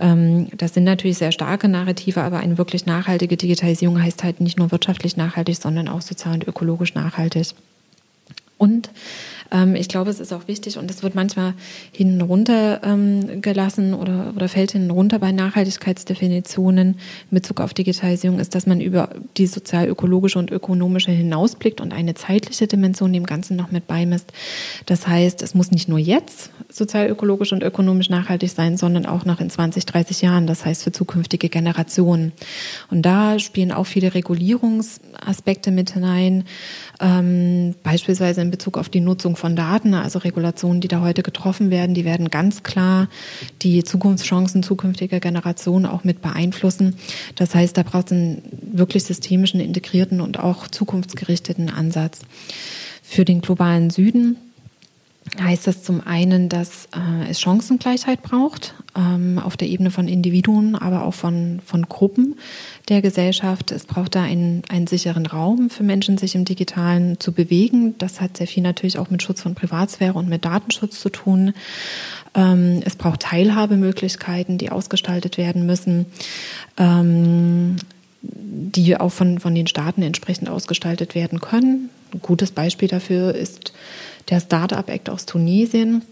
Ähm, 0.00 0.48
das 0.56 0.74
sind 0.74 0.84
natürlich 0.84 1.18
sehr 1.18 1.32
starke 1.32 1.68
Narrative, 1.68 2.22
aber 2.22 2.40
eine 2.40 2.58
wirklich 2.58 2.86
nachhaltige 2.86 3.36
Digitalisierung 3.36 4.02
heißt 4.02 4.24
halt 4.24 4.40
nicht 4.40 4.58
nur 4.58 4.72
wirtschaftlich 4.72 5.16
nachhaltig, 5.16 5.56
sondern 5.56 5.88
auch 5.88 6.00
sozial 6.00 6.34
und 6.34 6.48
ökologisch 6.48 6.94
nachhaltig. 6.94 7.54
Und 8.58 8.90
ähm, 9.52 9.76
ich 9.76 9.88
glaube, 9.88 10.10
es 10.10 10.18
ist 10.18 10.32
auch 10.32 10.48
wichtig 10.48 10.78
und 10.78 10.90
es 10.90 11.02
wird 11.02 11.14
manchmal 11.14 11.54
hinten 11.92 12.22
runter 12.22 12.80
ähm, 12.82 13.42
gelassen 13.42 13.94
oder, 13.94 14.32
oder 14.34 14.48
fällt 14.48 14.72
hinten 14.72 14.90
runter 14.90 15.18
bei 15.18 15.30
Nachhaltigkeitsdefinitionen 15.30 16.88
in 17.30 17.34
Bezug 17.34 17.60
auf 17.60 17.74
Digitalisierung, 17.74 18.38
ist, 18.40 18.54
dass 18.54 18.66
man 18.66 18.80
über 18.80 19.10
die 19.36 19.46
sozial-ökologische 19.46 20.38
und 20.38 20.50
ökonomische 20.50 21.10
hinausblickt 21.10 21.80
und 21.80 21.92
eine 21.92 22.14
zeitliche 22.14 22.66
Dimension 22.66 23.12
dem 23.12 23.26
Ganzen 23.26 23.56
noch 23.56 23.70
mit 23.70 23.86
beimisst. 23.86 24.32
Das 24.86 25.06
heißt, 25.06 25.42
es 25.42 25.54
muss 25.54 25.70
nicht 25.70 25.88
nur 25.88 25.98
jetzt 25.98 26.50
sozial-ökologisch 26.70 27.52
und 27.52 27.62
ökonomisch 27.62 28.08
nachhaltig 28.08 28.50
sein, 28.50 28.76
sondern 28.76 29.06
auch 29.06 29.24
noch 29.24 29.40
in 29.40 29.50
20, 29.50 29.84
30 29.84 30.22
Jahren, 30.22 30.46
das 30.46 30.64
heißt 30.64 30.82
für 30.82 30.92
zukünftige 30.92 31.48
Generationen. 31.50 32.32
Und 32.90 33.02
da 33.02 33.38
spielen 33.38 33.72
auch 33.72 33.84
viele 33.84 34.14
Regulierungsaspekte 34.14 35.70
mit 35.70 35.90
hinein, 35.90 36.44
ähm, 37.02 37.74
beispielsweise 37.82 38.40
in 38.40 38.50
Bezug 38.50 38.78
auf 38.78 38.88
die 38.88 39.00
Nutzung 39.00 39.36
von 39.36 39.56
Daten, 39.56 39.94
also 39.94 40.20
Regulationen, 40.20 40.80
die 40.80 40.88
da 40.88 41.00
heute 41.00 41.22
getroffen 41.22 41.70
werden, 41.70 41.94
die 41.94 42.04
werden 42.04 42.30
ganz 42.30 42.62
klar 42.62 43.08
die 43.62 43.82
Zukunftschancen 43.82 44.62
zukünftiger 44.62 45.18
Generationen 45.18 45.84
auch 45.86 46.04
mit 46.04 46.22
beeinflussen. 46.22 46.94
Das 47.34 47.54
heißt, 47.54 47.76
da 47.76 47.82
braucht 47.82 48.06
es 48.06 48.12
einen 48.12 48.42
wirklich 48.72 49.02
systemischen, 49.02 49.60
integrierten 49.60 50.20
und 50.20 50.38
auch 50.38 50.68
zukunftsgerichteten 50.68 51.68
Ansatz. 51.68 52.20
Für 53.02 53.24
den 53.24 53.40
globalen 53.40 53.90
Süden 53.90 54.36
heißt 55.40 55.66
das 55.66 55.82
zum 55.82 56.06
einen, 56.06 56.48
dass 56.48 56.86
äh, 56.94 57.30
es 57.30 57.40
Chancengleichheit 57.40 58.22
braucht, 58.22 58.74
ähm, 58.96 59.38
auf 59.38 59.56
der 59.56 59.68
Ebene 59.68 59.90
von 59.90 60.08
Individuen, 60.08 60.74
aber 60.74 61.04
auch 61.04 61.14
von, 61.14 61.60
von 61.64 61.88
Gruppen 61.88 62.38
der 62.88 63.00
Gesellschaft. 63.00 63.70
Es 63.70 63.86
braucht 63.86 64.14
da 64.14 64.22
einen, 64.22 64.62
einen 64.68 64.86
sicheren 64.86 65.24
Raum 65.24 65.70
für 65.70 65.84
Menschen, 65.84 66.18
sich 66.18 66.34
im 66.34 66.44
Digitalen 66.44 67.18
zu 67.18 67.32
bewegen. 67.32 67.94
Das 67.98 68.20
hat 68.20 68.36
sehr 68.36 68.46
viel 68.46 68.62
natürlich 68.62 68.98
auch 68.98 69.10
mit 69.10 69.22
Schutz 69.22 69.40
von 69.40 69.54
Privatsphäre 69.54 70.14
und 70.14 70.28
mit 70.28 70.44
Datenschutz 70.44 71.00
zu 71.00 71.08
tun. 71.08 71.54
Ähm, 72.34 72.82
es 72.84 72.96
braucht 72.96 73.20
Teilhabemöglichkeiten, 73.20 74.58
die 74.58 74.70
ausgestaltet 74.70 75.38
werden 75.38 75.64
müssen. 75.64 76.06
Ähm, 76.76 77.76
die 78.24 78.96
auch 78.96 79.10
von, 79.10 79.40
von 79.40 79.54
den 79.54 79.66
Staaten 79.66 80.02
entsprechend 80.02 80.48
ausgestaltet 80.48 81.16
werden 81.16 81.40
können. 81.40 81.90
Ein 82.14 82.22
gutes 82.22 82.52
Beispiel 82.52 82.86
dafür 82.86 83.34
ist 83.34 83.72
der 84.28 84.40
Startup 84.40 84.88
Act 84.88 85.10
aus 85.10 85.26
Tunesien, 85.26 86.02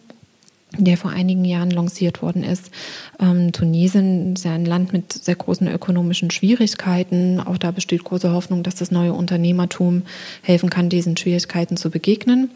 der 0.79 0.97
vor 0.97 1.11
einigen 1.11 1.45
Jahren 1.45 1.71
lanciert 1.71 2.23
worden 2.23 2.45
ist. 2.45 2.71
Ähm, 3.19 3.51
Tunesien 3.53 4.35
ist 4.35 4.45
ja 4.45 4.53
ein 4.53 4.65
Land 4.65 4.93
mit 4.93 5.13
sehr 5.13 5.35
großen 5.35 5.67
ökonomischen 5.67 6.31
Schwierigkeiten. 6.31 7.41
Auch 7.41 7.59
da 7.59 7.73
besteht 7.73 8.05
große 8.05 8.33
Hoffnung, 8.33 8.63
dass 8.63 8.77
das 8.77 8.93
neue 8.93 9.13
Unternehmertum 9.13 10.03
helfen 10.43 10.71
kann, 10.71 10.89
diesen 10.89 11.17
Schwierigkeiten 11.17 11.77
zu 11.77 11.91
begegnen. 11.91 12.51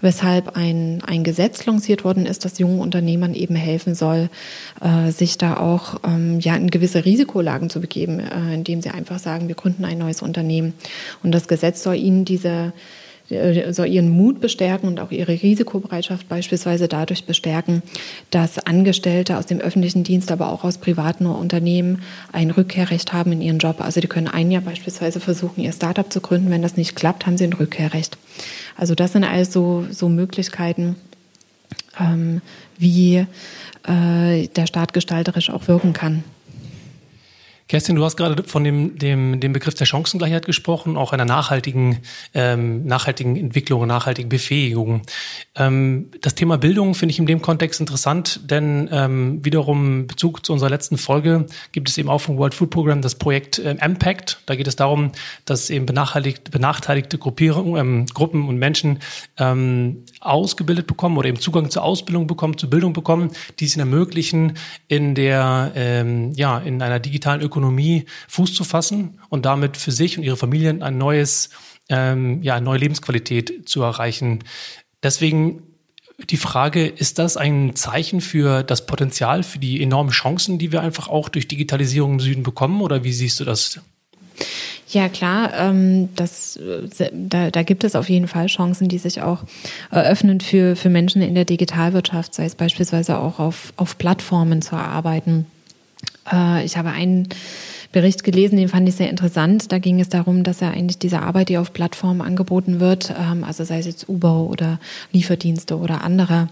Weshalb 0.00 0.56
ein, 0.56 1.02
ein 1.04 1.24
Gesetz 1.24 1.66
lanciert 1.66 2.04
worden 2.04 2.26
ist, 2.26 2.44
das 2.44 2.60
jungen 2.60 2.78
Unternehmern 2.78 3.34
eben 3.34 3.56
helfen 3.56 3.96
soll, 3.96 4.30
äh, 4.80 5.10
sich 5.10 5.36
da 5.36 5.56
auch 5.56 6.00
ähm, 6.04 6.38
ja, 6.38 6.54
in 6.54 6.70
gewisse 6.70 7.04
Risikolagen 7.04 7.70
zu 7.70 7.80
begeben, 7.80 8.20
äh, 8.20 8.54
indem 8.54 8.82
sie 8.82 8.90
einfach 8.90 9.18
sagen, 9.18 9.48
wir 9.48 9.56
gründen 9.56 9.84
ein 9.84 9.98
neues 9.98 10.22
Unternehmen. 10.22 10.74
Und 11.24 11.32
das 11.32 11.48
Gesetz 11.48 11.82
soll 11.82 11.96
ihnen 11.96 12.24
diese 12.24 12.72
soll 13.28 13.86
ihren 13.88 14.08
Mut 14.08 14.40
bestärken 14.40 14.88
und 14.88 15.00
auch 15.00 15.10
ihre 15.10 15.32
Risikobereitschaft 15.42 16.28
beispielsweise 16.28 16.88
dadurch 16.88 17.24
bestärken, 17.24 17.82
dass 18.30 18.58
Angestellte 18.58 19.36
aus 19.36 19.46
dem 19.46 19.60
öffentlichen 19.60 20.02
Dienst, 20.02 20.32
aber 20.32 20.50
auch 20.50 20.64
aus 20.64 20.78
privaten 20.78 21.26
Unternehmen 21.26 22.02
ein 22.32 22.50
Rückkehrrecht 22.50 23.12
haben 23.12 23.32
in 23.32 23.42
ihren 23.42 23.58
Job. 23.58 23.80
Also 23.80 24.00
die 24.00 24.06
können 24.06 24.28
ein 24.28 24.50
Jahr 24.50 24.62
beispielsweise 24.62 25.20
versuchen, 25.20 25.62
ihr 25.62 25.72
Startup 25.72 26.10
zu 26.10 26.20
gründen. 26.20 26.50
Wenn 26.50 26.62
das 26.62 26.76
nicht 26.76 26.96
klappt, 26.96 27.26
haben 27.26 27.36
sie 27.36 27.44
ein 27.44 27.52
Rückkehrrecht. 27.52 28.16
Also 28.76 28.94
das 28.94 29.12
sind 29.12 29.24
also 29.24 29.86
so 29.90 30.08
Möglichkeiten, 30.08 30.96
ähm, 32.00 32.40
wie 32.78 33.26
äh, 33.86 34.46
der 34.48 34.66
Staat 34.66 34.94
gestalterisch 34.94 35.50
auch 35.50 35.68
wirken 35.68 35.92
kann. 35.92 36.24
Kerstin, 37.68 37.96
du 37.96 38.04
hast 38.04 38.16
gerade 38.16 38.44
von 38.44 38.64
dem, 38.64 38.98
dem, 38.98 39.40
dem 39.40 39.52
Begriff 39.52 39.74
der 39.74 39.84
Chancengleichheit 39.84 40.46
gesprochen, 40.46 40.96
auch 40.96 41.12
einer 41.12 41.26
nachhaltigen, 41.26 41.98
ähm, 42.32 42.86
nachhaltigen 42.86 43.36
Entwicklung 43.36 43.86
nachhaltigen 43.86 44.30
Befähigung. 44.30 45.02
Ähm, 45.54 46.10
das 46.22 46.34
Thema 46.34 46.56
Bildung 46.56 46.94
finde 46.94 47.12
ich 47.12 47.18
in 47.18 47.26
dem 47.26 47.42
Kontext 47.42 47.78
interessant, 47.78 48.40
denn 48.50 48.88
ähm, 48.90 49.44
wiederum 49.44 50.06
Bezug 50.06 50.46
zu 50.46 50.54
unserer 50.54 50.70
letzten 50.70 50.96
Folge 50.96 51.44
gibt 51.72 51.90
es 51.90 51.98
eben 51.98 52.08
auch 52.08 52.22
vom 52.22 52.38
World 52.38 52.54
Food 52.54 52.70
Program 52.70 53.02
das 53.02 53.16
Projekt 53.16 53.58
ähm, 53.62 53.76
Impact. 53.84 54.40
Da 54.46 54.54
geht 54.54 54.66
es 54.66 54.76
darum, 54.76 55.12
dass 55.44 55.68
eben 55.68 55.84
benachteiligte, 55.84 56.50
benachteiligte 56.50 57.18
Gruppierungen, 57.18 57.76
ähm, 57.76 58.06
Gruppen 58.06 58.48
und 58.48 58.56
Menschen 58.56 59.00
ähm, 59.36 60.04
ausgebildet 60.20 60.86
bekommen 60.86 61.18
oder 61.18 61.28
eben 61.28 61.38
Zugang 61.38 61.68
zur 61.68 61.82
Ausbildung 61.84 62.26
bekommen, 62.26 62.56
zur 62.56 62.70
Bildung 62.70 62.94
bekommen, 62.94 63.30
die 63.60 63.66
es 63.66 63.76
ihnen 63.76 63.80
ermöglichen, 63.80 64.54
in 64.88 65.14
der, 65.14 65.72
ähm, 65.74 66.32
ja, 66.32 66.56
in 66.58 66.80
einer 66.80 66.98
digitalen 66.98 67.42
Ökonomie 67.42 67.57
Ökonomie 67.58 68.04
Fuß 68.28 68.54
zu 68.54 68.64
fassen 68.64 69.18
und 69.28 69.44
damit 69.44 69.76
für 69.76 69.90
sich 69.90 70.16
und 70.16 70.24
ihre 70.24 70.36
Familien 70.36 70.82
ein 70.82 70.96
neues, 70.96 71.50
ähm, 71.88 72.42
ja, 72.42 72.54
eine 72.54 72.64
neue 72.64 72.78
Lebensqualität 72.78 73.68
zu 73.68 73.82
erreichen. 73.82 74.44
Deswegen 75.02 75.62
die 76.30 76.36
Frage, 76.36 76.86
ist 76.86 77.18
das 77.18 77.36
ein 77.36 77.74
Zeichen 77.74 78.20
für 78.20 78.62
das 78.62 78.86
Potenzial, 78.86 79.42
für 79.42 79.58
die 79.58 79.82
enormen 79.82 80.12
Chancen, 80.12 80.58
die 80.58 80.72
wir 80.72 80.82
einfach 80.82 81.08
auch 81.08 81.28
durch 81.28 81.48
Digitalisierung 81.48 82.14
im 82.14 82.20
Süden 82.20 82.42
bekommen? 82.42 82.80
Oder 82.80 83.04
wie 83.04 83.12
siehst 83.12 83.38
du 83.40 83.44
das? 83.44 83.80
Ja, 84.88 85.08
klar, 85.08 85.52
ähm, 85.54 86.08
das, 86.14 86.56
äh, 86.56 87.10
da, 87.12 87.50
da 87.50 87.62
gibt 87.62 87.84
es 87.84 87.94
auf 87.94 88.08
jeden 88.08 88.26
Fall 88.26 88.46
Chancen, 88.46 88.88
die 88.88 88.98
sich 88.98 89.20
auch 89.20 89.44
eröffnen 89.90 90.40
für, 90.40 90.76
für 90.76 90.88
Menschen 90.88 91.22
in 91.22 91.34
der 91.34 91.44
Digitalwirtschaft, 91.44 92.34
sei 92.34 92.46
es 92.46 92.54
beispielsweise 92.54 93.18
auch 93.18 93.38
auf, 93.38 93.72
auf 93.76 93.98
Plattformen 93.98 94.62
zu 94.62 94.76
arbeiten. 94.76 95.46
Äh, 96.32 96.64
ich 96.64 96.76
habe 96.76 96.90
einen 96.90 97.28
Bericht 97.90 98.22
gelesen, 98.22 98.58
den 98.58 98.68
fand 98.68 98.86
ich 98.86 98.96
sehr 98.96 99.08
interessant. 99.08 99.72
Da 99.72 99.78
ging 99.78 99.98
es 99.98 100.10
darum, 100.10 100.42
dass 100.42 100.60
ja 100.60 100.70
eigentlich 100.70 100.98
diese 100.98 101.22
Arbeit, 101.22 101.48
die 101.48 101.56
auf 101.56 101.72
Plattformen 101.72 102.20
angeboten 102.20 102.80
wird, 102.80 103.14
ähm, 103.18 103.44
also 103.44 103.64
sei 103.64 103.78
es 103.78 103.86
jetzt 103.86 104.10
Uber 104.10 104.42
oder 104.42 104.78
Lieferdienste 105.12 105.78
oder 105.78 106.04
andere, 106.04 106.48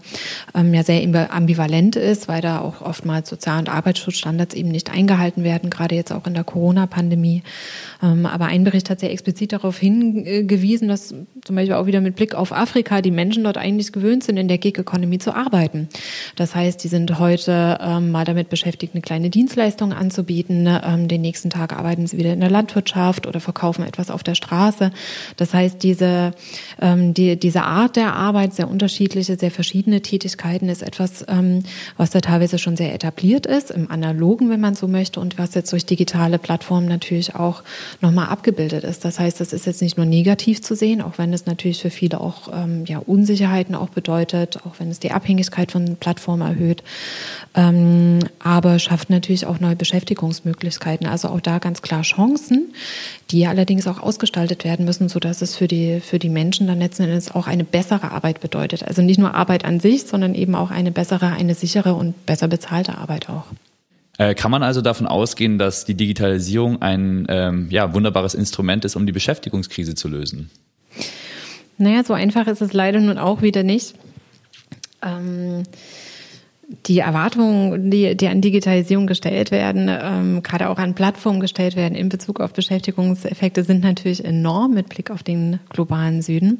ähm, 0.55 0.73
ja 0.73 0.83
sehr 0.83 1.03
ambivalent 1.31 1.95
ist, 1.95 2.27
weil 2.27 2.41
da 2.41 2.59
auch 2.59 2.81
oftmals 2.81 3.29
Sozial- 3.29 3.59
und 3.59 3.69
Arbeitsschutzstandards 3.69 4.55
eben 4.55 4.69
nicht 4.69 4.89
eingehalten 4.89 5.43
werden, 5.43 5.69
gerade 5.69 5.93
jetzt 5.93 6.11
auch 6.11 6.25
in 6.25 6.33
der 6.33 6.43
Corona-Pandemie. 6.43 7.43
Ähm, 8.01 8.25
aber 8.25 8.45
ein 8.45 8.63
Bericht 8.63 8.89
hat 8.89 8.99
sehr 8.99 9.11
explizit 9.11 9.53
darauf 9.53 9.77
hingewiesen, 9.77 10.87
dass 10.87 11.13
zum 11.43 11.55
Beispiel 11.55 11.73
auch 11.73 11.85
wieder 11.85 12.01
mit 12.01 12.15
Blick 12.15 12.35
auf 12.35 12.51
Afrika 12.51 13.01
die 13.01 13.11
Menschen 13.11 13.43
dort 13.43 13.57
eigentlich 13.57 13.91
gewöhnt 13.91 14.23
sind, 14.23 14.37
in 14.37 14.47
der 14.47 14.57
Gig-Economy 14.57 15.19
zu 15.19 15.35
arbeiten. 15.35 15.89
Das 16.35 16.55
heißt, 16.55 16.83
die 16.83 16.87
sind 16.87 17.19
heute 17.19 17.77
mal 18.01 18.25
damit 18.25 18.49
beschäftigt, 18.49 18.93
eine 18.93 19.01
kleine 19.01 19.29
Dienstleistung 19.29 19.93
anzubieten, 19.93 20.65
den 21.07 21.21
nächsten 21.21 21.49
Tag 21.49 21.73
arbeiten 21.73 22.07
sie 22.07 22.17
wieder 22.17 22.33
in 22.33 22.39
der 22.39 22.49
Landwirtschaft 22.49 23.27
oder 23.27 23.39
verkaufen 23.39 23.85
etwas 23.85 24.11
auf 24.11 24.23
der 24.23 24.35
Straße. 24.35 24.91
Das 25.37 25.53
heißt, 25.53 25.81
diese, 25.83 26.31
ähm, 26.81 27.13
die, 27.13 27.37
diese 27.37 27.63
Art 27.63 27.95
der 27.95 28.13
Arbeit, 28.13 28.53
sehr 28.53 28.69
unterschiedliche, 28.69 29.37
sehr 29.37 29.51
verschiedene 29.51 30.01
Tätigkeiten, 30.01 30.69
ist 30.69 30.83
etwas, 30.83 31.25
ähm, 31.27 31.63
was 31.97 32.11
da 32.11 32.21
teilweise 32.21 32.57
schon 32.57 32.77
sehr 32.77 32.93
etabliert 32.93 33.45
ist, 33.45 33.71
im 33.71 33.89
Analogen, 33.89 34.49
wenn 34.49 34.59
man 34.59 34.75
so 34.75 34.87
möchte, 34.87 35.19
und 35.19 35.37
was 35.37 35.53
jetzt 35.55 35.71
durch 35.71 35.85
digitale 35.85 36.39
Plattformen 36.39 36.87
natürlich 36.87 37.35
auch 37.35 37.63
nochmal 38.01 38.27
abgebildet 38.27 38.83
ist. 38.83 39.05
Das 39.05 39.19
heißt, 39.19 39.39
das 39.39 39.53
ist 39.53 39.65
jetzt 39.65 39.81
nicht 39.81 39.97
nur 39.97 40.05
negativ 40.05 40.61
zu 40.61 40.75
sehen, 40.75 41.01
auch 41.01 41.17
wenn 41.17 41.33
es 41.33 41.45
natürlich 41.45 41.81
für 41.81 41.89
viele 41.89 42.21
auch 42.21 42.49
ähm, 42.53 42.85
ja, 42.85 42.99
Unsicherheiten 42.99 43.75
auch 43.75 43.89
bedeutet, 43.89 44.59
auch 44.65 44.79
wenn 44.79 44.89
es 44.89 44.99
die 44.99 45.11
Abhängigkeit 45.11 45.71
von 45.71 45.97
Plattformen 45.97 46.41
erhöht, 46.41 46.83
ähm, 47.55 48.19
aber 48.39 48.79
schafft 48.79 49.09
natürlich 49.09 49.45
auch 49.45 49.59
neue 49.59 49.75
Beschäftigungsmöglichkeiten. 49.75 51.07
Also 51.07 51.29
auch 51.29 51.41
da 51.41 51.59
ganz 51.59 51.81
klar 51.81 52.01
Chancen, 52.01 52.73
die 53.31 53.45
allerdings 53.47 53.87
auch 53.87 54.01
ausgestaltet 54.01 54.63
werden 54.63 54.85
müssen, 54.85 55.09
sodass 55.09 55.41
es 55.41 55.55
für 55.55 55.67
die, 55.67 55.99
für 55.99 56.19
die 56.19 56.29
Menschen 56.29 56.67
dann 56.67 56.79
letzten 56.79 57.03
Endes 57.03 57.33
auch 57.33 57.47
eine 57.47 57.63
bessere 57.63 58.11
Arbeit 58.11 58.41
bedeutet. 58.41 58.83
Also 58.83 59.01
nicht 59.01 59.19
nur 59.19 59.33
Arbeit 59.33 59.65
an 59.65 59.79
sich, 59.79 60.03
sondern 60.03 60.35
eben 60.35 60.55
auch 60.55 60.71
eine 60.71 60.91
bessere, 60.91 61.27
eine 61.27 61.55
sichere 61.55 61.93
und 61.93 62.25
besser 62.25 62.47
bezahlte 62.47 62.97
Arbeit 62.97 63.29
auch. 63.29 63.45
Äh, 64.17 64.33
kann 64.33 64.51
man 64.51 64.63
also 64.63 64.81
davon 64.81 65.05
ausgehen, 65.05 65.57
dass 65.57 65.85
die 65.85 65.93
Digitalisierung 65.93 66.81
ein 66.81 67.27
ähm, 67.29 67.67
ja, 67.69 67.93
wunderbares 67.93 68.33
Instrument 68.33 68.83
ist, 68.85 68.95
um 68.95 69.05
die 69.05 69.11
Beschäftigungskrise 69.11 69.95
zu 69.95 70.07
lösen? 70.07 70.49
Naja, 71.77 72.03
so 72.03 72.13
einfach 72.13 72.47
ist 72.47 72.61
es 72.61 72.73
leider 72.73 72.99
nun 72.99 73.19
auch 73.19 73.41
wieder 73.41 73.61
nicht. 73.61 73.93
Ähm, 75.03 75.63
die 76.87 76.99
Erwartungen, 76.99 77.91
die, 77.91 78.17
die 78.17 78.27
an 78.27 78.41
Digitalisierung 78.41 79.07
gestellt 79.07 79.51
werden, 79.51 79.89
ähm, 79.89 80.43
gerade 80.43 80.69
auch 80.69 80.77
an 80.77 80.95
Plattformen 80.95 81.39
gestellt 81.39 81.75
werden 81.75 81.95
in 81.95 82.09
Bezug 82.09 82.41
auf 82.41 82.53
Beschäftigungseffekte, 82.53 83.63
sind 83.63 83.83
natürlich 83.83 84.25
enorm 84.25 84.73
mit 84.73 84.89
Blick 84.89 85.09
auf 85.09 85.23
den 85.23 85.59
globalen 85.69 86.21
Süden. 86.21 86.59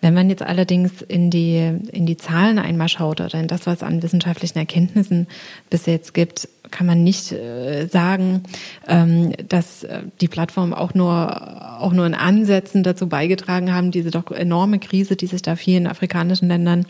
Wenn 0.00 0.14
man 0.14 0.30
jetzt 0.30 0.42
allerdings 0.42 1.02
in 1.02 1.30
die, 1.30 1.56
in 1.92 2.06
die 2.06 2.16
Zahlen 2.16 2.58
einmal 2.58 2.88
schaut 2.88 3.20
oder 3.20 3.38
in 3.38 3.46
das, 3.46 3.66
was 3.66 3.82
an 3.82 4.02
wissenschaftlichen 4.02 4.58
Erkenntnissen 4.58 5.26
bis 5.68 5.86
jetzt 5.86 6.14
gibt, 6.14 6.48
kann 6.70 6.86
man 6.86 7.02
nicht 7.02 7.32
äh, 7.32 7.86
sagen, 7.86 8.42
ähm, 8.86 9.32
dass 9.48 9.84
äh, 9.84 10.02
die 10.20 10.28
Plattformen 10.28 10.74
auch 10.74 10.94
nur, 10.94 11.80
auch 11.80 11.92
nur 11.92 12.06
in 12.06 12.14
Ansätzen 12.14 12.82
dazu 12.82 13.08
beigetragen 13.08 13.72
haben, 13.72 13.90
diese 13.90 14.10
doch 14.10 14.30
enorme 14.30 14.78
Krise, 14.78 15.16
die 15.16 15.26
sich 15.26 15.42
da 15.42 15.56
vielen 15.56 15.86
afrikanischen 15.86 16.48
Ländern 16.48 16.86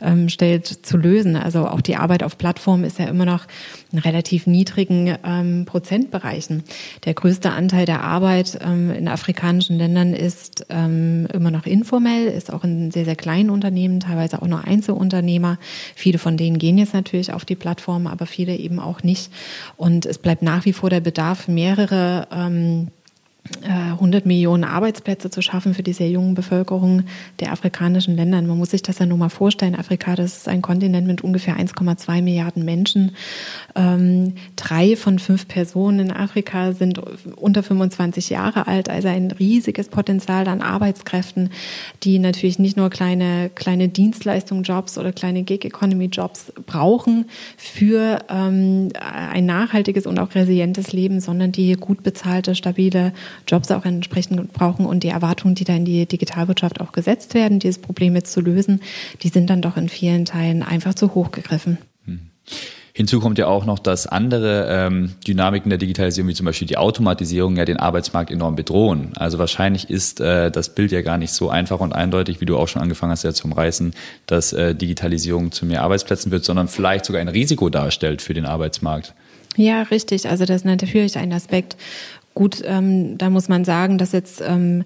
ähm, 0.00 0.28
stellt, 0.28 0.66
zu 0.66 0.96
lösen. 0.96 1.36
Also 1.36 1.66
auch 1.66 1.80
die 1.80 1.96
Arbeit 1.96 2.22
auf 2.22 2.38
Plattformen 2.38 2.84
ist 2.84 2.98
ja 2.98 3.06
immer 3.06 3.24
noch 3.24 3.46
in 3.92 3.98
relativ 3.98 4.46
niedrigen 4.46 5.16
ähm, 5.24 5.64
Prozentbereichen. 5.66 6.62
Der 7.04 7.14
größte 7.14 7.50
Anteil 7.50 7.86
der 7.86 8.02
Arbeit 8.02 8.58
ähm, 8.62 8.90
in 8.90 9.08
afrikanischen 9.08 9.78
Ländern 9.78 10.12
ist 10.14 10.66
ähm, 10.68 11.26
immer 11.32 11.50
noch 11.50 11.66
informell, 11.66 12.26
ist 12.26 12.52
auch 12.52 12.64
in 12.64 12.90
sehr, 12.90 13.04
sehr 13.04 13.16
kleinen 13.16 13.50
Unternehmen, 13.50 14.00
teilweise 14.00 14.40
auch 14.42 14.46
nur 14.46 14.64
Einzelunternehmer. 14.64 15.58
Viele 15.94 16.18
von 16.18 16.36
denen 16.36 16.58
gehen 16.58 16.78
jetzt 16.78 16.94
natürlich 16.94 17.32
auf 17.32 17.44
die 17.44 17.56
Plattform, 17.56 18.06
aber 18.06 18.26
viele 18.26 18.56
eben 18.56 18.78
auch 18.78 19.02
nicht. 19.02 19.32
Und 19.76 20.06
es 20.06 20.18
bleibt 20.18 20.42
nach 20.42 20.64
wie 20.64 20.72
vor 20.72 20.90
der 20.90 21.00
Bedarf, 21.00 21.48
mehrere 21.48 22.28
ähm, 22.32 22.88
äh, 22.88 22.99
100 23.66 24.26
Millionen 24.26 24.64
Arbeitsplätze 24.64 25.30
zu 25.30 25.42
schaffen 25.42 25.74
für 25.74 25.82
die 25.82 25.92
sehr 25.92 26.10
jungen 26.10 26.34
Bevölkerung 26.34 27.04
der 27.40 27.52
afrikanischen 27.52 28.16
Länder. 28.16 28.40
Man 28.42 28.58
muss 28.58 28.70
sich 28.70 28.82
das 28.82 28.98
ja 28.98 29.06
nur 29.06 29.18
mal 29.18 29.28
vorstellen. 29.28 29.74
Afrika, 29.74 30.14
das 30.14 30.38
ist 30.38 30.48
ein 30.48 30.62
Kontinent 30.62 31.06
mit 31.06 31.22
ungefähr 31.22 31.56
1,2 31.56 32.22
Milliarden 32.22 32.64
Menschen. 32.64 33.12
Ähm, 33.74 34.34
drei 34.56 34.94
von 34.96 35.18
fünf 35.18 35.48
Personen 35.48 35.98
in 36.00 36.12
Afrika 36.12 36.72
sind 36.72 37.00
unter 37.36 37.62
25 37.62 38.30
Jahre 38.30 38.66
alt, 38.66 38.88
also 38.88 39.08
ein 39.08 39.30
riesiges 39.30 39.88
Potenzial 39.88 40.46
an 40.48 40.62
Arbeitskräften, 40.62 41.50
die 42.02 42.18
natürlich 42.18 42.58
nicht 42.58 42.76
nur 42.76 42.90
kleine, 42.90 43.50
kleine 43.54 43.88
Dienstleistungsjobs 43.88 44.98
oder 44.98 45.12
kleine 45.12 45.42
Gig-Economy-Jobs 45.42 46.52
brauchen 46.66 47.26
für 47.56 48.18
ähm, 48.28 48.90
ein 49.00 49.46
nachhaltiges 49.46 50.06
und 50.06 50.18
auch 50.18 50.34
resilientes 50.34 50.92
Leben, 50.92 51.20
sondern 51.20 51.52
die 51.52 51.72
gut 51.74 52.02
bezahlte, 52.02 52.54
stabile 52.54 53.12
Jobs 53.46 53.70
auch 53.70 53.84
entsprechend 53.84 54.52
brauchen 54.52 54.86
und 54.86 55.02
die 55.02 55.08
Erwartungen, 55.08 55.54
die 55.54 55.64
da 55.64 55.74
in 55.74 55.84
die 55.84 56.06
Digitalwirtschaft 56.06 56.80
auch 56.80 56.92
gesetzt 56.92 57.34
werden, 57.34 57.58
dieses 57.58 57.80
Problem 57.80 58.14
jetzt 58.14 58.32
zu 58.32 58.40
lösen, 58.40 58.80
die 59.22 59.28
sind 59.28 59.50
dann 59.50 59.62
doch 59.62 59.76
in 59.76 59.88
vielen 59.88 60.24
Teilen 60.24 60.62
einfach 60.62 60.94
zu 60.94 61.14
hoch 61.14 61.30
gegriffen. 61.30 61.78
Hm. 62.04 62.20
Hinzu 62.92 63.20
kommt 63.20 63.38
ja 63.38 63.46
auch 63.46 63.64
noch, 63.64 63.78
dass 63.78 64.06
andere 64.06 64.66
ähm, 64.68 65.12
Dynamiken 65.26 65.70
der 65.70 65.78
Digitalisierung, 65.78 66.28
wie 66.28 66.34
zum 66.34 66.46
Beispiel 66.46 66.66
die 66.66 66.76
Automatisierung, 66.76 67.56
ja 67.56 67.64
den 67.64 67.78
Arbeitsmarkt 67.78 68.30
enorm 68.30 68.56
bedrohen. 68.56 69.12
Also 69.16 69.38
wahrscheinlich 69.38 69.88
ist 69.88 70.20
äh, 70.20 70.50
das 70.50 70.74
Bild 70.74 70.90
ja 70.90 71.00
gar 71.00 71.16
nicht 71.16 71.32
so 71.32 71.50
einfach 71.50 71.80
und 71.80 71.92
eindeutig, 71.92 72.40
wie 72.40 72.46
du 72.46 72.58
auch 72.58 72.68
schon 72.68 72.82
angefangen 72.82 73.12
hast 73.12 73.22
ja 73.22 73.32
zum 73.32 73.52
Reißen, 73.52 73.94
dass 74.26 74.52
äh, 74.52 74.74
Digitalisierung 74.74 75.52
zu 75.52 75.66
mehr 75.66 75.82
Arbeitsplätzen 75.82 76.32
wird, 76.32 76.44
sondern 76.44 76.68
vielleicht 76.68 77.04
sogar 77.04 77.20
ein 77.20 77.28
Risiko 77.28 77.70
darstellt 77.70 78.22
für 78.22 78.34
den 78.34 78.44
Arbeitsmarkt. 78.44 79.14
Ja, 79.56 79.82
richtig. 79.82 80.28
Also 80.28 80.44
das 80.44 80.58
ist 80.58 80.64
natürlich 80.64 81.16
ein 81.16 81.32
Aspekt, 81.32 81.76
Gut, 82.32 82.62
ähm, 82.64 83.18
da 83.18 83.28
muss 83.28 83.48
man 83.48 83.64
sagen, 83.64 83.98
dass 83.98 84.12
jetzt 84.12 84.40
ähm, 84.40 84.84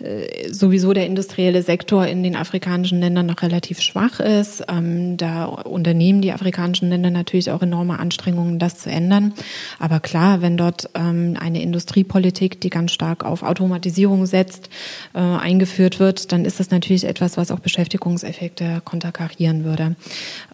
äh, 0.00 0.50
sowieso 0.50 0.94
der 0.94 1.04
industrielle 1.04 1.62
Sektor 1.62 2.06
in 2.06 2.22
den 2.22 2.36
afrikanischen 2.36 3.00
Ländern 3.00 3.26
noch 3.26 3.42
relativ 3.42 3.82
schwach 3.82 4.18
ist. 4.18 4.64
Ähm, 4.68 5.18
da 5.18 5.44
unternehmen 5.44 6.22
die 6.22 6.32
afrikanischen 6.32 6.88
Länder 6.88 7.10
natürlich 7.10 7.50
auch 7.50 7.60
enorme 7.60 7.98
Anstrengungen, 7.98 8.58
das 8.58 8.78
zu 8.78 8.90
ändern. 8.90 9.34
Aber 9.78 10.00
klar, 10.00 10.40
wenn 10.40 10.56
dort 10.56 10.88
ähm, 10.94 11.36
eine 11.38 11.60
Industriepolitik, 11.60 12.62
die 12.62 12.70
ganz 12.70 12.92
stark 12.92 13.26
auf 13.26 13.42
Automatisierung 13.42 14.24
setzt, 14.24 14.70
äh, 15.14 15.18
eingeführt 15.18 16.00
wird, 16.00 16.32
dann 16.32 16.46
ist 16.46 16.60
das 16.60 16.70
natürlich 16.70 17.04
etwas, 17.04 17.36
was 17.36 17.50
auch 17.50 17.60
Beschäftigungseffekte 17.60 18.80
konterkarieren 18.84 19.64
würde. 19.64 19.96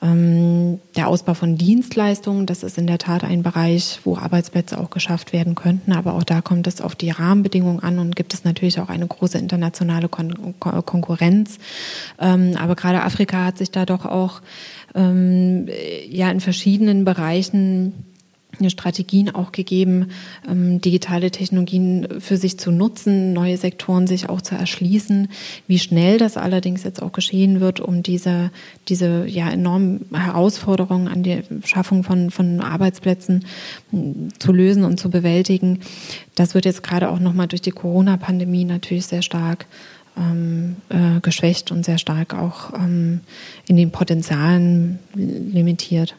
Ähm, 0.03 0.81
der 0.97 1.07
Ausbau 1.07 1.35
von 1.35 1.57
Dienstleistungen, 1.57 2.47
das 2.47 2.65
ist 2.65 2.79
in 2.79 2.89
der 2.89 2.99
Tat 2.99 3.23
ein 3.23 3.45
Bereich, 3.45 4.01
wo 4.03 4.17
Arbeitsplätze 4.17 4.79
auch 4.81 4.91
geschafft 4.91 5.33
werden 5.33 5.55
könnten, 5.55 5.93
aber 5.93 6.15
auch 6.15 6.25
da 6.33 6.41
kommt 6.41 6.67
es 6.67 6.81
auf 6.81 6.95
die 6.95 7.11
Rahmenbedingungen 7.11 7.81
an 7.81 7.99
und 7.99 8.17
gibt 8.17 8.33
es 8.33 8.43
natürlich 8.43 8.81
auch 8.81 8.89
eine 8.89 9.07
große 9.07 9.37
internationale 9.37 10.09
Kon 10.09 10.55
Konkurrenz. 10.59 11.59
Ähm, 12.19 12.57
aber 12.59 12.75
gerade 12.75 13.03
Afrika 13.03 13.45
hat 13.45 13.59
sich 13.59 13.71
da 13.71 13.85
doch 13.85 14.07
auch 14.07 14.41
ähm, 14.95 15.69
ja 16.09 16.31
in 16.31 16.41
verschiedenen 16.41 17.05
Bereichen 17.05 18.12
Strategien 18.69 19.35
auch 19.35 19.53
gegeben, 19.53 20.11
ähm, 20.49 20.81
digitale 20.81 21.31
Technologien 21.31 22.07
für 22.19 22.37
sich 22.37 22.59
zu 22.59 22.71
nutzen, 22.71 23.33
neue 23.33 23.57
Sektoren 23.57 24.07
sich 24.07 24.29
auch 24.29 24.41
zu 24.41 24.55
erschließen. 24.55 25.29
Wie 25.67 25.79
schnell 25.79 26.19
das 26.19 26.37
allerdings 26.37 26.85
jetzt 26.85 27.03
auch 27.03 27.13
geschehen 27.13 27.61
wird, 27.61 27.81
um 27.81 28.03
diese, 28.03 28.51
diese 28.89 29.27
ja 29.27 29.51
enormen 29.51 30.07
Herausforderungen 30.13 31.09
an 31.09 31.23
die 31.23 31.43
Schaffung 31.65 32.05
von, 32.05 32.31
von 32.31 32.61
Arbeitsplätzen 32.61 33.45
hm, 33.91 34.29
zu 34.39 34.53
lösen 34.53 34.85
und 34.85 35.01
zu 35.01 35.11
bewältigen, 35.11 35.81
das 36.35 36.55
wird 36.55 36.65
jetzt 36.65 36.83
gerade 36.83 37.11
auch 37.11 37.19
nochmal 37.19 37.49
durch 37.49 37.63
die 37.63 37.71
Corona-Pandemie 37.71 38.65
natürlich 38.65 39.07
sehr 39.07 39.23
stark 39.23 39.67
ähm, 40.17 40.77
äh, 40.89 41.21
geschwächt 41.21 41.71
und 41.73 41.85
sehr 41.85 41.99
stark 41.99 42.35
auch 42.35 42.75
ähm, 42.75 43.21
in 43.67 43.77
den 43.77 43.91
Potenzialen 43.91 44.99
limitiert. 45.15 46.15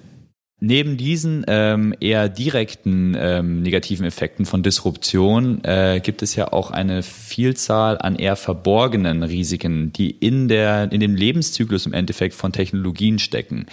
Neben 0.66 0.96
diesen 0.96 1.44
ähm, 1.50 1.94
eher 2.00 2.30
direkten 2.30 3.18
ähm, 3.20 3.64
negativen 3.64 4.06
Effekten 4.06 4.46
von 4.46 4.64
Disruption 4.64 5.62
äh, 5.66 6.00
gibt 6.02 6.22
es 6.22 6.38
ja 6.38 6.54
auch 6.54 6.72
eine 6.72 7.04
Vielzahl 7.04 7.98
an 7.98 8.16
eher 8.16 8.38
verborgenen 8.38 9.24
Risiken, 9.24 9.92
die 9.92 10.10
in 10.10 10.48
der 10.48 10.90
in 10.94 11.02
dem 11.02 11.18
Lebenszyklus 11.18 11.86
im 11.86 11.92
Endeffekt 11.92 12.34
von 12.34 12.54
Technologien 12.54 13.20
stecken. 13.20 13.66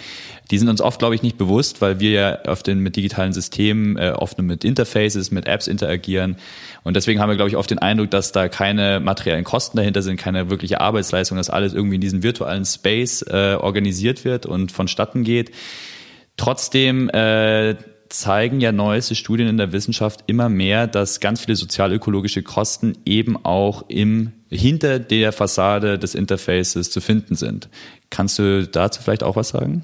Die 0.51 0.57
sind 0.57 0.67
uns 0.67 0.81
oft, 0.81 0.99
glaube 0.99 1.15
ich, 1.15 1.23
nicht 1.23 1.37
bewusst, 1.37 1.79
weil 1.79 2.01
wir 2.01 2.11
ja 2.11 2.39
oft 2.45 2.67
in, 2.67 2.79
mit 2.79 2.97
digitalen 2.97 3.31
Systemen 3.31 3.95
äh, 3.95 4.11
oft 4.13 4.37
nur 4.37 4.45
mit 4.45 4.65
Interfaces, 4.65 5.31
mit 5.31 5.47
Apps 5.47 5.67
interagieren. 5.67 6.35
Und 6.83 6.97
deswegen 6.97 7.21
haben 7.21 7.29
wir, 7.29 7.37
glaube 7.37 7.47
ich, 7.47 7.55
oft 7.55 7.71
den 7.71 7.79
Eindruck, 7.79 8.11
dass 8.11 8.33
da 8.33 8.49
keine 8.49 8.99
materiellen 8.99 9.45
Kosten 9.45 9.77
dahinter 9.77 10.01
sind, 10.01 10.17
keine 10.17 10.49
wirkliche 10.49 10.81
Arbeitsleistung, 10.81 11.37
dass 11.37 11.49
alles 11.49 11.73
irgendwie 11.73 11.95
in 11.95 12.01
diesem 12.01 12.21
virtuellen 12.21 12.65
Space 12.65 13.21
äh, 13.21 13.55
organisiert 13.57 14.25
wird 14.25 14.45
und 14.45 14.73
vonstatten 14.73 15.23
geht. 15.23 15.51
Trotzdem 16.41 17.07
äh, 17.09 17.75
zeigen 18.09 18.61
ja 18.61 18.71
neueste 18.71 19.13
Studien 19.13 19.47
in 19.47 19.57
der 19.57 19.73
Wissenschaft 19.73 20.23
immer 20.25 20.49
mehr, 20.49 20.87
dass 20.87 21.19
ganz 21.19 21.41
viele 21.41 21.55
sozialökologische 21.55 22.41
Kosten 22.41 22.97
eben 23.05 23.45
auch 23.45 23.85
im 23.89 24.31
hinter 24.49 24.97
der 24.97 25.33
Fassade 25.33 25.99
des 25.99 26.15
Interfaces 26.15 26.89
zu 26.89 26.99
finden 26.99 27.35
sind. 27.35 27.69
Kannst 28.09 28.39
du 28.39 28.67
dazu 28.67 29.03
vielleicht 29.03 29.21
auch 29.21 29.35
was 29.35 29.49
sagen? 29.49 29.83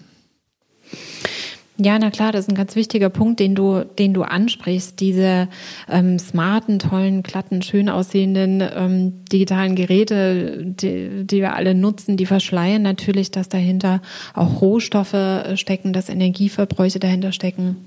Ja, 1.80 2.00
na 2.00 2.10
klar, 2.10 2.32
das 2.32 2.46
ist 2.46 2.50
ein 2.50 2.56
ganz 2.56 2.76
wichtiger 2.76 3.10
Punkt, 3.10 3.40
den 3.40 3.54
du, 3.54 3.84
den 3.84 4.14
du 4.14 4.24
ansprichst. 4.24 5.00
Diese 5.00 5.48
ähm, 5.88 6.18
smarten, 6.18 6.80
tollen, 6.80 7.22
glatten, 7.22 7.62
schön 7.62 7.88
aussehenden 7.88 8.64
ähm, 8.76 9.26
digitalen 9.32 9.76
Geräte, 9.76 10.66
die, 10.66 11.26
die 11.26 11.38
wir 11.38 11.54
alle 11.54 11.76
nutzen, 11.76 12.18
die 12.18 12.26
verschleiern 12.26 12.82
natürlich, 12.82 13.30
dass 13.30 13.48
dahinter 13.48 14.02
auch 14.34 14.62
Rohstoffe 14.62 15.16
stecken, 15.56 15.94
dass 15.94 16.10
Energieverbräuche 16.10 17.00
dahinter 17.00 17.32
stecken 17.32 17.78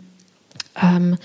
ähm, 0.81 1.16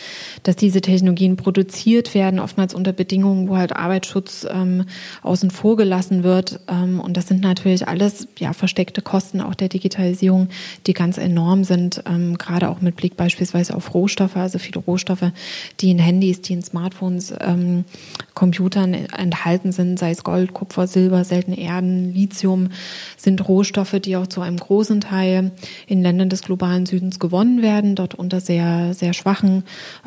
dass 0.44 0.56
diese 0.56 0.82
Technologien 0.82 1.38
produziert 1.38 2.14
werden, 2.14 2.40
oftmals 2.40 2.74
unter 2.74 2.94
Bedingungen, 2.94 3.48
wo 3.48 3.58
halt 3.58 3.76
Arbeitsschutz 3.76 4.46
ähm, 4.50 4.86
außen 5.22 5.52
vor 5.52 5.76
gelassen 5.78 6.24
wird. 6.24 6.60
Ähm, 6.68 7.00
und 7.00 7.18
das 7.18 7.28
sind 7.28 7.42
natürlich 7.42 7.88
alles 7.88 8.28
ja 8.40 8.54
versteckte 8.54 9.02
Kosten 9.02 9.42
auch 9.42 9.56
der 9.56 9.70
Digitalisierung, 9.70 10.50
die 10.88 10.94
ganz 10.94 11.18
enorm 11.18 11.64
sind, 11.64 12.04
ähm, 12.06 12.38
gerade 12.38 12.70
auch 12.70 12.82
mit 12.82 12.96
Blick 12.96 13.18
beispielsweise 13.18 13.76
auf 13.76 13.94
Rohstoffe, 13.94 14.36
also 14.36 14.60
viele 14.60 14.80
Rohstoffe, 14.80 15.32
die 15.80 15.92
in 15.92 16.00
Handys, 16.00 16.42
die 16.42 16.54
in 16.54 16.64
Smartphones, 16.64 17.34
ähm, 17.40 17.86
Computern 18.34 18.94
enthalten 18.94 19.72
sind, 19.72 19.98
sei 19.98 20.12
es 20.12 20.24
Gold, 20.24 20.54
Kupfer, 20.54 20.88
Silber, 20.88 21.24
seltene 21.24 21.58
Erden, 21.58 22.14
Lithium, 22.14 22.70
sind 23.16 23.48
Rohstoffe, 23.48 23.98
die 24.02 24.18
auch 24.18 24.28
zu 24.28 24.42
einem 24.42 24.58
großen 24.58 25.00
Teil 25.00 25.52
in 25.88 26.02
Ländern 26.02 26.30
des 26.30 26.42
globalen 26.42 26.86
Südens 26.86 27.20
gewonnen 27.20 27.62
werden, 27.62 27.96
dort 27.96 28.14
unter 28.14 28.42
sehr, 28.42 28.94
sehr 28.94 29.14
schwachen 29.14 29.35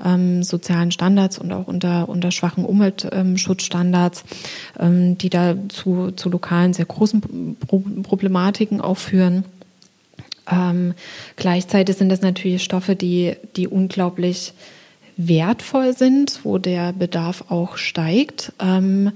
ähm, 0.05 0.43
sozialen 0.43 0.91
Standards 0.91 1.39
und 1.39 1.53
auch 1.53 1.67
unter, 1.67 2.09
unter 2.09 2.31
schwachen 2.31 2.65
Umweltschutzstandards, 2.65 4.25
ähm, 4.79 5.19
die 5.19 5.31
da 5.31 5.57
zu, 5.69 6.13
zu 6.13 6.29
lokalen 6.29 6.73
sehr 6.73 6.87
großen 6.87 7.57
Problematiken 8.03 8.81
auch 8.81 8.97
führen. 8.97 9.45
Ähm, 10.51 10.95
gleichzeitig 11.37 11.97
sind 11.97 12.09
das 12.09 12.23
natürlich 12.23 12.63
Stoffe, 12.63 12.97
die, 12.97 13.37
die 13.57 13.69
unglaublich 13.69 14.55
wertvoll 15.19 15.97
sind, 15.97 16.41
wo 16.45 16.59
der 16.59 16.93
Bedarf 16.93 17.45
auch 17.49 17.77
steigt. 17.77 18.53
Ähm, 18.61 19.13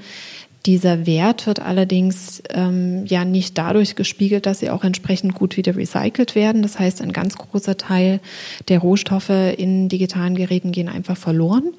dieser 0.66 1.06
Wert 1.06 1.46
wird 1.46 1.60
allerdings 1.60 2.42
ähm, 2.50 3.04
ja 3.06 3.24
nicht 3.24 3.58
dadurch 3.58 3.96
gespiegelt, 3.96 4.46
dass 4.46 4.60
sie 4.60 4.70
auch 4.70 4.84
entsprechend 4.84 5.34
gut 5.34 5.56
wieder 5.56 5.76
recycelt 5.76 6.34
werden. 6.34 6.62
Das 6.62 6.78
heißt, 6.78 7.02
ein 7.02 7.12
ganz 7.12 7.36
großer 7.36 7.76
Teil 7.76 8.20
der 8.68 8.78
Rohstoffe 8.78 9.30
in 9.30 9.88
digitalen 9.88 10.36
Geräten 10.36 10.70
gehen 10.70 10.88
einfach 10.88 11.16
verloren, 11.16 11.72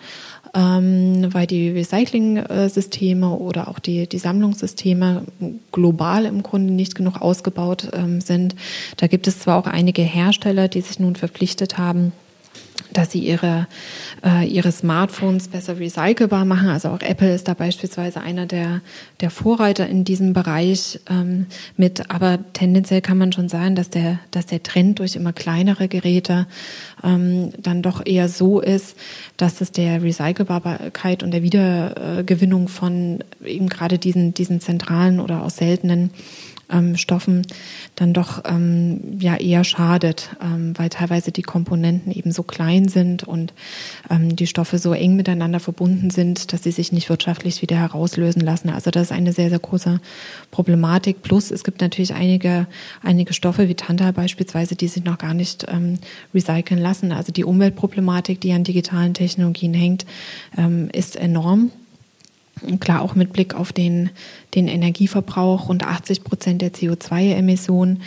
ähm, 0.54 1.34
weil 1.34 1.48
die 1.48 1.70
Recycling-Systeme 1.70 3.30
oder 3.30 3.70
auch 3.70 3.80
die, 3.80 4.08
die 4.08 4.20
Sammlungssysteme 4.20 5.24
global 5.72 6.26
im 6.26 6.44
Grunde 6.44 6.74
nicht 6.74 6.96
genug 6.96 7.22
ausgebaut 7.22 7.90
ähm, 7.94 8.20
sind. 8.20 8.56
Da 8.98 9.08
gibt 9.08 9.28
es 9.28 9.40
zwar 9.40 9.58
auch 9.58 9.68
einige 9.68 10.02
Hersteller, 10.02 10.68
die 10.68 10.82
sich 10.82 11.00
nun 11.00 11.16
verpflichtet 11.16 11.78
haben, 11.78 12.12
dass 12.94 13.12
sie 13.12 13.20
ihre, 13.20 13.68
äh, 14.24 14.48
ihre 14.48 14.72
Smartphones 14.72 15.48
besser 15.48 15.80
recycelbar 15.80 16.46
machen. 16.46 16.70
Also 16.70 16.90
auch 16.90 17.02
Apple 17.02 17.34
ist 17.34 17.48
da 17.48 17.54
beispielsweise 17.54 18.22
einer 18.22 18.46
der, 18.46 18.82
der 19.22 19.30
Vorreiter 19.30 19.88
in 19.88 20.04
diesem 20.04 20.34
Bereich 20.34 21.00
ähm, 21.10 21.48
mit. 21.78 22.10
Aber 22.10 22.40
tendenziell 22.54 23.02
kann 23.02 23.18
man 23.18 23.32
schon 23.32 23.50
sagen, 23.50 23.76
dass 23.76 23.90
der, 23.90 24.20
dass 24.32 24.46
der 24.46 24.64
Trend 24.64 25.00
durch 25.00 25.16
immer 25.16 25.34
kleinere 25.34 25.88
Geräte 25.88 26.48
ähm, 27.04 27.52
dann 27.58 27.82
doch 27.82 28.06
eher 28.06 28.30
so 28.30 28.60
ist, 28.60 28.96
dass 29.38 29.62
es 29.62 29.72
der 29.72 30.02
Recycelbarkeit 30.02 31.24
und 31.24 31.32
der 31.32 31.44
Wiedergewinnung 31.44 32.68
von 32.68 33.24
eben 33.44 33.70
gerade 33.70 33.98
diesen, 33.98 34.34
diesen 34.34 34.62
zentralen 34.62 35.20
oder 35.20 35.44
auch 35.44 35.50
seltenen 35.50 36.12
ähm, 36.70 36.98
Stoffen 36.98 37.46
dann 37.96 38.14
doch 38.14 38.44
ähm, 38.46 39.18
ja 39.20 39.36
eher 39.36 39.64
schadet, 39.64 40.30
ähm, 40.42 40.74
weil 40.78 40.90
teilweise 40.90 41.32
die 41.32 41.42
Komponenten 41.42 42.12
eben 42.12 42.32
so 42.32 42.44
klein 42.44 42.88
sind 42.88 43.24
und 43.24 43.54
ähm, 44.10 44.36
die 44.36 44.48
Stoffe 44.48 44.78
so 44.78 44.94
eng 44.94 45.16
miteinander 45.16 45.60
verbunden 45.60 46.10
sind, 46.10 46.54
dass 46.54 46.64
sie 46.64 46.72
sich 46.72 46.92
nicht 46.92 47.10
wirtschaftlich 47.10 47.62
wieder 47.62 47.78
herauslösen 47.78 48.42
lassen. 48.42 48.70
Also 48.70 48.92
das 48.92 49.04
ist 49.04 49.12
eine 49.12 49.34
sehr, 49.34 49.50
sehr 49.50 49.60
große 49.60 50.00
Problematik. 50.52 51.22
Plus 51.22 51.52
es 51.52 51.64
gibt 51.64 51.82
natürlich 51.82 52.14
einige, 52.14 52.68
einige 53.02 53.34
Stoffe 53.34 53.68
wie 53.68 53.76
Tantal 53.76 54.14
beispielsweise, 54.14 54.76
die 54.76 54.88
sich 54.88 55.04
noch 55.04 55.18
gar 55.18 55.34
nicht 55.34 55.66
ähm, 55.70 56.00
recyceln 56.34 56.82
lassen. 56.82 57.12
Also 57.12 57.32
die 57.32 57.44
Umweltproblematik, 57.44 58.42
die 58.42 58.54
an 58.54 58.64
digitalen 58.64 59.14
Technologien 59.14 59.74
hängt, 59.74 60.06
ähm, 60.58 60.90
ist 60.92 61.16
enorm. 61.16 61.72
Klar, 62.80 63.02
auch 63.02 63.16
mit 63.16 63.34
Blick 63.34 63.56
auf 63.56 63.74
den, 63.74 64.10
den 64.54 64.68
Energieverbrauch, 64.68 65.70
rund 65.70 65.86
80 65.86 66.24
Prozent 66.24 66.62
der 66.62 66.72
CO2-Emissionen 66.72 68.04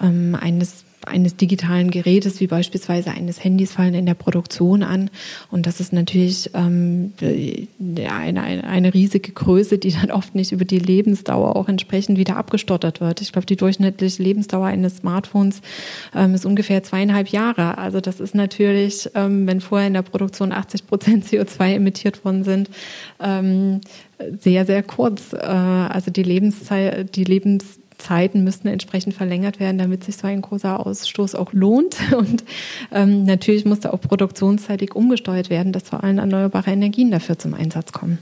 ähm, 0.00 0.36
eines 0.38 0.83
eines 1.06 1.36
digitalen 1.36 1.90
Gerätes 1.90 2.40
wie 2.40 2.46
beispielsweise 2.46 3.10
eines 3.10 3.42
Handys 3.42 3.72
fallen 3.72 3.94
in 3.94 4.06
der 4.06 4.14
Produktion 4.14 4.82
an. 4.82 5.10
Und 5.50 5.66
das 5.66 5.80
ist 5.80 5.92
natürlich 5.92 6.50
ähm, 6.54 7.12
eine, 7.20 8.42
eine, 8.42 8.64
eine 8.64 8.94
riesige 8.94 9.32
Größe, 9.32 9.78
die 9.78 9.92
dann 9.92 10.10
oft 10.10 10.34
nicht 10.34 10.52
über 10.52 10.64
die 10.64 10.78
Lebensdauer 10.78 11.56
auch 11.56 11.68
entsprechend 11.68 12.18
wieder 12.18 12.36
abgestottert 12.36 13.00
wird. 13.00 13.20
Ich 13.20 13.32
glaube, 13.32 13.46
die 13.46 13.56
durchschnittliche 13.56 14.22
Lebensdauer 14.22 14.66
eines 14.66 14.98
Smartphones 14.98 15.60
ähm, 16.14 16.34
ist 16.34 16.46
ungefähr 16.46 16.82
zweieinhalb 16.82 17.28
Jahre. 17.28 17.78
Also 17.78 18.00
das 18.00 18.20
ist 18.20 18.34
natürlich, 18.34 19.10
ähm, 19.14 19.46
wenn 19.46 19.60
vorher 19.60 19.88
in 19.88 19.94
der 19.94 20.02
Produktion 20.02 20.52
80 20.52 20.86
Prozent 20.86 21.24
CO2 21.26 21.74
emittiert 21.74 22.24
worden 22.24 22.44
sind, 22.44 22.70
ähm, 23.20 23.80
sehr, 24.40 24.64
sehr 24.64 24.82
kurz. 24.82 25.32
Äh, 25.32 25.38
also 25.38 26.10
die 26.10 26.22
Lebenszeit, 26.22 27.14
die 27.16 27.24
Lebens 27.24 27.78
Zeiten 27.98 28.44
müssten 28.44 28.68
entsprechend 28.68 29.14
verlängert 29.14 29.60
werden, 29.60 29.78
damit 29.78 30.04
sich 30.04 30.16
so 30.16 30.26
ein 30.26 30.42
großer 30.42 30.84
Ausstoß 30.84 31.34
auch 31.34 31.52
lohnt. 31.52 31.96
Und 32.16 32.44
ähm, 32.92 33.24
natürlich 33.24 33.64
musste 33.64 33.92
auch 33.92 34.00
produktionsseitig 34.00 34.94
umgesteuert 34.94 35.50
werden, 35.50 35.72
dass 35.72 35.88
vor 35.88 36.04
allem 36.04 36.18
erneuerbare 36.18 36.70
Energien 36.70 37.10
dafür 37.10 37.38
zum 37.38 37.54
Einsatz 37.54 37.92
kommen. 37.92 38.18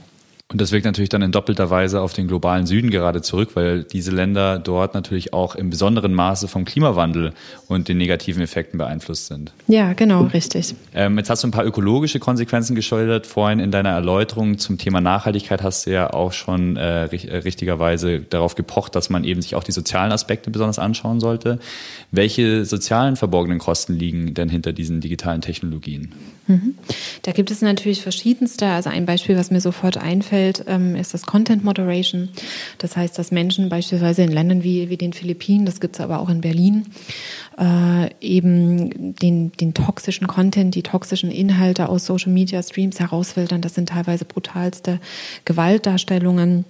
Und 0.53 0.61
das 0.61 0.71
wirkt 0.71 0.85
natürlich 0.85 1.09
dann 1.09 1.23
in 1.23 1.31
doppelter 1.31 1.71
Weise 1.71 1.99
auf 1.99 2.13
den 2.13 2.27
globalen 2.27 2.67
Süden 2.67 2.91
gerade 2.91 3.23
zurück, 3.23 3.49
weil 3.55 3.83
diese 3.83 4.11
Länder 4.11 4.59
dort 4.59 4.93
natürlich 4.93 5.33
auch 5.33 5.55
im 5.55 5.71
besonderen 5.71 6.13
Maße 6.13 6.47
vom 6.47 6.63
Klimawandel 6.63 7.33
und 7.67 7.87
den 7.87 7.97
negativen 7.97 8.43
Effekten 8.43 8.77
beeinflusst 8.77 9.25
sind. 9.25 9.51
Ja, 9.67 9.93
genau, 9.93 10.25
richtig. 10.25 10.75
Ähm, 10.93 11.17
jetzt 11.17 11.31
hast 11.31 11.43
du 11.43 11.47
ein 11.47 11.51
paar 11.51 11.65
ökologische 11.65 12.19
Konsequenzen 12.19 12.75
geschildert. 12.75 13.25
Vorhin 13.25 13.59
in 13.59 13.71
deiner 13.71 13.89
Erläuterung 13.89 14.59
zum 14.59 14.77
Thema 14.77 15.01
Nachhaltigkeit 15.01 15.63
hast 15.63 15.87
du 15.87 15.91
ja 15.91 16.13
auch 16.13 16.33
schon 16.33 16.77
äh, 16.77 17.05
äh 17.05 17.37
richtigerweise 17.37 18.19
darauf 18.19 18.53
gepocht, 18.53 18.95
dass 18.95 19.09
man 19.09 19.23
eben 19.23 19.41
sich 19.41 19.55
auch 19.55 19.63
die 19.63 19.71
sozialen 19.71 20.11
Aspekte 20.11 20.51
besonders 20.51 20.77
anschauen 20.77 21.19
sollte. 21.19 21.57
Welche 22.11 22.63
sozialen 22.65 23.15
verborgenen 23.15 23.57
Kosten 23.57 23.93
liegen 23.93 24.35
denn 24.35 24.49
hinter 24.49 24.71
diesen 24.71 25.01
digitalen 25.01 25.41
Technologien? 25.41 26.13
Mhm. 26.47 26.75
Da 27.21 27.31
gibt 27.31 27.51
es 27.51 27.61
natürlich 27.61 28.01
verschiedenste. 28.01 28.67
Also 28.67 28.89
ein 28.89 29.05
Beispiel, 29.05 29.37
was 29.37 29.49
mir 29.49 29.61
sofort 29.61 29.97
einfällt, 29.97 30.42
ähm, 30.67 30.95
ist 30.95 31.13
das 31.13 31.25
Content 31.25 31.63
Moderation. 31.63 32.29
Das 32.77 32.95
heißt, 32.95 33.17
dass 33.17 33.31
Menschen 33.31 33.69
beispielsweise 33.69 34.23
in 34.23 34.31
Ländern 34.31 34.63
wie, 34.63 34.89
wie 34.89 34.97
den 34.97 35.13
Philippinen, 35.13 35.65
das 35.65 35.79
gibt 35.79 35.95
es 35.95 36.01
aber 36.01 36.19
auch 36.19 36.29
in 36.29 36.41
Berlin, 36.41 36.85
äh, 37.57 38.09
eben 38.19 39.15
den, 39.15 39.51
den 39.53 39.73
toxischen 39.73 40.27
Content, 40.27 40.75
die 40.75 40.83
toxischen 40.83 41.31
Inhalte 41.31 41.89
aus 41.89 42.05
Social 42.05 42.31
Media 42.31 42.61
Streams 42.61 42.99
herausfiltern. 42.99 43.61
Das 43.61 43.75
sind 43.75 43.89
teilweise 43.89 44.25
brutalste 44.25 44.99
Gewaltdarstellungen 45.45 46.65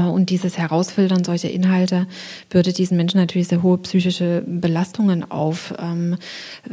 und 0.00 0.30
dieses 0.30 0.58
Herausfiltern 0.58 1.24
solcher 1.24 1.50
Inhalte 1.50 2.06
bürdet 2.48 2.78
diesen 2.78 2.96
Menschen 2.96 3.18
natürlich 3.18 3.48
sehr 3.48 3.62
hohe 3.62 3.78
psychische 3.78 4.42
Belastungen 4.46 5.30
auf, 5.30 5.74
ähm, 5.78 6.16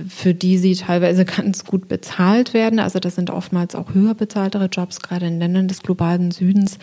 für 0.08 0.34
die 0.34 0.58
sie 0.58 0.76
teilweise 0.76 1.26
ganz 1.40 1.66
gut 1.66 1.88
bezahlt 1.88 2.54
werden. 2.54 2.80
Also 2.80 3.00
das 3.00 3.16
sind 3.16 3.30
oftmals 3.30 3.76
auch 3.76 3.94
höher 3.94 4.14
bezahltere 4.14 4.66
Jobs, 4.66 5.02
gerade 5.02 5.28
in 5.28 5.40
Ländern 5.40 5.68
des 5.68 5.84
globalen 5.84 6.32
Südens, 6.32 6.80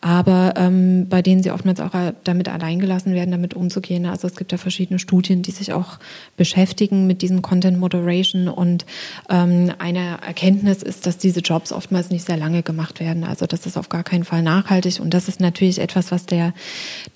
aber 0.00 0.54
ähm, 0.56 1.06
bei 1.08 1.22
denen 1.22 1.42
sie 1.42 1.50
oftmals 1.50 1.80
auch 1.80 1.92
damit 2.24 2.48
alleingelassen 2.48 3.14
werden, 3.14 3.30
damit 3.30 3.54
umzugehen. 3.54 4.06
Also 4.06 4.26
es 4.26 4.36
gibt 4.36 4.52
ja 4.52 4.58
verschiedene 4.58 4.98
Studien, 4.98 5.42
die 5.42 5.50
sich 5.50 5.72
auch 5.72 5.98
beschäftigen 6.36 7.06
mit 7.06 7.22
diesem 7.22 7.42
Content 7.42 7.78
Moderation 7.78 8.48
und 8.48 8.84
ähm, 9.30 9.72
eine 9.78 10.18
Erkenntnis 10.26 10.82
ist, 10.82 11.06
dass 11.06 11.18
diese 11.18 11.40
Jobs 11.40 11.72
oftmals 11.72 12.10
nicht 12.10 12.26
sehr 12.26 12.36
lange 12.36 12.62
gemacht 12.62 13.00
werden. 13.00 13.24
Also 13.24 13.46
das 13.46 13.66
ist 13.66 13.76
auf 13.76 13.88
gar 13.88 14.04
keinen 14.04 14.24
Fall 14.24 14.42
nachhaltig 14.42 15.00
und 15.00 15.14
das 15.14 15.28
ist 15.28 15.40
natürlich 15.40 15.77
natürlich 15.78 15.88
etwas, 15.88 16.10
was 16.10 16.26
der, 16.26 16.52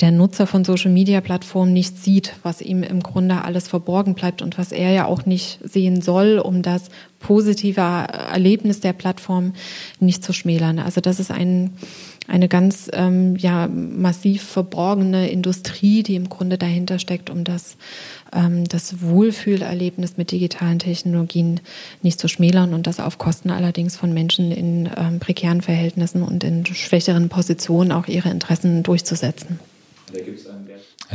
der 0.01 0.11
Nutzer 0.11 0.47
von 0.47 0.65
Social 0.65 0.91
Media 0.91 1.21
Plattformen 1.21 1.73
nicht 1.73 2.03
sieht, 2.03 2.35
was 2.43 2.61
ihm 2.61 2.83
im 2.83 3.03
Grunde 3.03 3.43
alles 3.45 3.69
verborgen 3.69 4.15
bleibt 4.15 4.43
und 4.43 4.59
was 4.59 4.73
er 4.73 4.91
ja 4.91 5.07
auch 5.07 5.27
nicht 5.27 5.59
sehen 5.63 6.01
soll, 6.01 6.39
um 6.39 6.63
das 6.63 6.89
positive 7.19 7.81
Erlebnis 7.81 8.81
der 8.81 8.93
Plattform 8.93 9.53
nicht 10.01 10.25
zu 10.25 10.33
schmälern. 10.33 10.79
Also 10.79 11.01
das 11.01 11.21
ist 11.21 11.31
ein, 11.31 11.71
eine 12.33 12.49
ganz 12.49 12.89
ähm, 12.95 13.37
ja, 13.37 13.69
massiv 13.69 14.43
verborgene 14.43 15.29
Industrie, 15.29 16.03
die 16.03 16.15
im 16.15 16.31
Grunde 16.31 16.57
dahinter 16.57 16.99
steckt, 16.99 17.29
um 17.29 17.45
das, 17.45 17.77
ähm, 18.33 18.65
das 18.65 19.03
Wohlfühlerlebnis 19.03 20.17
mit 20.17 20.31
digitalen 20.31 20.79
Technologien 20.79 21.61
nicht 22.01 22.19
zu 22.19 22.29
schmälern 22.29 22.73
und 22.73 22.87
das 22.87 23.01
auf 23.01 23.19
Kosten 23.19 23.51
allerdings 23.51 23.97
von 23.97 24.15
Menschen 24.15 24.51
in 24.51 24.89
ähm, 24.97 25.21
prekären 25.21 25.61
Verhältnissen 25.61 26.23
und 26.23 26.43
in 26.43 26.65
schwächeren 26.65 27.29
Positionen 27.29 27.93
auch 27.93 28.09
ihre 28.09 28.31
Interessen 28.31 28.83
durchzusetzen. 28.83 29.61
Da 30.11 30.19
gibt 30.23 30.41
es 30.41 30.47
einen 30.47 30.67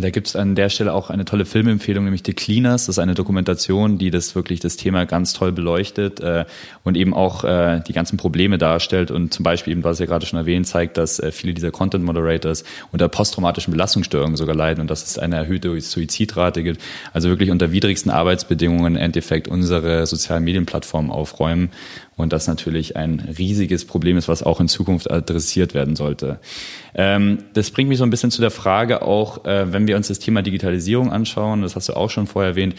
da 0.01 0.09
gibt 0.11 0.27
es 0.27 0.35
an 0.35 0.55
der 0.55 0.69
Stelle 0.69 0.93
auch 0.93 1.09
eine 1.09 1.25
tolle 1.25 1.45
Filmempfehlung, 1.45 2.03
nämlich 2.03 2.21
The 2.25 2.33
Cleaners. 2.33 2.85
Das 2.85 2.95
ist 2.95 2.99
eine 2.99 3.15
Dokumentation, 3.15 3.97
die 3.97 4.11
das 4.11 4.35
wirklich 4.35 4.59
das 4.59 4.77
Thema 4.77 5.05
ganz 5.05 5.33
toll 5.33 5.51
beleuchtet 5.51 6.19
äh, 6.19 6.45
und 6.83 6.95
eben 6.97 7.13
auch 7.13 7.43
äh, 7.43 7.81
die 7.87 7.93
ganzen 7.93 8.17
Probleme 8.17 8.57
darstellt 8.57 9.09
und 9.09 9.33
zum 9.33 9.43
Beispiel 9.43 9.73
eben, 9.73 9.83
was 9.83 9.99
ihr 9.99 10.05
gerade 10.05 10.25
schon 10.25 10.37
erwähnt, 10.37 10.67
zeigt, 10.67 10.97
dass 10.97 11.19
äh, 11.19 11.31
viele 11.31 11.53
dieser 11.53 11.71
Content 11.71 12.03
Moderators 12.03 12.63
unter 12.91 13.07
posttraumatischen 13.07 13.71
Belastungsstörungen 13.71 14.35
sogar 14.35 14.55
leiden 14.55 14.81
und 14.81 14.91
dass 14.91 15.03
es 15.03 15.17
eine 15.17 15.35
erhöhte 15.35 15.79
Suizidrate 15.81 16.63
gibt. 16.63 16.81
Also 17.13 17.29
wirklich 17.29 17.49
unter 17.49 17.71
widrigsten 17.71 18.11
Arbeitsbedingungen 18.11 18.95
im 18.95 19.01
Endeffekt 19.01 19.47
unsere 19.47 20.05
sozialen 20.05 20.43
Medienplattformen 20.43 21.11
aufräumen 21.11 21.71
und 22.17 22.33
das 22.33 22.47
natürlich 22.47 22.97
ein 22.97 23.19
riesiges 23.37 23.85
Problem 23.85 24.17
ist, 24.17 24.27
was 24.27 24.43
auch 24.43 24.59
in 24.59 24.67
Zukunft 24.67 25.09
adressiert 25.09 25.73
werden 25.73 25.95
sollte. 25.95 26.39
Ähm, 26.95 27.37
das 27.53 27.69
bringt 27.71 27.89
mich 27.89 27.99
so 27.99 28.03
ein 28.03 28.09
bisschen 28.09 28.31
zu 28.31 28.41
der 28.41 28.51
Frage 28.51 29.03
auch, 29.03 29.45
äh, 29.45 29.71
wenn 29.71 29.87
wir 29.87 29.95
uns 29.95 30.07
das 30.07 30.19
Thema 30.19 30.41
Digitalisierung 30.41 31.11
anschauen, 31.11 31.61
das 31.61 31.75
hast 31.75 31.89
du 31.89 31.93
auch 31.93 32.09
schon 32.09 32.25
vorher 32.25 32.51
erwähnt, 32.51 32.75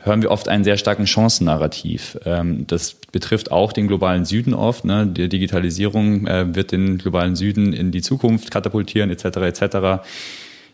hören 0.00 0.22
wir 0.22 0.30
oft 0.30 0.48
einen 0.48 0.64
sehr 0.64 0.76
starken 0.76 1.06
Chancennarrativ. 1.06 2.18
Ähm, 2.24 2.66
das 2.66 2.94
betrifft 3.12 3.52
auch 3.52 3.72
den 3.72 3.86
globalen 3.86 4.24
Süden 4.24 4.54
oft. 4.54 4.84
Ne? 4.84 5.06
Die 5.06 5.28
Digitalisierung 5.28 6.26
äh, 6.26 6.54
wird 6.54 6.72
den 6.72 6.98
globalen 6.98 7.36
Süden 7.36 7.72
in 7.72 7.92
die 7.92 8.02
Zukunft 8.02 8.50
katapultieren 8.50 9.10
etc. 9.10 9.24
etc. 9.24 10.02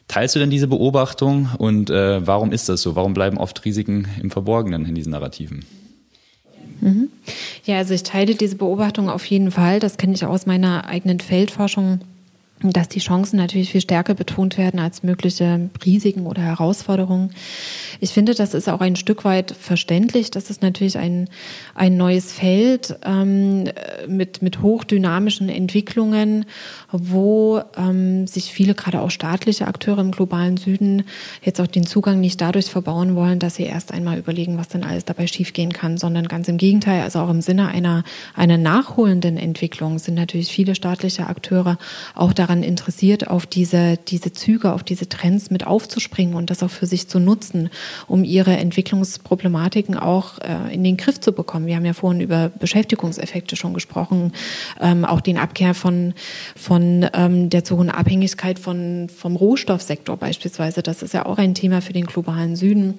Teilst 0.09 0.35
du 0.35 0.39
denn 0.39 0.51
diese 0.51 0.69
Beobachtung 0.69 1.51
und 1.59 1.91
äh, 1.91 2.27
warum 2.27 2.51
ist 2.53 2.69
das 2.71 2.81
so? 2.81 2.97
Warum 2.97 3.13
bleiben 3.13 3.37
oft 3.37 3.63
Risiken 3.65 4.09
im 4.23 4.31
Verborgenen 4.31 4.87
in 4.87 4.95
diesen 4.95 5.11
Narrativen? 5.11 5.67
Mhm. 6.81 7.09
Ja, 7.65 7.79
also 7.79 7.95
ich 7.95 8.03
teile 8.03 8.35
diese 8.35 8.57
Beobachtung 8.57 9.09
auf 9.09 9.25
jeden 9.27 9.51
Fall. 9.51 9.81
Das 9.81 9.97
kenne 9.97 10.15
ich 10.15 10.25
aus 10.25 10.47
meiner 10.47 10.87
eigenen 10.87 11.21
Feldforschung 11.21 12.01
dass 12.63 12.89
die 12.89 13.01
Chancen 13.01 13.37
natürlich 13.37 13.73
viel 13.73 13.83
stärker 13.83 14.15
betont 14.15 14.57
werden 14.57 14.81
als 14.81 15.03
mögliche 15.03 15.69
Risiken 15.85 16.27
oder 16.27 16.41
Herausforderungen. 16.41 17.33
Ich 18.01 18.11
finde, 18.11 18.35
das 18.35 18.55
ist 18.55 18.69
auch 18.69 18.81
ein 18.81 18.97
Stück 18.97 19.25
weit 19.27 19.53
verständlich. 19.53 20.31
Das 20.31 20.49
ist 20.49 20.63
natürlich 20.63 20.97
ein, 20.97 21.29
ein 21.75 21.99
neues 21.99 22.33
Feld 22.33 22.99
ähm, 23.05 23.65
mit, 24.09 24.41
mit 24.41 24.63
hochdynamischen 24.63 25.51
Entwicklungen, 25.51 26.47
wo 26.91 27.61
ähm, 27.77 28.27
sich 28.27 28.53
viele, 28.53 28.75
gerade 28.75 29.03
auch 29.03 29.11
staatliche 29.11 29.67
Akteure 29.67 29.99
im 29.99 30.11
globalen 30.11 30.57
Süden, 30.57 31.05
jetzt 31.43 31.61
auch 31.61 31.67
den 31.67 31.85
Zugang 31.85 32.21
nicht 32.21 32.41
dadurch 32.41 32.67
verbauen 32.67 33.17
wollen, 33.17 33.39
dass 33.39 33.57
sie 33.57 33.65
erst 33.65 33.93
einmal 33.93 34.19
überlegen, 34.19 34.57
was 34.57 34.69
denn 34.69 34.83
alles 34.83 35.05
dabei 35.05 35.27
schiefgehen 35.27 35.75
kann, 35.75 35.99
sondern 35.99 36.27
ganz 36.27 36.49
im 36.49 36.57
Gegenteil, 36.57 37.03
also 37.03 37.19
auch 37.19 37.31
im 37.31 37.43
Sinne 37.43 37.69
einer, 37.69 38.03
einer 38.35 38.57
nachholenden 38.57 39.37
Entwicklung 39.37 39.99
sind 39.99 40.15
natürlich 40.15 40.49
viele 40.49 40.75
staatliche 40.75 41.27
Akteure 41.27 41.77
auch 42.15 42.33
da 42.33 42.46
daran 42.47 42.63
interessiert, 42.63 43.29
auf 43.29 43.47
diese, 43.47 43.99
diese 44.09 44.33
Züge, 44.33 44.73
auf 44.73 44.85
diese 44.85 45.09
Trends 45.09 45.51
mit 45.51 45.67
aufzuspringen 45.67 46.35
und 46.35 46.51
das 46.51 46.63
auch 46.63 46.71
für 46.71 46.87
sich 46.87 47.09
zu 47.09 47.19
nutzen, 47.19 47.71
um 48.07 48.23
ihre 48.23 48.57
Entwicklungsproblematiken 48.57 49.97
auch 49.97 50.39
äh, 50.39 50.73
in 50.73 50.85
den 50.85 50.97
Griff 50.97 51.21
zu 51.21 51.33
bekommen. 51.33 51.67
Wir 51.67 51.77
haben 51.77 51.85
ja 51.85 51.93
vorhin 51.93 52.21
über 52.21 52.51
Beschäftigungseffekte 52.51 53.57
schon 53.57 53.75
gesprochen, 53.75 54.33
ähm, 54.81 55.05
auch 55.05 55.21
den 55.21 55.39
Abkehr 55.39 55.75
von, 55.75 56.15
von 56.55 57.07
ähm, 57.13 57.51
der 57.51 57.65
zu 57.65 57.77
hohen 57.77 57.91
Abhängigkeit 57.91 58.59
von, 58.59 59.09
vom 59.09 59.35
Rohstoffsektor 59.37 60.17
beispielsweise. 60.17 60.83
Das 60.83 61.03
ist 61.03 61.15
ja 61.15 61.27
auch 61.27 61.39
ein 61.39 61.55
Thema 61.55 61.83
für 61.83 61.93
den 61.93 62.07
globalen 62.07 62.55
Süden 62.55 62.95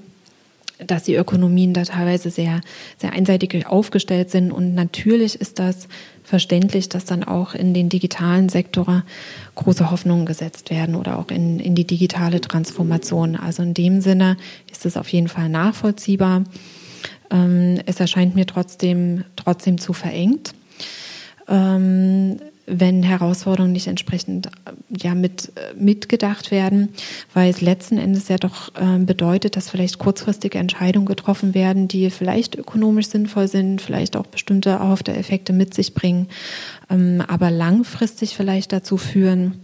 dass 0.85 1.03
die 1.03 1.15
Ökonomien 1.15 1.73
da 1.73 1.83
teilweise 1.83 2.29
sehr, 2.29 2.61
sehr 2.97 3.11
einseitig 3.13 3.65
aufgestellt 3.65 4.29
sind. 4.29 4.51
Und 4.51 4.75
natürlich 4.75 5.33
ist 5.41 5.57
das 5.57 5.87
verständlich, 6.27 6.89
dass 6.89 7.05
dann 7.05 7.23
auch 7.23 7.53
in 7.53 7.73
den 7.73 7.87
digitalen 7.87 8.49
Sektor 8.49 9.03
große 9.55 9.89
Hoffnungen 9.89 10.25
gesetzt 10.25 10.69
werden 10.69 10.95
oder 10.95 11.19
auch 11.19 11.29
in, 11.29 11.61
in 11.61 11.73
die 11.73 11.87
digitale 11.87 12.41
Transformation. 12.41 13.37
Also 13.37 13.63
in 13.63 13.73
dem 13.73 14.01
Sinne 14.01 14.35
ist 14.69 14.85
es 14.85 14.97
auf 14.97 15.07
jeden 15.07 15.29
Fall 15.29 15.47
nachvollziehbar. 15.47 16.43
Ähm, 17.31 17.79
es 17.85 18.01
erscheint 18.01 18.35
mir 18.35 18.45
trotzdem, 18.45 19.23
trotzdem 19.37 19.77
zu 19.77 19.93
verengt. 19.93 20.53
Wenn 22.69 23.01
Herausforderungen 23.01 23.71
nicht 23.71 23.87
entsprechend 23.87 24.49
ja 24.89 25.15
mit 25.15 25.53
mitgedacht 25.77 26.51
werden, 26.51 26.89
weil 27.33 27.49
es 27.49 27.61
letzten 27.61 27.97
Endes 27.97 28.27
ja 28.27 28.37
doch 28.37 28.75
äh, 28.75 28.99
bedeutet, 28.99 29.55
dass 29.55 29.69
vielleicht 29.69 29.99
kurzfristige 29.99 30.57
Entscheidungen 30.57 31.05
getroffen 31.05 31.53
werden, 31.53 31.87
die 31.87 32.09
vielleicht 32.09 32.55
ökonomisch 32.55 33.07
sinnvoll 33.07 33.47
sind, 33.47 33.81
vielleicht 33.81 34.17
auch 34.17 34.27
bestimmte 34.27 34.71
erhoffte 34.71 35.13
Effekte 35.13 35.53
mit 35.53 35.73
sich 35.73 35.93
bringen, 35.93 36.27
ähm, 36.89 37.23
aber 37.25 37.51
langfristig 37.51 38.35
vielleicht 38.35 38.73
dazu 38.73 38.97
führen, 38.97 39.61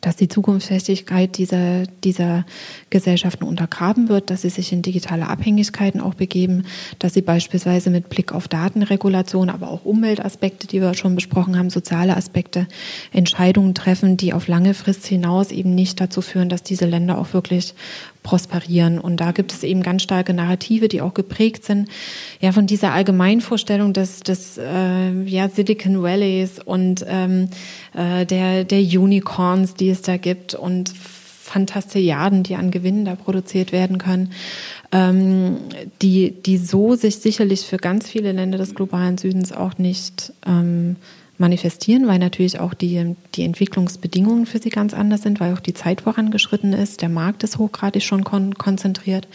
dass 0.00 0.16
die 0.16 0.28
Zukunftsfestigkeit 0.28 1.36
dieser, 1.36 1.84
dieser 2.04 2.44
Gesellschaften 2.90 3.44
untergraben 3.44 4.08
wird, 4.08 4.30
dass 4.30 4.42
sie 4.42 4.50
sich 4.50 4.72
in 4.72 4.82
digitale 4.82 5.28
Abhängigkeiten 5.28 6.00
auch 6.00 6.14
begeben, 6.14 6.64
dass 6.98 7.14
sie 7.14 7.22
beispielsweise 7.22 7.90
mit 7.90 8.08
Blick 8.08 8.32
auf 8.32 8.48
Datenregulation, 8.48 9.50
aber 9.50 9.70
auch 9.70 9.84
Umweltaspekte, 9.84 10.66
die 10.66 10.80
wir 10.80 10.94
schon 10.94 11.14
besprochen 11.14 11.58
haben, 11.58 11.70
soziale 11.70 12.16
Aspekte, 12.16 12.66
Entscheidungen 13.12 13.74
treffen, 13.74 14.16
die 14.16 14.32
auf 14.32 14.48
lange 14.48 14.74
Frist 14.74 15.06
hinaus 15.06 15.50
eben 15.50 15.74
nicht 15.74 16.00
dazu 16.00 16.22
führen, 16.22 16.48
dass 16.48 16.62
diese 16.62 16.86
Länder 16.86 17.18
auch 17.18 17.32
wirklich 17.32 17.74
prosperieren. 18.22 18.98
Und 18.98 19.18
da 19.18 19.32
gibt 19.32 19.52
es 19.52 19.62
eben 19.62 19.82
ganz 19.82 20.02
starke 20.02 20.34
Narrative, 20.34 20.88
die 20.88 21.00
auch 21.00 21.14
geprägt 21.14 21.64
sind, 21.64 21.88
ja, 22.40 22.52
von 22.52 22.66
dieser 22.66 22.92
Allgemeinvorstellung 22.92 23.92
des, 23.92 24.20
des 24.20 24.58
äh, 24.58 25.22
ja, 25.24 25.48
Silicon 25.48 26.02
Valleys 26.02 26.58
und 26.58 27.04
ähm, 27.08 27.48
äh, 27.94 28.26
der, 28.26 28.64
der 28.64 28.80
Unicorns, 28.80 29.74
die 29.74 29.90
es 29.90 30.02
da 30.02 30.16
gibt 30.16 30.54
und 30.54 30.92
Fantastilliarden, 31.50 32.44
die 32.44 32.54
an 32.54 32.70
Gewinnen 32.70 33.04
da 33.04 33.16
produziert 33.16 33.72
werden 33.72 33.98
können, 33.98 34.30
ähm, 34.92 35.56
die, 36.00 36.30
die 36.30 36.58
so 36.58 36.94
sich 36.94 37.16
sicherlich 37.16 37.62
für 37.62 37.76
ganz 37.76 38.08
viele 38.08 38.30
Länder 38.30 38.56
des 38.56 38.74
globalen 38.74 39.18
Südens 39.18 39.52
auch 39.52 39.76
nicht 39.76 40.32
ähm, 40.46 40.96
manifestieren, 41.40 42.06
weil 42.06 42.18
natürlich 42.18 42.60
auch 42.60 42.74
die, 42.74 43.16
die 43.34 43.44
Entwicklungsbedingungen 43.44 44.46
für 44.46 44.58
sie 44.58 44.68
ganz 44.68 44.94
anders 44.94 45.22
sind, 45.22 45.40
weil 45.40 45.54
auch 45.54 45.60
die 45.60 45.74
Zeit 45.74 46.02
vorangeschritten 46.02 46.72
ist, 46.72 47.00
der 47.00 47.08
Markt 47.08 47.42
ist 47.42 47.58
hochgradig 47.58 48.02
schon 48.02 48.24
kon 48.24 48.54
konzentriert. 48.54 49.26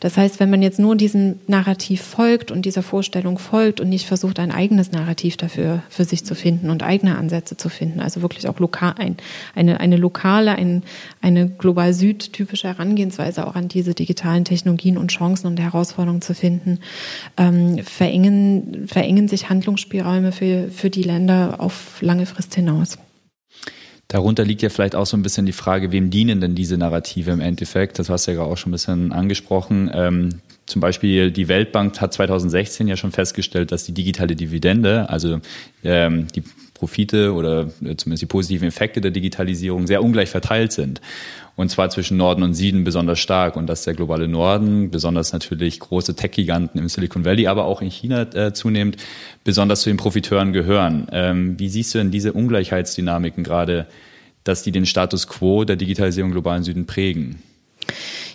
Das 0.00 0.16
heißt, 0.16 0.40
wenn 0.40 0.50
man 0.50 0.62
jetzt 0.62 0.78
nur 0.78 0.96
diesem 0.96 1.36
Narrativ 1.46 2.02
folgt 2.02 2.50
und 2.50 2.66
dieser 2.66 2.82
Vorstellung 2.82 3.38
folgt 3.38 3.80
und 3.80 3.88
nicht 3.88 4.06
versucht, 4.06 4.38
ein 4.38 4.50
eigenes 4.50 4.90
Narrativ 4.90 5.36
dafür 5.36 5.82
für 5.88 6.04
sich 6.04 6.24
zu 6.24 6.34
finden 6.34 6.70
und 6.70 6.82
eigene 6.82 7.16
Ansätze 7.16 7.56
zu 7.56 7.68
finden, 7.68 8.00
also 8.00 8.20
wirklich 8.20 8.48
auch 8.48 8.58
lokal, 8.58 8.94
ein, 8.98 9.16
eine, 9.54 9.80
eine 9.80 9.96
lokale, 9.96 10.56
ein, 10.56 10.82
eine 11.20 11.48
global 11.48 11.94
südtypische 11.94 12.68
Herangehensweise 12.68 13.46
auch 13.46 13.54
an 13.54 13.68
diese 13.68 13.94
digitalen 13.94 14.44
Technologien 14.44 14.98
und 14.98 15.12
Chancen 15.12 15.46
und 15.46 15.60
Herausforderungen 15.60 16.22
zu 16.22 16.34
finden, 16.34 16.80
ähm, 17.36 17.78
verengen, 17.78 18.88
verengen 18.88 19.28
sich 19.28 19.48
Handlungsspielräume 19.48 20.32
für, 20.32 20.68
für 20.70 20.90
die 20.90 21.02
Länder 21.02 21.43
auf 21.52 22.00
lange 22.00 22.26
Frist 22.26 22.54
hinaus. 22.54 22.98
Darunter 24.08 24.44
liegt 24.44 24.62
ja 24.62 24.68
vielleicht 24.68 24.94
auch 24.94 25.06
so 25.06 25.16
ein 25.16 25.22
bisschen 25.22 25.46
die 25.46 25.52
Frage, 25.52 25.90
wem 25.90 26.10
dienen 26.10 26.40
denn 26.40 26.54
diese 26.54 26.76
Narrative 26.76 27.30
im 27.30 27.40
Endeffekt? 27.40 27.98
Das 27.98 28.10
hast 28.10 28.26
du 28.26 28.32
ja 28.32 28.42
auch 28.42 28.56
schon 28.56 28.70
ein 28.70 28.72
bisschen 28.72 29.12
angesprochen. 29.12 29.90
Ähm, 29.92 30.40
zum 30.66 30.80
Beispiel 30.80 31.30
die 31.30 31.48
Weltbank 31.48 32.00
hat 32.00 32.12
2016 32.12 32.86
ja 32.86 32.96
schon 32.96 33.12
festgestellt, 33.12 33.72
dass 33.72 33.84
die 33.84 33.92
digitale 33.92 34.36
Dividende, 34.36 35.08
also 35.08 35.40
ähm, 35.82 36.26
die 36.34 36.42
Profite 36.74 37.32
oder 37.32 37.70
zumindest 37.96 38.22
die 38.22 38.26
positiven 38.26 38.68
Effekte 38.68 39.00
der 39.00 39.10
Digitalisierung 39.10 39.86
sehr 39.86 40.02
ungleich 40.02 40.28
verteilt 40.28 40.72
sind. 40.72 41.00
Und 41.56 41.70
zwar 41.70 41.88
zwischen 41.90 42.16
Norden 42.16 42.42
und 42.42 42.54
Süden 42.54 42.84
besonders 42.84 43.18
stark. 43.18 43.56
Und 43.56 43.66
dass 43.66 43.84
der 43.84 43.94
globale 43.94 44.28
Norden, 44.28 44.90
besonders 44.90 45.32
natürlich 45.32 45.80
große 45.80 46.16
Tech-Giganten 46.16 46.80
im 46.80 46.88
Silicon 46.88 47.24
Valley, 47.24 47.46
aber 47.46 47.64
auch 47.64 47.80
in 47.80 47.90
China 47.90 48.22
äh, 48.34 48.52
zunehmend, 48.52 48.96
besonders 49.44 49.82
zu 49.82 49.90
den 49.90 49.96
Profiteuren 49.96 50.52
gehören. 50.52 51.06
Ähm, 51.12 51.58
wie 51.58 51.68
siehst 51.68 51.94
du 51.94 51.98
denn 51.98 52.10
diese 52.10 52.32
Ungleichheitsdynamiken 52.32 53.44
gerade, 53.44 53.86
dass 54.42 54.62
die 54.62 54.72
den 54.72 54.86
Status 54.86 55.28
quo 55.28 55.64
der 55.64 55.76
Digitalisierung 55.76 56.30
im 56.30 56.34
globalen 56.34 56.64
Süden 56.64 56.86
prägen? 56.86 57.42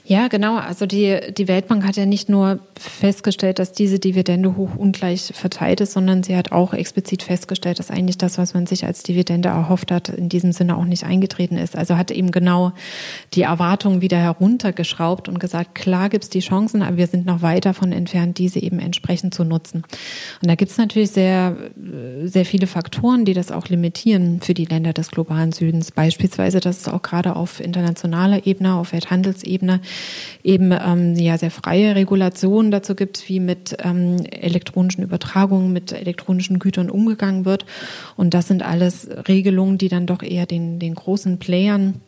Ja, 0.09 0.27
genau. 0.27 0.55
Also 0.55 0.87
die, 0.87 1.19
die 1.37 1.47
Weltbank 1.47 1.85
hat 1.85 1.95
ja 1.95 2.07
nicht 2.07 2.29
nur 2.29 2.57
festgestellt, 2.75 3.59
dass 3.59 3.73
diese 3.73 3.99
Dividende 3.99 4.57
hoch 4.57 4.71
ungleich 4.75 5.31
verteilt 5.35 5.81
ist, 5.81 5.91
sondern 5.91 6.23
sie 6.23 6.35
hat 6.35 6.51
auch 6.51 6.73
explizit 6.73 7.21
festgestellt, 7.21 7.77
dass 7.77 7.91
eigentlich 7.91 8.17
das, 8.17 8.39
was 8.39 8.55
man 8.55 8.65
sich 8.65 8.87
als 8.87 9.03
Dividende 9.03 9.49
erhofft 9.49 9.91
hat, 9.91 10.09
in 10.09 10.27
diesem 10.27 10.51
Sinne 10.51 10.77
auch 10.77 10.85
nicht 10.85 11.03
eingetreten 11.03 11.57
ist. 11.57 11.75
Also 11.75 11.95
hat 11.95 12.09
eben 12.09 12.31
genau 12.31 12.71
die 13.35 13.43
Erwartungen 13.43 14.01
wieder 14.01 14.17
heruntergeschraubt 14.17 15.29
und 15.29 15.39
gesagt, 15.39 15.75
klar 15.75 16.09
gibt's 16.09 16.29
die 16.29 16.39
Chancen, 16.39 16.81
aber 16.81 16.97
wir 16.97 17.05
sind 17.05 17.27
noch 17.27 17.43
weit 17.43 17.65
davon 17.65 17.91
entfernt, 17.91 18.39
diese 18.39 18.59
eben 18.59 18.79
entsprechend 18.79 19.35
zu 19.35 19.43
nutzen. 19.43 19.83
Und 20.41 20.49
da 20.49 20.55
gibt's 20.55 20.79
natürlich 20.79 21.11
sehr, 21.11 21.55
sehr 22.23 22.45
viele 22.45 22.65
Faktoren, 22.65 23.25
die 23.25 23.35
das 23.35 23.51
auch 23.51 23.67
limitieren 23.67 24.41
für 24.41 24.55
die 24.55 24.65
Länder 24.65 24.91
des 24.91 25.11
globalen 25.11 25.51
Südens. 25.51 25.91
Beispielsweise, 25.91 26.61
dass 26.61 26.79
es 26.79 26.87
auch 26.87 27.03
gerade 27.03 27.35
auf 27.35 27.59
internationaler 27.59 28.47
Ebene, 28.47 28.73
auf 28.73 28.91
Welthandelsebene 28.91 29.81
eben 30.43 30.71
ähm, 30.71 31.15
ja 31.15 31.37
sehr 31.37 31.51
freie 31.51 31.95
Regulationen 31.95 32.71
dazu 32.71 32.95
gibt, 32.95 33.27
wie 33.29 33.39
mit 33.39 33.77
ähm, 33.83 34.17
elektronischen 34.31 35.03
Übertragungen, 35.03 35.73
mit 35.73 35.91
elektronischen 35.91 36.59
Gütern 36.59 36.89
umgegangen 36.89 37.45
wird. 37.45 37.65
Und 38.15 38.33
das 38.33 38.47
sind 38.47 38.63
alles 38.63 39.07
Regelungen, 39.27 39.77
die 39.77 39.89
dann 39.89 40.05
doch 40.05 40.23
eher 40.23 40.45
den, 40.45 40.79
den 40.79 40.95
großen 40.95 41.39
Playern 41.39 42.01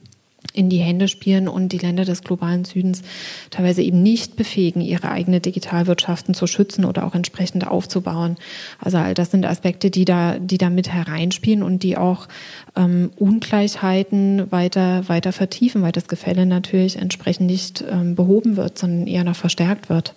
in 0.53 0.69
die 0.69 0.79
Hände 0.79 1.07
spielen 1.07 1.47
und 1.47 1.69
die 1.69 1.77
Länder 1.77 2.05
des 2.05 2.23
globalen 2.23 2.65
Südens 2.65 3.01
teilweise 3.49 3.81
eben 3.81 4.01
nicht 4.03 4.35
befähigen, 4.35 4.81
ihre 4.81 5.09
eigene 5.11 5.39
Digitalwirtschaften 5.39 6.33
zu 6.33 6.47
schützen 6.47 6.85
oder 6.85 7.05
auch 7.05 7.15
entsprechend 7.15 7.67
aufzubauen. 7.67 8.37
Also 8.79 8.97
all 8.97 9.13
das 9.13 9.31
sind 9.31 9.45
Aspekte, 9.45 9.89
die 9.89 10.05
da, 10.05 10.39
die 10.39 10.57
da 10.57 10.69
mit 10.69 10.91
hereinspielen 10.91 11.63
und 11.63 11.83
die 11.83 11.97
auch 11.97 12.27
ähm, 12.75 13.11
Ungleichheiten 13.17 14.51
weiter, 14.51 15.07
weiter 15.07 15.31
vertiefen, 15.31 15.81
weil 15.81 15.91
das 15.91 16.07
Gefälle 16.07 16.45
natürlich 16.45 16.97
entsprechend 16.97 17.47
nicht 17.47 17.83
ähm, 17.89 18.15
behoben 18.15 18.57
wird, 18.57 18.77
sondern 18.77 19.07
eher 19.07 19.23
noch 19.23 19.35
verstärkt 19.35 19.89
wird. 19.89 20.15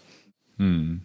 Hm. 0.59 1.03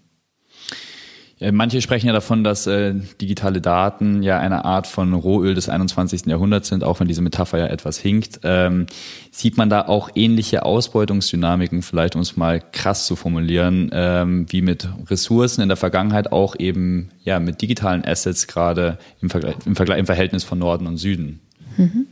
Äh, 1.40 1.52
manche 1.52 1.82
sprechen 1.82 2.08
ja 2.08 2.14
davon, 2.14 2.44
dass 2.44 2.68
äh, 2.68 2.94
digitale 3.22 3.62
Daten 3.62 4.24
ja 4.24 4.40
eine 4.40 4.66
Art 4.66 4.88
von 4.88 5.14
Rohöl 5.14 5.56
des 5.56 5.70
21. 5.70 6.26
Jahrhunderts 6.26 6.68
sind, 6.70 6.84
auch 6.84 7.00
wenn 7.00 7.08
diese 7.08 7.22
Metapher 7.22 7.60
ja 7.60 7.68
etwas 7.68 7.98
hinkt. 7.98 8.42
Ähm, 8.44 8.88
sieht 9.32 9.58
man 9.58 9.70
da 9.70 9.84
auch 9.84 10.10
ähnliche 10.16 10.64
Ausbeutungsdynamiken, 10.64 11.82
vielleicht 11.82 12.16
um 12.16 12.22
es 12.22 12.36
mal 12.36 12.62
krass 12.72 13.06
zu 13.06 13.16
formulieren, 13.16 13.90
ähm, 13.94 14.46
wie 14.50 14.62
mit 14.62 14.88
Ressourcen 15.10 15.62
in 15.62 15.70
der 15.70 15.78
Vergangenheit 15.78 16.32
auch 16.32 16.56
eben 16.60 17.10
ja 17.24 17.40
mit 17.40 17.62
digitalen 17.62 18.04
Assets 18.04 18.48
gerade 18.48 18.98
im, 19.22 19.30
im, 19.66 19.76
im 19.76 20.06
Verhältnis 20.06 20.44
von 20.44 20.60
Norden 20.60 20.88
und 20.88 20.98
Süden? 20.98 21.40
Mhm. 21.78 22.08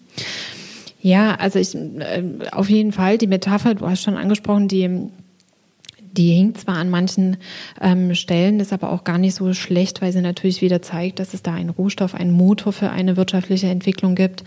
Ja, 1.01 1.35
also 1.35 1.59
ich 1.59 1.75
äh, 1.75 2.23
auf 2.51 2.69
jeden 2.69 2.91
Fall 2.91 3.17
die 3.17 3.27
Metapher, 3.27 3.75
du 3.75 3.87
hast 3.87 4.03
schon 4.03 4.17
angesprochen, 4.17 4.67
die 4.67 5.09
die 6.17 6.33
hinkt 6.33 6.59
zwar 6.59 6.77
an 6.77 6.89
manchen 6.89 7.37
ähm, 7.79 8.15
Stellen, 8.15 8.59
ist 8.59 8.73
aber 8.73 8.91
auch 8.91 9.03
gar 9.03 9.17
nicht 9.17 9.35
so 9.35 9.53
schlecht, 9.53 10.01
weil 10.01 10.11
sie 10.11 10.21
natürlich 10.21 10.61
wieder 10.61 10.81
zeigt, 10.81 11.19
dass 11.19 11.33
es 11.33 11.43
da 11.43 11.53
einen 11.53 11.69
Rohstoff, 11.69 12.15
einen 12.15 12.31
Motor 12.31 12.73
für 12.73 12.89
eine 12.89 13.17
wirtschaftliche 13.17 13.67
Entwicklung 13.67 14.15
gibt 14.15 14.43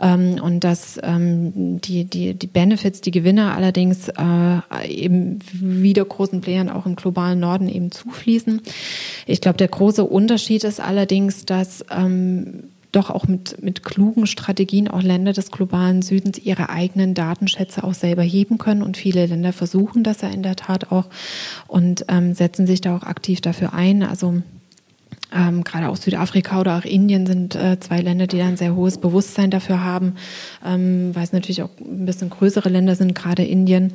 ähm, 0.00 0.40
und 0.42 0.64
dass 0.64 0.98
ähm, 1.02 1.80
die, 1.80 2.04
die, 2.04 2.34
die 2.34 2.46
Benefits, 2.46 3.00
die 3.00 3.12
Gewinne 3.12 3.52
allerdings 3.52 4.08
äh, 4.08 4.88
eben 4.88 5.38
wieder 5.52 6.04
großen 6.04 6.40
Playern 6.40 6.68
auch 6.68 6.86
im 6.86 6.96
globalen 6.96 7.40
Norden 7.40 7.68
eben 7.68 7.92
zufließen. 7.92 8.60
Ich 9.26 9.40
glaube, 9.40 9.58
der 9.58 9.68
große 9.68 10.04
Unterschied 10.04 10.64
ist 10.64 10.80
allerdings, 10.80 11.46
dass 11.46 11.84
ähm, 11.90 12.64
doch 12.92 13.10
auch 13.10 13.26
mit, 13.26 13.62
mit 13.62 13.82
klugen 13.82 14.26
Strategien 14.26 14.88
auch 14.88 15.02
Länder 15.02 15.32
des 15.32 15.50
globalen 15.50 16.02
Südens 16.02 16.38
ihre 16.38 16.68
eigenen 16.68 17.14
Datenschätze 17.14 17.82
auch 17.84 17.94
selber 17.94 18.22
heben 18.22 18.58
können. 18.58 18.82
Und 18.82 18.96
viele 18.96 19.26
Länder 19.26 19.52
versuchen 19.52 20.04
das 20.04 20.20
ja 20.20 20.28
in 20.28 20.42
der 20.42 20.56
Tat 20.56 20.92
auch 20.92 21.06
und 21.66 22.04
ähm, 22.08 22.34
setzen 22.34 22.66
sich 22.66 22.80
da 22.80 22.94
auch 22.96 23.02
aktiv 23.02 23.40
dafür 23.40 23.72
ein. 23.72 24.02
Also 24.02 24.42
ähm, 25.34 25.64
gerade 25.64 25.88
auch 25.88 25.96
Südafrika 25.96 26.60
oder 26.60 26.78
auch 26.78 26.84
Indien 26.84 27.26
sind 27.26 27.54
äh, 27.54 27.80
zwei 27.80 28.00
Länder, 28.00 28.26
die 28.26 28.38
da 28.38 28.46
ein 28.46 28.56
sehr 28.56 28.74
hohes 28.74 28.98
Bewusstsein 28.98 29.50
dafür 29.50 29.82
haben, 29.82 30.14
ähm, 30.64 31.14
weil 31.14 31.24
es 31.24 31.32
natürlich 31.32 31.62
auch 31.62 31.70
ein 31.80 32.04
bisschen 32.04 32.28
größere 32.28 32.68
Länder 32.68 32.94
sind, 32.96 33.14
gerade 33.14 33.44
Indien, 33.44 33.94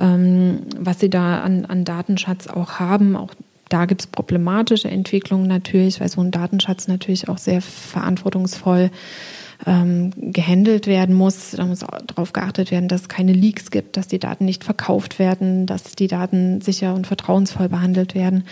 ähm, 0.00 0.62
was 0.76 0.98
sie 0.98 1.10
da 1.10 1.40
an, 1.40 1.64
an 1.64 1.84
Datenschatz 1.84 2.48
auch 2.48 2.80
haben, 2.80 3.16
auch 3.16 3.34
da 3.72 3.86
gibt 3.86 4.02
es 4.02 4.06
problematische 4.06 4.90
Entwicklungen 4.90 5.46
natürlich, 5.46 6.00
weil 6.00 6.08
so 6.08 6.20
ein 6.20 6.30
Datenschatz 6.30 6.88
natürlich 6.88 7.28
auch 7.28 7.38
sehr 7.38 7.62
verantwortungsvoll 7.62 8.90
ähm, 9.64 10.10
gehandelt 10.16 10.86
werden 10.86 11.14
muss. 11.14 11.52
Da 11.52 11.64
muss 11.64 11.80
darauf 12.06 12.32
geachtet 12.34 12.70
werden, 12.70 12.88
dass 12.88 13.02
es 13.02 13.08
keine 13.08 13.32
Leaks 13.32 13.70
gibt, 13.70 13.96
dass 13.96 14.08
die 14.08 14.18
Daten 14.18 14.44
nicht 14.44 14.64
verkauft 14.64 15.18
werden, 15.18 15.66
dass 15.66 15.92
die 15.92 16.08
Daten 16.08 16.60
sicher 16.60 16.94
und 16.94 17.06
vertrauensvoll 17.06 17.70
behandelt 17.70 18.14
werden. 18.14 18.44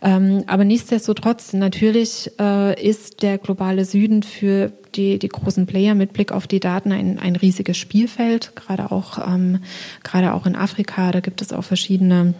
Ähm, 0.00 0.44
aber 0.46 0.64
nichtsdestotrotz, 0.64 1.54
natürlich 1.54 2.30
äh, 2.38 2.80
ist 2.80 3.22
der 3.22 3.38
globale 3.38 3.84
Süden 3.84 4.22
für 4.22 4.72
die, 4.94 5.18
die 5.18 5.28
großen 5.28 5.66
Player 5.66 5.94
mit 5.96 6.12
Blick 6.12 6.30
auf 6.30 6.46
die 6.46 6.60
Daten 6.60 6.92
ein, 6.92 7.18
ein 7.18 7.34
riesiges 7.34 7.78
Spielfeld, 7.78 8.54
gerade 8.54 8.92
auch, 8.92 9.26
ähm, 9.26 9.60
gerade 10.04 10.34
auch 10.34 10.46
in 10.46 10.54
Afrika. 10.54 11.10
Da 11.10 11.20
gibt 11.20 11.42
es 11.42 11.52
auch 11.52 11.64
verschiedene 11.64 12.34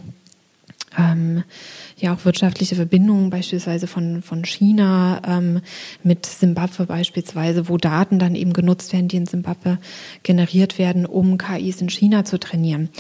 ähm, 0.99 1.45
ja 2.03 2.15
auch 2.15 2.25
wirtschaftliche 2.25 2.75
Verbindungen 2.75 3.31
beispielsweise 3.31 3.87
von, 3.87 4.23
von 4.23 4.45
China 4.45 5.23
ähm, 5.27 5.61
mit 6.03 6.27
Simbabwe 6.27 6.87
beispielsweise, 6.87 7.69
wo 7.69 7.77
Daten 7.77 8.19
dann 8.19 8.35
eben 8.35 8.53
genutzt 8.53 8.93
werden, 8.93 9.09
die 9.09 9.17
in 9.17 9.27
Simbabwe 9.27 9.79
generiert 10.23 10.79
werden, 10.79 11.07
um 11.07 11.39
KIs 11.39 11.81
in 11.81 11.89
China 11.89 12.25
zu 12.25 12.39
trainieren. 12.39 12.91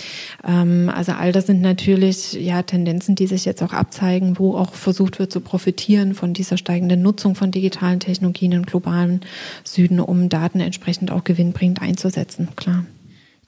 Ähm, 0.47 0.91
also 0.95 1.13
all 1.13 1.33
das 1.33 1.47
sind 1.47 1.61
natürlich 1.61 2.35
ja 2.35 2.63
Tendenzen, 2.63 3.15
die 3.15 3.27
sich 3.27 3.45
jetzt 3.45 3.63
auch 3.63 3.73
abzeigen, 3.73 4.39
wo 4.39 4.57
auch 4.57 4.75
versucht 4.75 5.19
wird 5.19 5.33
zu 5.33 5.41
profitieren 5.41 6.15
von 6.15 6.33
dieser 6.33 6.57
steigenden 6.57 7.03
Nutzung 7.03 7.35
von 7.35 7.51
digitalen 7.51 8.01
Technologien 8.01 8.53
im 8.53 8.67
globalen 8.67 9.21
Süden, 9.65 10.01
um 10.01 10.29
Daten 10.29 10.61
entsprechend 10.61 11.11
auch 11.11 11.25
gewinnbringend 11.25 11.83
einzusetzen. 11.83 12.49
Klar. 12.57 12.85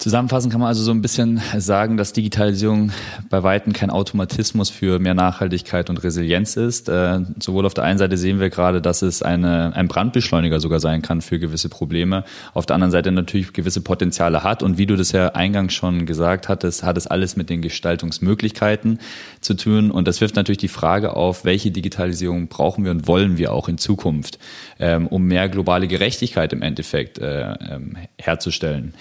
Zusammenfassend 0.05 0.53
kann 0.53 0.61
man 0.61 0.69
also 0.69 0.83
so 0.83 0.91
ein 0.91 1.01
bisschen 1.01 1.41
sagen, 1.57 1.97
dass 1.97 2.13
Digitalisierung 2.13 2.93
bei 3.31 3.43
Weitem 3.43 3.73
kein 3.73 3.89
Automatismus 3.89 4.69
für 4.69 4.99
mehr 4.99 5.15
Nachhaltigkeit 5.15 5.89
und 5.89 6.05
Resilienz 6.05 6.59
ist. 6.59 6.91
Äh, 6.91 7.21
sowohl 7.41 7.65
auf 7.65 7.73
der 7.73 7.85
einen 7.85 7.99
Seite 7.99 8.19
sehen 8.19 8.39
wir 8.39 8.51
gerade, 8.51 8.83
dass 8.83 9.01
es 9.01 9.23
eine, 9.23 9.75
ein 9.75 9.89
Brandbeschleuniger 9.89 10.61
sogar 10.61 10.79
sein 10.79 11.01
kann 11.01 11.23
für 11.23 11.39
gewisse 11.39 11.71
Probleme. 11.71 12.25
Auf 12.53 12.67
der 12.67 12.75
anderen 12.75 12.91
Seite 12.91 13.13
natürlich 13.13 13.55
gewisse 13.55 13.81
Potenziale 13.81 14.43
hat. 14.43 14.63
Und 14.63 14.77
wie 14.77 14.85
du 14.85 14.95
das 14.95 15.13
ja 15.13 15.29
eingangs 15.29 15.73
schon 15.73 16.05
gesagt 16.05 16.51
hattest, 16.51 16.83
hat 16.83 16.99
es 16.99 17.07
alles 17.07 17.37
mit 17.37 17.49
den 17.49 17.63
Gestaltungsmöglichkeiten 17.63 18.99
zu 19.41 19.55
tun. 19.55 19.91
Und 19.91 20.07
das 20.07 20.21
wirft 20.21 20.37
natürlich 20.37 20.59
die 20.59 20.69
Frage 20.69 21.17
auf, 21.17 21.47
welche 21.47 21.71
Digitalisierung 21.71 22.49
brauchen 22.49 22.85
wir 22.85 22.91
und 22.91 23.09
wollen 23.09 23.39
wir 23.39 23.55
auch 23.55 23.71
in 23.71 23.79
Zukunft, 23.79 24.39
ähm, 24.79 25.07
um 25.07 25.25
mehr 25.25 25.49
globale 25.49 25.89
Gerechtigkeit 25.89 26.53
im 26.53 26.61
Endeffekt 26.61 27.17
äh, 27.21 27.55
ähm, 27.55 27.97
herzustellen. 28.19 28.93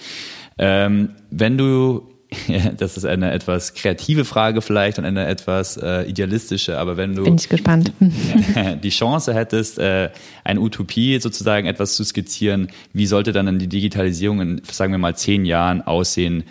Ähm, 0.58 1.10
wenn 1.30 1.58
du, 1.58 2.08
das 2.76 2.96
ist 2.96 3.04
eine 3.04 3.32
etwas 3.32 3.74
kreative 3.74 4.24
Frage 4.24 4.62
vielleicht 4.62 4.98
und 4.98 5.04
eine 5.04 5.26
etwas 5.26 5.76
äh, 5.76 6.02
idealistische, 6.02 6.78
aber 6.78 6.96
wenn 6.96 7.14
du 7.14 7.24
Bin 7.24 7.36
ich 7.36 7.48
gespannt. 7.48 7.92
die 8.82 8.90
Chance 8.90 9.34
hättest, 9.34 9.78
äh, 9.78 10.10
eine 10.44 10.60
Utopie 10.60 11.18
sozusagen 11.20 11.66
etwas 11.66 11.96
zu 11.96 12.04
skizzieren, 12.04 12.68
wie 12.92 13.06
sollte 13.06 13.32
dann 13.32 13.58
die 13.58 13.68
Digitalisierung 13.68 14.40
in, 14.40 14.62
sagen 14.64 14.92
wir 14.92 14.98
mal, 14.98 15.16
zehn 15.16 15.44
Jahren 15.44 15.82
aussehen, 15.82 16.44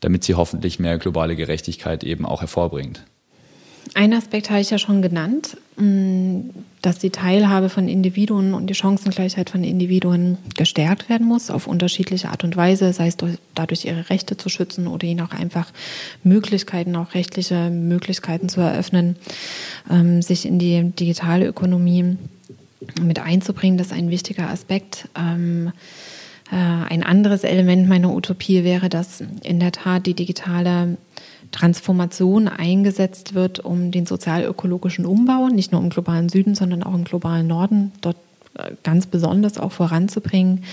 damit 0.00 0.24
sie 0.24 0.34
hoffentlich 0.34 0.78
mehr 0.78 0.98
globale 0.98 1.36
Gerechtigkeit 1.36 2.04
eben 2.04 2.26
auch 2.26 2.40
hervorbringt? 2.42 3.04
Ein 3.94 4.12
Aspekt 4.12 4.50
habe 4.50 4.60
ich 4.60 4.70
ja 4.70 4.78
schon 4.78 5.02
genannt, 5.02 5.56
mm, 5.76 6.40
dass 6.82 6.98
die 6.98 7.10
Teilhabe 7.10 7.68
von 7.68 7.88
Individuen 7.88 8.54
und 8.54 8.68
die 8.68 8.74
Chancengleichheit 8.74 9.50
von 9.50 9.64
Individuen 9.64 10.38
gestärkt 10.56 11.08
werden 11.08 11.26
muss 11.26 11.50
auf 11.50 11.66
unterschiedliche 11.66 12.30
Art 12.30 12.44
und 12.44 12.56
Weise, 12.56 12.92
sei 12.92 13.08
es 13.08 13.16
dadurch 13.54 13.84
ihre 13.84 14.08
Rechte 14.10 14.36
zu 14.36 14.48
schützen 14.48 14.86
oder 14.86 15.04
ihnen 15.06 15.20
auch 15.20 15.32
einfach 15.32 15.72
Möglichkeiten, 16.22 16.96
auch 16.96 17.14
rechtliche 17.14 17.70
Möglichkeiten 17.70 18.48
zu 18.48 18.60
eröffnen, 18.60 19.16
ähm, 19.90 20.22
sich 20.22 20.46
in 20.46 20.58
die 20.58 20.90
digitale 20.92 21.46
Ökonomie 21.46 22.16
mit 23.00 23.18
einzubringen. 23.18 23.78
Das 23.78 23.88
ist 23.88 23.92
ein 23.92 24.10
wichtiger 24.10 24.50
Aspekt. 24.50 25.08
Ähm, 25.16 25.72
äh, 26.50 26.56
ein 26.56 27.02
anderes 27.02 27.44
Element 27.44 27.88
meiner 27.88 28.14
Utopie 28.14 28.64
wäre, 28.64 28.88
dass 28.88 29.22
in 29.42 29.60
der 29.60 29.72
Tat 29.72 30.06
die 30.06 30.14
digitale 30.14 30.96
Transformation 31.56 32.48
eingesetzt 32.48 33.34
wird, 33.34 33.60
um 33.60 33.90
den 33.90 34.04
sozialökologischen 34.04 35.06
Umbau, 35.06 35.48
nicht 35.48 35.72
nur 35.72 35.80
im 35.80 35.88
globalen 35.88 36.28
Süden, 36.28 36.54
sondern 36.54 36.82
auch 36.82 36.94
im 36.94 37.04
globalen 37.04 37.46
Norden, 37.46 37.92
dort 38.02 38.16
ganz 38.82 39.06
besonders 39.06 39.58
auch 39.58 39.72
voranzubringen. 39.72 40.64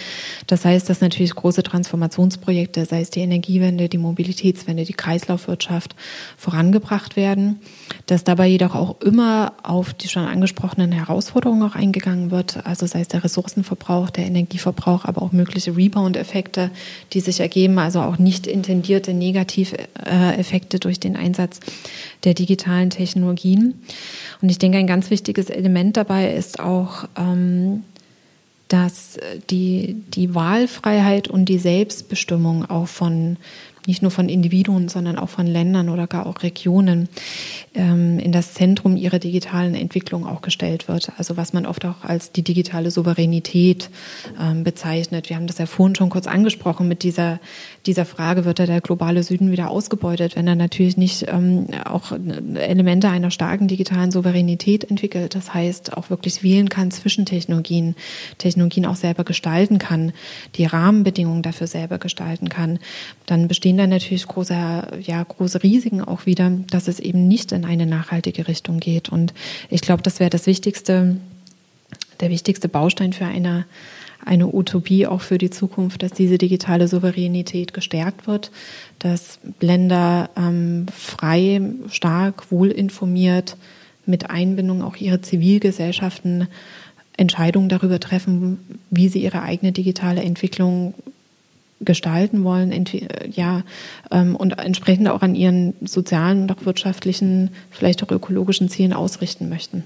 Das 0.48 0.66
heißt, 0.66 0.90
dass 0.90 1.02
natürlich 1.02 1.36
große 1.36 1.64
Transformationsprojekte, 1.64 2.86
sei 2.86 3.02
es 3.02 3.10
die 3.10 3.22
Energiewende, 3.22 3.90
die 3.90 3.98
Mobilitätswende, 3.98 4.86
die 4.86 4.94
Kreislaufwirtschaft 4.94 5.96
vorangebracht 6.38 7.16
werden, 7.16 7.60
dass 8.06 8.24
dabei 8.24 8.48
jedoch 8.48 8.76
auch 8.76 9.02
immer 9.02 9.54
auf 9.64 9.94
die 9.94 10.08
schon 10.08 10.26
angesprochenen 10.26 10.92
Herausforderungen 10.92 11.64
auch 11.64 11.76
eingegangen 11.76 12.32
wird, 12.32 12.66
also 12.66 12.86
sei 12.86 13.02
es 13.02 13.08
der 13.08 13.24
Ressourcenverbrauch, 13.24 14.10
der 14.10 14.26
Energieverbrauch, 14.26 15.06
aber 15.06 15.22
auch 15.22 15.32
mögliche 15.32 15.76
Rebound-Effekte, 15.76 16.72
die 17.14 17.20
sich 17.20 17.40
ergeben, 17.40 17.80
also 17.80 18.02
auch 18.02 18.18
nicht 18.18 18.48
intendierte 18.48 19.14
Negativeffekte 19.14 20.80
durch 20.80 21.00
den 21.00 21.16
Einsatz 21.16 21.60
der 22.24 22.34
digitalen 22.34 22.90
Technologien. 22.90 23.82
Und 24.42 24.50
ich 24.50 24.60
denke, 24.60 24.78
ein 24.78 24.88
ganz 24.88 25.10
wichtiges 25.10 25.50
Element 25.50 25.98
dabei 25.98 26.34
ist 26.34 26.60
auch, 26.60 27.06
ähm, 27.18 27.73
dass 28.74 29.20
die, 29.52 30.02
die 30.16 30.34
Wahlfreiheit 30.34 31.28
und 31.28 31.46
die 31.46 31.60
Selbstbestimmung 31.60 32.68
auch 32.72 32.88
von 32.88 33.38
nicht 33.88 34.02
nur 34.02 34.12
von 34.12 34.30
Individuen, 34.30 34.90
sondern 34.90 35.18
auch 35.18 35.30
von 35.30 35.48
Ländern 35.48 35.90
oder 35.90 36.08
gar 36.08 36.26
auch 36.26 36.44
Regionen 36.44 37.10
ähm, 37.76 38.20
in 38.20 38.32
das 38.32 38.54
Zentrum 38.54 38.98
ihrer 38.98 39.20
digitalen 39.20 39.76
Entwicklung 39.76 40.26
auch 40.26 40.42
gestellt 40.42 40.88
wird. 40.88 41.12
Also 41.18 41.38
was 41.38 41.54
man 41.54 41.66
oft 41.66 41.86
auch 41.86 42.04
als 42.04 42.32
die 42.32 42.44
digitale 42.44 42.92
Souveränität 42.92 43.90
ähm, 44.40 44.64
bezeichnet. 44.64 45.30
Wir 45.30 45.36
haben 45.36 45.48
das 45.48 45.58
ja 45.58 45.66
vorhin 45.66 45.96
schon 45.96 46.10
kurz 46.10 46.28
angesprochen. 46.28 46.88
Mit 46.88 47.04
dieser, 47.04 47.40
dieser 47.86 48.06
Frage 48.06 48.46
wird 48.46 48.60
da 48.60 48.66
der 48.66 48.82
globale 48.82 49.24
Süden 49.24 49.52
wieder 49.52 49.70
ausgebeutet, 49.70 50.36
wenn 50.36 50.48
er 50.48 50.56
natürlich 50.56 50.98
nicht 50.98 51.26
ähm, 51.28 51.68
auch 51.86 52.12
Elemente 52.56 53.10
einer 53.10 53.32
starken 53.32 53.68
digitalen 53.68 54.12
Souveränität 54.12 54.90
entwickelt. 54.90 55.36
Das 55.36 55.54
heißt, 55.54 55.98
auch 55.98 56.10
wirklich 56.10 56.44
wählen 56.44 56.70
kann 56.70 56.92
zwischen 56.92 57.26
Technologien, 57.26 57.96
Technologien 58.38 58.86
auch 58.86 58.96
selber 58.96 59.24
gestalten 59.24 59.78
kann, 59.78 60.14
die 60.56 60.66
Rahmenbedingungen 60.66 61.42
dafür 61.42 61.68
selber 61.68 61.98
gestalten 61.98 62.50
kann. 62.50 62.80
Dann 63.26 63.48
bestehen 63.48 63.73
da 63.78 63.88
natürlich 63.88 64.28
große, 64.28 64.54
ja, 65.02 65.24
große 65.24 65.64
Risiken 65.64 66.02
auch 66.02 66.26
wieder, 66.26 66.52
dass 66.70 66.88
es 66.88 67.00
eben 67.00 67.28
nicht 67.28 67.52
in 67.52 67.64
in 67.64 67.70
eine 67.70 67.86
nachhaltige 67.86 68.48
Richtung 68.48 68.80
geht. 68.80 69.10
Und 69.10 69.34
ich 69.70 69.82
glaube, 69.82 70.04
das 70.04 70.20
wäre 70.20 70.30
das 70.30 70.46
Wichtigste, 70.46 71.18
der 72.20 72.30
wichtigste 72.30 72.70
Baustein 72.70 73.14
für 73.14 73.26
eine, 73.26 73.66
eine 74.24 74.54
Utopie 74.54 75.08
auch 75.08 75.22
für 75.22 75.38
die 75.38 75.50
Zukunft, 75.50 76.04
dass 76.04 76.12
diese 76.12 76.38
digitale 76.38 76.88
Souveränität 76.88 77.74
gestärkt 77.74 78.28
wird, 78.28 78.52
dass 79.00 79.40
Länder 79.60 80.30
ähm, 80.38 80.86
frei, 80.94 81.62
stark, 81.90 82.52
wohlinformiert 82.52 83.58
mit 84.06 84.30
Einbindung 84.30 84.82
auch 84.82 84.98
ihrer 84.98 85.22
Zivilgesellschaften 85.22 86.48
Entscheidungen 87.16 87.70
darüber 87.70 88.00
treffen, 88.00 88.80
wie 88.90 89.08
sie 89.08 89.24
ihre 89.24 89.44
eigene 89.44 89.72
digitale 89.72 90.24
Entwicklung 90.24 90.94
gestalten 91.82 92.44
wollen, 92.44 92.86
ja, 93.32 93.64
ähm, 94.12 94.36
und 94.36 94.60
entsprechend 94.60 95.08
auch 95.10 95.22
an 95.22 95.36
ihren 95.36 95.74
sozialen 95.82 96.44
und 96.44 96.52
auch 96.52 96.66
wirtschaftlichen, 96.66 97.52
vielleicht 97.72 98.04
auch 98.04 98.12
ökologischen 98.12 98.70
Zielen 98.70 98.94
ausrichten 98.94 99.50
möchten. 99.50 99.84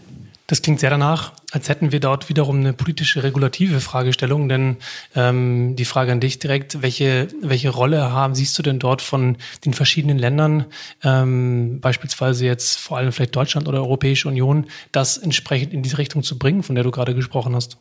Das 0.48 0.62
klingt 0.62 0.80
sehr 0.80 0.90
danach, 0.90 1.34
als 1.52 1.68
hätten 1.68 1.92
wir 1.92 2.00
dort 2.00 2.30
wiederum 2.30 2.60
eine 2.60 2.72
politische 2.72 3.22
regulative 3.22 3.82
Fragestellung. 3.82 4.48
Denn 4.48 4.78
ähm, 5.14 5.76
die 5.76 5.84
Frage 5.84 6.14
an 6.14 6.22
dich 6.22 6.40
direkt, 6.40 6.82
welche, 6.82 7.28
welche 7.42 7.70
Rolle 7.70 8.14
haben, 8.14 8.34
siehst 8.34 8.58
du 8.58 8.64
denn 8.64 8.80
dort 8.80 9.02
von 9.02 9.36
den 9.66 9.74
verschiedenen 9.74 10.18
Ländern, 10.18 10.66
ähm, 11.04 11.82
beispielsweise 11.82 12.46
jetzt 12.46 12.80
vor 12.80 12.98
allem 12.98 13.12
vielleicht 13.12 13.36
Deutschland 13.36 13.68
oder 13.68 13.80
Europäische 13.80 14.30
Union, 14.30 14.68
das 14.94 15.18
entsprechend 15.18 15.74
in 15.74 15.84
diese 15.84 15.98
Richtung 15.98 16.24
zu 16.24 16.40
bringen, 16.40 16.64
von 16.64 16.76
der 16.76 16.86
du 16.86 16.92
gerade 16.92 17.14
gesprochen 17.14 17.54
hast? 17.54 17.78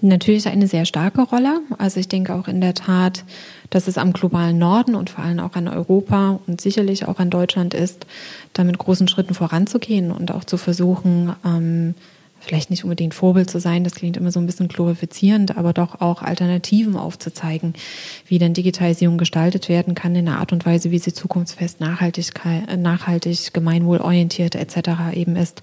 Natürlich 0.00 0.48
eine 0.48 0.66
sehr 0.66 0.84
starke 0.84 1.22
Rolle. 1.22 1.60
Also 1.78 1.98
ich 1.98 2.08
denke 2.08 2.34
auch 2.34 2.48
in 2.48 2.60
der 2.60 2.74
Tat, 2.74 3.24
dass 3.70 3.88
es 3.88 3.96
am 3.96 4.12
globalen 4.12 4.58
Norden 4.58 4.94
und 4.94 5.10
vor 5.10 5.24
allem 5.24 5.40
auch 5.40 5.54
an 5.54 5.68
Europa 5.68 6.40
und 6.46 6.60
sicherlich 6.60 7.06
auch 7.06 7.18
an 7.18 7.30
Deutschland 7.30 7.74
ist, 7.74 8.06
da 8.52 8.64
mit 8.64 8.78
großen 8.78 9.08
Schritten 9.08 9.34
voranzugehen 9.34 10.10
und 10.10 10.32
auch 10.32 10.44
zu 10.44 10.56
versuchen, 10.56 11.34
ähm, 11.44 11.94
vielleicht 12.44 12.70
nicht 12.70 12.84
unbedingt 12.84 13.14
Vorbild 13.14 13.50
zu 13.50 13.58
sein, 13.58 13.84
das 13.84 13.94
klingt 13.94 14.16
immer 14.16 14.30
so 14.30 14.40
ein 14.40 14.46
bisschen 14.46 14.68
glorifizierend, 14.68 15.56
aber 15.56 15.72
doch 15.72 16.00
auch 16.00 16.22
Alternativen 16.22 16.96
aufzuzeigen, 16.96 17.74
wie 18.26 18.38
denn 18.38 18.54
Digitalisierung 18.54 19.18
gestaltet 19.18 19.68
werden 19.68 19.94
kann 19.94 20.14
in 20.14 20.28
einer 20.28 20.38
Art 20.38 20.52
und 20.52 20.66
Weise, 20.66 20.90
wie 20.90 20.98
sie 20.98 21.12
zukunftsfest, 21.12 21.80
nachhaltig, 21.80 22.32
nachhaltig 22.76 23.52
gemeinwohlorientiert 23.52 24.54
etc. 24.54 25.14
eben 25.14 25.36
ist. 25.36 25.62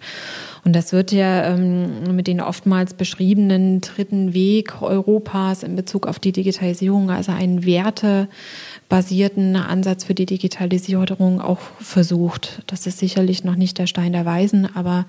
Und 0.64 0.76
das 0.76 0.94
wird 0.94 1.12
ja 1.12 1.54
ähm, 1.54 2.16
mit 2.16 2.28
den 2.28 2.40
oftmals 2.40 2.94
beschriebenen 2.94 3.82
dritten 3.82 4.34
Weg 4.34 4.82
Europas 4.82 5.64
in 5.64 5.76
Bezug 5.76 6.08
auf 6.08 6.20
die 6.20 6.32
Digitalisierung, 6.32 7.10
also 7.10 7.32
ein 7.32 7.66
Werte 7.66 8.28
basierten 8.92 9.56
Ansatz 9.56 10.04
für 10.04 10.14
die 10.14 10.26
Digitalisierung 10.26 11.39
auch 11.39 11.62
versucht. 11.80 12.62
Das 12.68 12.86
ist 12.86 12.98
sicherlich 12.98 13.46
noch 13.46 13.56
nicht 13.56 13.78
der 13.78 13.88
Stein 13.88 14.12
der 14.12 14.26
Weisen, 14.26 14.68
aber 14.76 15.06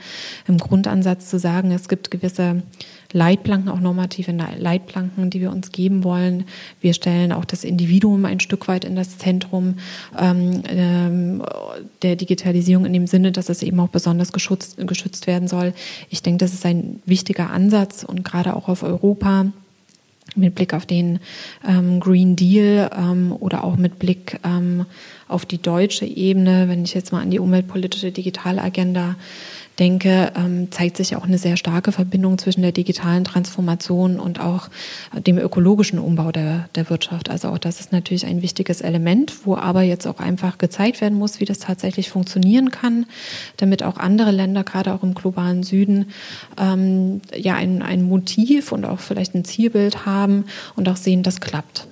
im 0.47 0.59
Grundansatz 0.59 1.28
zu 1.28 1.37
sagen, 1.41 1.72
es 1.72 1.89
gibt 1.89 2.12
gewisse 2.12 2.62
Leitplanken, 3.12 3.68
auch 3.68 3.80
normative 3.80 4.33
Leitplanken, 4.57 5.30
die 5.30 5.41
wir 5.41 5.51
uns 5.51 5.72
geben 5.72 6.05
wollen. 6.05 6.45
Wir 6.80 6.95
stellen 6.95 7.33
auch 7.33 7.45
das 7.45 7.64
Individuum 7.64 8.24
ein 8.24 8.39
Stück 8.39 8.68
weit 8.68 8.85
in 8.85 8.95
das 8.95 9.18
Zentrum 9.18 9.74
ähm, 10.16 10.62
ähm, 10.68 11.43
der 12.03 12.14
Digitalisierung 12.14 12.87
in 12.87 12.93
dem 12.93 13.09
Sinne, 13.09 13.33
dass 13.33 13.49
es 13.49 13.64
eben 13.64 13.80
auch 13.80 13.89
besonders 13.89 14.33
geschützt, 14.33 14.76
geschützt 14.87 15.26
werden 15.26 15.49
soll. 15.49 15.74
Ich 16.09 16.22
denke, 16.22 16.39
das 16.39 16.55
ist 16.55 16.64
ein 16.64 17.03
wichtiger 17.05 17.51
Ansatz 17.51 18.05
und 18.05 18.24
gerade 18.24 18.55
auch 18.55 18.68
auf 18.68 18.85
Europa 18.85 19.47
mit 20.35 20.55
Blick 20.55 20.74
auf 20.74 20.87
den 20.87 21.20
ähm, 21.66 22.01
Green 22.01 22.37
Deal 22.37 22.91
ähm, 22.97 23.35
oder 23.39 23.64
auch 23.64 23.76
mit 23.76 23.99
Blick 23.99 24.39
ähm, 24.45 24.87
auf 25.28 25.47
die 25.47 25.61
deutsche 25.61 26.07
Ebene, 26.07 26.68
wenn 26.68 26.85
ich 26.85 26.95
jetzt 26.95 27.12
mal 27.12 27.22
an 27.22 27.30
die 27.30 27.39
umweltpolitische 27.39 28.12
Digitalagenda 28.12 29.16
denke, 29.79 30.33
ähm, 30.37 30.70
zeigt 30.70 30.97
sich 30.97 31.16
auch 31.16 31.25
eine 31.25 31.39
sehr 31.39 31.57
starke 31.57 31.93
Verbindung 31.93 32.39
zwischen 32.39 32.62
der 32.62 32.73
digitalen 32.73 33.25
Transformation 33.25 34.20
und 34.20 34.41
auch 34.41 34.68
dem 35.27 35.39
ökologischen 35.39 35.99
Umbau 35.99 36.33
der, 36.33 36.68
der 36.75 36.91
Wirtschaft. 36.91 37.31
Also 37.31 37.49
auch 37.49 37.59
das 37.59 37.81
ist 37.81 37.93
natürlich 37.93 38.27
ein 38.27 38.43
wichtiges 38.43 38.81
Element, 38.81 39.47
wo 39.47 39.57
aber 39.57 39.83
jetzt 39.83 40.07
auch 40.07 40.20
einfach 40.20 40.59
gezeigt 40.59 41.01
werden 41.01 41.18
muss, 41.18 41.41
wie 41.41 41.45
das 41.45 41.59
tatsächlich 41.59 42.11
funktionieren 42.11 42.70
kann, 42.70 43.07
damit 43.57 43.83
auch 43.83 43.97
andere 43.97 44.31
Länder, 44.31 44.64
gerade 44.64 44.93
auch 44.93 45.03
im 45.03 45.14
globalen 45.14 45.62
Süden, 45.62 46.11
ähm, 46.61 47.20
ja 47.35 47.55
ein, 47.55 47.83
ein 47.83 48.03
Motiv 48.03 48.73
und 48.73 48.85
auch 48.85 49.01
vielleicht 49.01 49.35
ein 49.35 49.45
Zielbild 49.45 50.07
haben 50.07 50.45
und 50.77 50.89
auch 50.89 50.97
sehen, 50.97 51.23
das 51.23 51.41
klappt. 51.41 51.87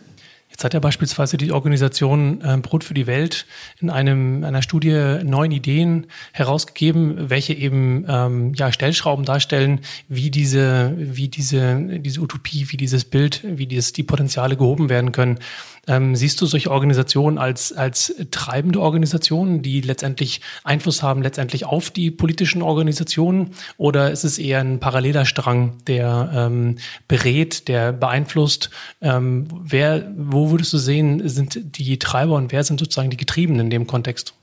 Jetzt 0.61 0.64
hat 0.66 0.74
ja 0.74 0.80
beispielsweise 0.80 1.38
die 1.38 1.52
Organisation 1.52 2.42
äh, 2.42 2.58
Brot 2.58 2.84
für 2.84 2.92
die 2.92 3.06
Welt 3.06 3.46
in 3.80 3.88
einem, 3.88 4.44
einer 4.44 4.61
Studie 4.61 5.20
neun 5.24 5.52
Ideen 5.52 6.06
herausgegeben, 6.32 7.30
welche 7.30 7.54
eben 7.54 8.04
ähm, 8.06 8.52
ja, 8.52 8.70
Stellschrauben 8.70 9.24
darstellen, 9.24 9.80
wie 10.08 10.30
diese, 10.30 10.92
wie 10.98 11.28
diese, 11.28 11.80
diese 12.00 12.20
Utopie, 12.20 12.66
wie 12.68 12.76
dieses 12.76 13.06
Bild, 13.06 13.40
wie 13.42 13.64
dieses, 13.64 13.94
die 13.94 14.02
Potenziale 14.02 14.58
gehoben 14.58 14.90
werden 14.90 15.12
können. 15.12 15.38
Ähm, 15.91 16.14
siehst 16.14 16.41
du 16.41 16.47
solche 16.47 16.70
Organisationen 16.70 17.36
als, 17.36 17.72
als 17.72 18.14
treibende 18.30 18.80
Organisationen, 18.80 19.61
die 19.61 19.80
letztendlich 19.80 20.41
Einfluss 20.62 21.03
haben, 21.03 21.20
letztendlich 21.20 21.66
auf 21.66 21.91
die 21.91 22.12
politischen 22.12 22.62
Organisationen? 22.62 23.51
Oder 23.76 24.12
ist 24.12 24.22
es 24.22 24.38
eher 24.38 24.61
ein 24.61 24.78
paralleler 24.78 25.24
Strang, 25.24 25.72
der 25.88 26.30
ähm, 26.32 26.76
berät, 27.09 27.66
der 27.66 27.93
beeinflusst? 27.93 28.70
Ähm, 29.01 29.49
wer, 29.64 30.12
wo 30.16 30.53
würdest 30.53 30.72
du 30.72 30.78
sehen, 30.78 31.28
sind 31.28 31.76
die 31.76 31.99
Treiber 31.99 32.36
und 32.36 32.53
wer 32.53 32.62
sind 32.62 32.78
sozusagen 32.78 33.11
die 33.11 33.16
Getriebenen 33.16 33.66
in 33.66 33.70
dem 33.70 33.88
Kontext? 33.88 34.34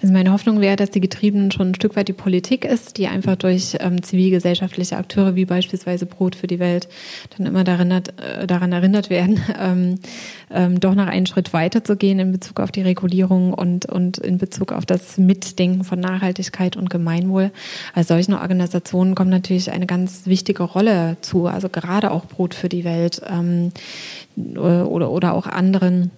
Also 0.00 0.12
meine 0.12 0.30
Hoffnung 0.30 0.60
wäre, 0.60 0.76
dass 0.76 0.90
die 0.90 1.00
Getriebenen 1.00 1.50
schon 1.50 1.70
ein 1.70 1.74
Stück 1.74 1.96
weit 1.96 2.06
die 2.06 2.12
Politik 2.12 2.64
ist, 2.64 2.98
die 2.98 3.08
einfach 3.08 3.34
durch 3.34 3.76
ähm, 3.80 4.00
zivilgesellschaftliche 4.00 4.96
Akteure 4.96 5.34
wie 5.34 5.44
beispielsweise 5.44 6.06
Brot 6.06 6.36
für 6.36 6.46
die 6.46 6.60
Welt 6.60 6.88
dann 7.36 7.46
immer 7.46 7.64
daran, 7.64 7.90
äh, 7.90 8.46
daran 8.46 8.70
erinnert 8.70 9.10
werden, 9.10 9.40
ähm, 9.60 9.98
ähm, 10.52 10.78
doch 10.78 10.94
noch 10.94 11.08
einen 11.08 11.26
Schritt 11.26 11.52
weiter 11.52 11.82
zu 11.82 11.96
gehen 11.96 12.20
in 12.20 12.30
Bezug 12.30 12.60
auf 12.60 12.70
die 12.70 12.82
Regulierung 12.82 13.52
und, 13.52 13.86
und 13.86 14.18
in 14.18 14.38
Bezug 14.38 14.70
auf 14.72 14.86
das 14.86 15.18
Mitdenken 15.18 15.82
von 15.82 15.98
Nachhaltigkeit 15.98 16.76
und 16.76 16.90
Gemeinwohl. 16.90 17.50
Als 17.92 18.06
solchen 18.06 18.34
Organisationen 18.34 19.16
kommt 19.16 19.30
natürlich 19.30 19.72
eine 19.72 19.86
ganz 19.86 20.26
wichtige 20.26 20.62
Rolle 20.62 21.16
zu, 21.22 21.46
also 21.46 21.68
gerade 21.68 22.12
auch 22.12 22.26
Brot 22.26 22.54
für 22.54 22.68
die 22.68 22.84
Welt 22.84 23.20
ähm, 23.28 23.72
oder, 24.36 25.10
oder 25.10 25.34
auch 25.34 25.46
anderen 25.46 26.12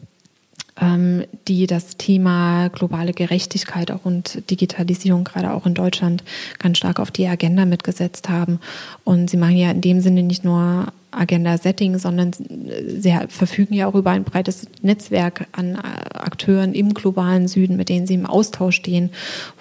die 1.47 1.67
das 1.67 1.97
Thema 1.97 2.69
globale 2.69 3.13
Gerechtigkeit 3.13 3.91
auch 3.91 4.05
und 4.05 4.51
Digitalisierung 4.51 5.25
gerade 5.25 5.53
auch 5.53 5.67
in 5.67 5.75
Deutschland 5.75 6.25
ganz 6.59 6.79
stark 6.79 6.99
auf 6.99 7.11
die 7.11 7.27
Agenda 7.27 7.67
mitgesetzt 7.67 8.29
haben. 8.29 8.61
Und 9.05 9.29
sie 9.29 9.37
machen 9.37 9.57
ja 9.57 9.71
in 9.71 9.81
dem 9.83 10.01
Sinne 10.01 10.23
nicht 10.23 10.45
nur 10.45 10.87
Agenda-Setting, 11.13 11.99
sondern 11.99 12.33
sie 12.33 13.17
verfügen 13.29 13.75
ja 13.75 13.87
auch 13.87 13.95
über 13.95 14.11
ein 14.11 14.25
breites 14.25 14.67
Netzwerk 14.83 15.47
an 15.53 15.75
äh, 15.75 15.79
Akteuren 16.15 16.73
im 16.73 16.95
globalen 16.95 17.49
Süden, 17.49 17.77
mit 17.77 17.89
denen 17.89 18.07
sie 18.07 18.15
im 18.15 18.27
Austausch 18.27 18.77
stehen, 18.77 19.11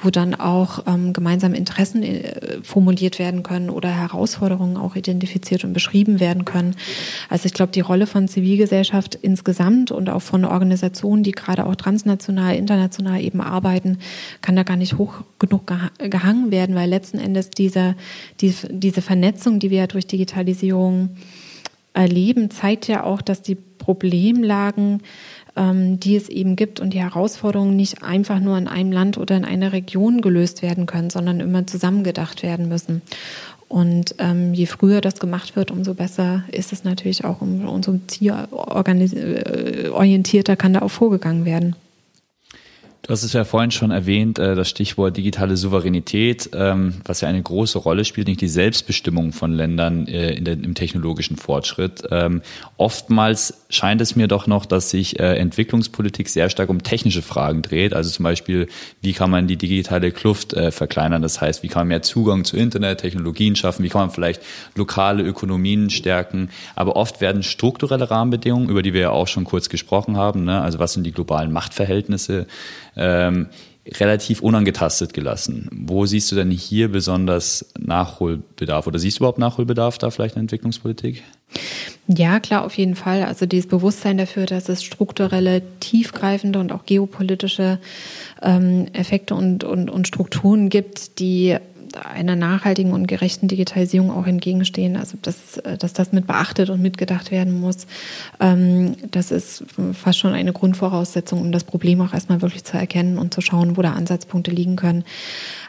wo 0.02 0.10
dann 0.10 0.36
auch 0.36 0.86
ähm, 0.88 1.14
gemeinsame 1.14 1.58
Interessen 1.58 2.04
äh, 2.04 2.60
formuliert 2.64 3.20
werden 3.20 3.44
können 3.44 3.70
oder 3.70 3.90
Herausforderungen 3.90 4.78
auch 4.78 4.96
identifiziert 4.96 5.64
und 5.64 5.74
beschrieben 5.74 6.20
werden 6.20 6.46
können. 6.46 6.76
Also 7.30 7.46
ich 7.46 7.54
glaube, 7.54 7.72
die 7.72 7.82
Rolle 7.82 8.08
von 8.08 8.28
Zivilgesellschaft 8.28 9.16
insgesamt 9.16 9.92
und 9.92 10.10
auch 10.10 10.22
von 10.22 10.46
Organisationen, 10.46 11.24
die 11.24 11.32
gerade 11.32 11.66
auch 11.66 11.76
transnational, 11.76 12.56
international 12.56 13.22
eben 13.22 13.42
arbeiten, 13.42 13.98
kann 14.42 14.56
da 14.56 14.64
gar 14.64 14.78
nicht 14.78 14.98
hoch 14.98 15.24
genug 15.40 15.72
gehangen 15.98 16.52
werden, 16.52 16.76
weil 16.76 16.90
letzten 16.90 17.18
Endes 17.18 17.50
diese, 17.50 17.96
diese, 18.42 18.68
diese 18.72 19.02
Vernetzung, 19.02 19.60
die 19.60 19.72
wir 19.72 19.80
ja 19.80 19.88
durch 19.88 20.08
Digitalisierung 20.08 21.10
erleben, 22.00 22.50
zeigt 22.50 22.88
ja 22.88 23.04
auch, 23.04 23.22
dass 23.22 23.42
die 23.42 23.56
Problemlagen, 23.56 25.02
ähm, 25.56 26.00
die 26.00 26.16
es 26.16 26.30
eben 26.30 26.56
gibt 26.56 26.80
und 26.80 26.94
die 26.94 27.02
Herausforderungen 27.02 27.76
nicht 27.76 28.04
einfach 28.04 28.40
nur 28.40 28.56
in 28.58 28.70
einem 28.70 28.92
Land 28.92 29.18
oder 29.18 29.36
in 29.36 29.46
einer 29.46 29.74
Region 29.74 30.22
gelöst 30.22 30.62
werden 30.62 30.86
können, 30.86 31.10
sondern 31.10 31.40
immer 31.42 31.66
zusammengedacht 31.68 32.44
werden 32.44 32.70
müssen. 32.70 33.02
Und 33.68 34.16
ähm, 34.18 34.54
je 34.54 34.66
früher 34.66 35.02
das 35.02 35.20
gemacht 35.20 35.56
wird, 35.56 35.72
umso 35.72 35.94
besser 35.94 36.44
ist 36.52 36.74
es 36.74 36.84
natürlich 36.84 37.24
auch, 37.26 37.42
umso 37.42 38.00
zielorientierter 38.08 40.56
kann 40.56 40.74
da 40.74 40.82
auch 40.82 40.90
vorgegangen 40.90 41.46
werden. 41.46 41.76
Du 43.10 43.14
hast 43.14 43.24
es 43.24 43.34
ja 43.34 43.44
vorhin 43.44 43.72
schon 43.72 43.90
erwähnt, 43.90 44.38
äh, 44.38 44.54
das 44.54 44.70
Stichwort 44.70 45.18
digitale 45.18 45.58
Souveränität, 45.58 46.52
ähm, 46.54 46.94
was 47.06 47.22
ja 47.22 47.28
eine 47.28 47.42
große 47.42 47.80
Rolle 47.80 48.06
spielt, 48.06 48.28
nicht 48.28 48.40
die 48.40 48.48
Selbstbestimmung 48.48 49.32
von 49.32 49.52
Ländern 49.52 50.06
äh, 50.06 50.36
im 50.36 50.76
technologischen 50.76 51.36
Fortschritt. 51.36 52.04
Ähm, 52.12 52.44
oftmals 52.78 53.66
scheint 53.72 54.00
es 54.02 54.16
mir 54.16 54.28
doch 54.28 54.46
noch, 54.46 54.68
dass 54.68 54.92
sich 54.92 55.20
äh, 55.20 55.38
Entwicklungspolitik 55.38 56.30
sehr 56.30 56.52
stark 56.52 56.70
um 56.70 56.84
technische 56.84 57.24
Fragen 57.24 57.64
dreht. 57.64 57.96
Also 57.96 58.12
zum 58.12 58.26
Beispiel, 58.26 58.68
wie 59.02 59.14
kann 59.14 59.32
man 59.32 59.48
die 59.48 59.58
digitale 59.58 60.12
Kluft 60.12 60.56
verkleinern? 60.70 61.24
Das 61.24 61.42
heißt, 61.42 61.64
wie 61.64 61.68
kann 61.68 61.82
man 61.82 61.88
mehr 61.88 62.02
Zugang 62.04 62.44
zu 62.44 62.58
Internet, 62.58 63.00
Technologien 63.00 63.56
schaffen? 63.56 63.84
Wie 63.84 63.90
kann 63.90 64.02
man 64.02 64.12
vielleicht 64.12 64.44
lokale 64.76 65.24
Ökonomien 65.24 65.90
stärken? 65.90 66.50
Aber 66.76 66.96
oft 66.96 67.22
werden 67.22 67.42
strukturelle 67.42 68.12
Rahmenbedingungen, 68.12 68.70
über 68.70 68.84
die 68.84 68.94
wir 68.94 69.02
ja 69.02 69.10
auch 69.10 69.28
schon 69.28 69.46
kurz 69.46 69.68
gesprochen 69.70 70.16
haben, 70.16 70.44
ne? 70.44 70.62
also 70.62 70.78
was 70.78 70.94
sind 70.94 71.06
die 71.06 71.12
globalen 71.12 71.52
Machtverhältnisse, 71.52 72.46
ähm, 73.00 73.48
relativ 73.98 74.42
unangetastet 74.42 75.14
gelassen. 75.14 75.70
Wo 75.72 76.06
siehst 76.06 76.32
du 76.32 76.36
denn 76.36 76.52
hier 76.52 76.92
besonders 76.92 77.72
Nachholbedarf 77.80 78.86
oder 78.86 79.00
siehst 79.00 79.18
du 79.18 79.22
überhaupt 79.22 79.40
Nachholbedarf 79.40 79.98
da 79.98 80.12
vielleicht 80.12 80.36
in 80.36 80.40
der 80.40 80.44
Entwicklungspolitik? 80.44 81.24
Ja, 82.08 82.40
klar, 82.40 82.66
auf 82.66 82.78
jeden 82.78 82.96
Fall. 82.96 83.24
Also 83.24 83.46
dieses 83.46 83.68
Bewusstsein 83.68 84.18
dafür, 84.18 84.46
dass 84.46 84.70
es 84.70 84.84
strukturelle, 84.84 85.62
tiefgreifende 85.80 86.60
und 86.60 86.72
auch 86.72 86.86
geopolitische 86.86 87.80
ähm, 88.42 88.88
Effekte 88.94 89.36
und, 89.36 89.64
und, 89.64 89.90
und 89.90 90.08
Strukturen 90.08 90.70
gibt, 90.70 91.20
die 91.20 91.58
einer 91.96 92.36
nachhaltigen 92.36 92.94
und 92.94 93.08
gerechten 93.08 93.48
Digitalisierung 93.48 94.12
auch 94.12 94.28
entgegenstehen. 94.28 94.98
Also 94.98 95.18
dass, 95.22 95.58
äh, 95.58 95.78
dass 95.78 95.94
das 95.94 96.12
mit 96.12 96.28
beachtet 96.28 96.70
und 96.70 96.82
mitgedacht 96.82 97.32
werden 97.32 97.60
muss, 97.60 97.88
ähm, 98.40 98.96
das 99.12 99.32
ist 99.32 99.64
fast 99.94 100.20
schon 100.20 100.34
eine 100.34 100.54
Grundvoraussetzung, 100.54 101.42
um 101.42 101.52
das 101.52 101.64
Problem 101.64 102.02
auch 102.02 102.14
erstmal 102.14 102.42
wirklich 102.42 102.64
zu 102.64 102.78
erkennen 102.78 103.18
und 103.18 103.34
zu 103.34 103.42
schauen, 103.42 103.78
wo 103.78 103.82
da 103.82 103.94
Ansatzpunkte 103.94 104.52
liegen 104.52 104.76
können. 104.76 105.04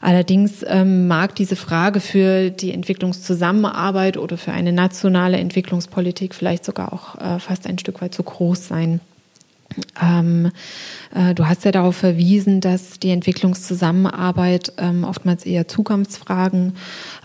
Allerdings 0.00 0.64
ähm, 0.66 1.08
mag 1.08 1.34
diese 1.34 1.56
Frage 1.56 2.00
für 2.00 2.50
die 2.50 2.72
Entwicklungszusammenarbeit 2.72 4.16
oder 4.16 4.36
für 4.36 4.52
eine 4.52 4.72
nationale 4.72 5.38
Entwicklungspolitik 5.38 6.34
vielleicht 6.34 6.64
sogar 6.64 6.92
auch 6.92 7.18
äh, 7.18 7.38
fast 7.38 7.66
ein 7.66 7.78
Stück 7.78 8.00
weit 8.00 8.14
zu 8.14 8.22
groß 8.22 8.68
sein. 8.68 9.00
Ähm, 10.02 10.50
äh, 11.14 11.34
du 11.34 11.46
hast 11.46 11.64
ja 11.64 11.70
darauf 11.70 11.96
verwiesen, 11.96 12.60
dass 12.60 12.98
die 12.98 13.10
Entwicklungszusammenarbeit 13.10 14.72
ähm, 14.78 15.04
oftmals 15.04 15.46
eher 15.46 15.68
Zukunftsfragen 15.68 16.74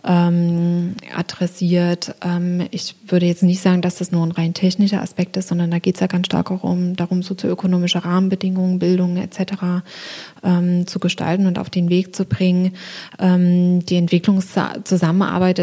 ähm, 0.03 0.95
adressiert. 1.15 2.15
Ähm, 2.23 2.67
ich 2.71 2.95
würde 3.07 3.25
jetzt 3.25 3.43
nicht 3.43 3.61
sagen, 3.61 3.81
dass 3.81 3.95
das 3.95 4.11
nur 4.11 4.25
ein 4.25 4.31
rein 4.31 4.53
technischer 4.53 5.01
Aspekt 5.01 5.37
ist, 5.37 5.47
sondern 5.47 5.71
da 5.71 5.79
geht 5.79 5.95
es 5.95 6.01
ja 6.01 6.07
ganz 6.07 6.27
stark 6.27 6.51
auch 6.51 6.63
um 6.63 6.95
darum, 6.95 7.23
sozioökonomische 7.23 8.03
Rahmenbedingungen, 8.05 8.79
Bildung 8.79 9.17
etc. 9.17 9.83
Ähm, 10.43 10.85
zu 10.85 10.99
gestalten 10.99 11.47
und 11.47 11.57
auf 11.57 11.69
den 11.69 11.89
Weg 11.89 12.15
zu 12.15 12.25
bringen. 12.25 12.73
Ähm, 13.19 13.85
die 13.85 13.95
Entwicklungszusammenarbeit 13.95 15.55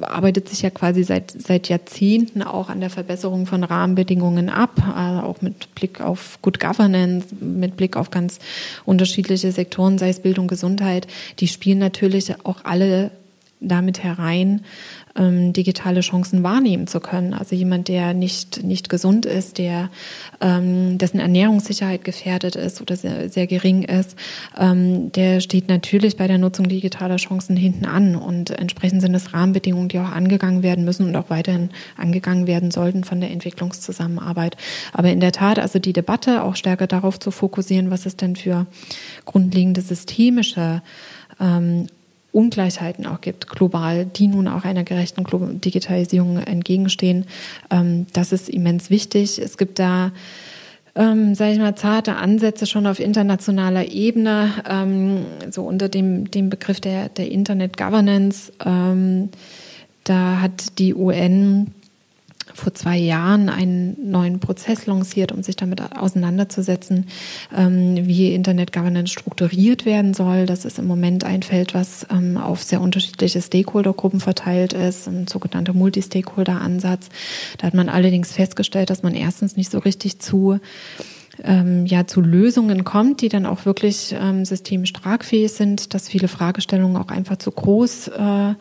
arbeitet 0.00 0.48
sich 0.48 0.62
ja 0.62 0.70
quasi 0.70 1.02
seit, 1.02 1.30
seit 1.30 1.68
Jahrzehnten 1.68 2.42
auch 2.42 2.68
an 2.68 2.80
der 2.80 2.90
Verbesserung 2.90 3.46
von 3.46 3.64
Rahmenbedingungen 3.64 4.48
ab, 4.48 4.76
äh, 4.78 5.20
auch 5.20 5.42
mit 5.42 5.74
Blick 5.74 6.00
auf 6.00 6.11
Good 6.42 6.60
Governance, 6.60 7.28
mit 7.40 7.76
Blick 7.76 7.96
auf 7.96 8.10
ganz 8.10 8.38
unterschiedliche 8.84 9.52
Sektoren, 9.52 9.98
sei 9.98 10.08
es 10.08 10.20
Bildung, 10.20 10.48
Gesundheit. 10.48 11.06
Die 11.38 11.48
spielen 11.48 11.78
natürlich 11.78 12.34
auch 12.44 12.64
alle 12.64 13.10
damit 13.62 14.02
herein, 14.02 14.62
ähm, 15.16 15.52
digitale 15.52 16.00
Chancen 16.00 16.42
wahrnehmen 16.42 16.86
zu 16.86 17.00
können. 17.00 17.34
Also 17.34 17.54
jemand, 17.54 17.88
der 17.88 18.14
nicht, 18.14 18.62
nicht 18.64 18.88
gesund 18.88 19.26
ist, 19.26 19.58
der 19.58 19.90
ähm, 20.40 20.98
dessen 20.98 21.20
Ernährungssicherheit 21.20 22.04
gefährdet 22.04 22.56
ist 22.56 22.80
oder 22.80 22.96
sehr, 22.96 23.28
sehr 23.28 23.46
gering 23.46 23.82
ist, 23.82 24.16
ähm, 24.58 25.12
der 25.12 25.40
steht 25.40 25.68
natürlich 25.68 26.16
bei 26.16 26.26
der 26.26 26.38
Nutzung 26.38 26.68
digitaler 26.68 27.16
Chancen 27.16 27.56
hinten 27.56 27.84
an. 27.84 28.16
Und 28.16 28.50
entsprechend 28.50 29.02
sind 29.02 29.14
es 29.14 29.34
Rahmenbedingungen, 29.34 29.88
die 29.88 29.98
auch 29.98 30.12
angegangen 30.12 30.62
werden 30.62 30.84
müssen 30.84 31.06
und 31.06 31.16
auch 31.16 31.30
weiterhin 31.30 31.70
angegangen 31.96 32.46
werden 32.46 32.70
sollten 32.70 33.04
von 33.04 33.20
der 33.20 33.30
Entwicklungszusammenarbeit. 33.30 34.56
Aber 34.92 35.10
in 35.10 35.20
der 35.20 35.32
Tat, 35.32 35.58
also 35.58 35.78
die 35.78 35.92
Debatte 35.92 36.42
auch 36.42 36.56
stärker 36.56 36.86
darauf 36.86 37.20
zu 37.20 37.30
fokussieren, 37.30 37.90
was 37.90 38.06
es 38.06 38.16
denn 38.16 38.36
für 38.36 38.66
grundlegende 39.26 39.82
systemische 39.82 40.82
ähm, 41.40 41.86
Ungleichheiten 42.32 43.06
auch 43.06 43.20
gibt, 43.20 43.46
global, 43.46 44.06
die 44.06 44.26
nun 44.26 44.48
auch 44.48 44.64
einer 44.64 44.84
gerechten 44.84 45.24
Digitalisierung 45.60 46.38
entgegenstehen. 46.38 47.26
Ähm, 47.70 48.06
das 48.12 48.32
ist 48.32 48.48
immens 48.48 48.90
wichtig. 48.90 49.38
Es 49.38 49.56
gibt 49.56 49.78
da 49.78 50.12
ähm, 50.94 51.34
sage 51.34 51.52
ich 51.52 51.58
mal, 51.58 51.74
zarte 51.74 52.16
Ansätze 52.16 52.66
schon 52.66 52.86
auf 52.86 53.00
internationaler 53.00 53.90
Ebene, 53.90 54.52
ähm, 54.68 55.24
so 55.50 55.62
unter 55.62 55.88
dem, 55.88 56.30
dem 56.30 56.50
Begriff 56.50 56.80
der, 56.80 57.08
der 57.08 57.30
Internet 57.30 57.78
Governance. 57.78 58.52
Ähm, 58.64 59.30
da 60.04 60.40
hat 60.40 60.78
die 60.78 60.94
UN 60.94 61.68
vor 62.54 62.74
zwei 62.74 62.96
Jahren 62.96 63.48
einen 63.48 64.10
neuen 64.10 64.40
Prozess 64.40 64.86
lanciert, 64.86 65.32
um 65.32 65.42
sich 65.42 65.56
damit 65.56 65.80
auseinanderzusetzen, 65.96 67.06
ähm, 67.56 68.06
wie 68.06 68.34
Internet 68.34 68.72
Governance 68.72 69.12
strukturiert 69.12 69.84
werden 69.84 70.14
soll. 70.14 70.46
Das 70.46 70.64
ist 70.64 70.78
im 70.78 70.86
Moment 70.86 71.24
ein 71.24 71.42
Feld, 71.42 71.74
was 71.74 72.06
ähm, 72.10 72.36
auf 72.36 72.62
sehr 72.62 72.80
unterschiedliche 72.80 73.40
Stakeholdergruppen 73.40 74.20
verteilt 74.20 74.72
ist, 74.72 75.08
ein 75.08 75.26
sogenannter 75.26 75.72
Multi-Stakeholder-Ansatz. 75.72 77.08
Da 77.58 77.66
hat 77.66 77.74
man 77.74 77.88
allerdings 77.88 78.32
festgestellt, 78.32 78.90
dass 78.90 79.02
man 79.02 79.14
erstens 79.14 79.56
nicht 79.56 79.70
so 79.70 79.78
richtig 79.78 80.18
zu 80.18 80.58
ähm, 81.44 81.86
ja 81.86 82.06
zu 82.06 82.20
Lösungen 82.20 82.84
kommt, 82.84 83.20
die 83.20 83.28
dann 83.28 83.46
auch 83.46 83.64
wirklich 83.64 84.14
ähm, 84.18 84.44
systemisch 84.44 84.92
tragfähig 84.92 85.52
sind, 85.52 85.94
dass 85.94 86.08
viele 86.08 86.28
Fragestellungen 86.28 86.96
auch 86.96 87.08
einfach 87.08 87.36
zu 87.36 87.50
groß 87.50 88.08
äh, 88.08 88.54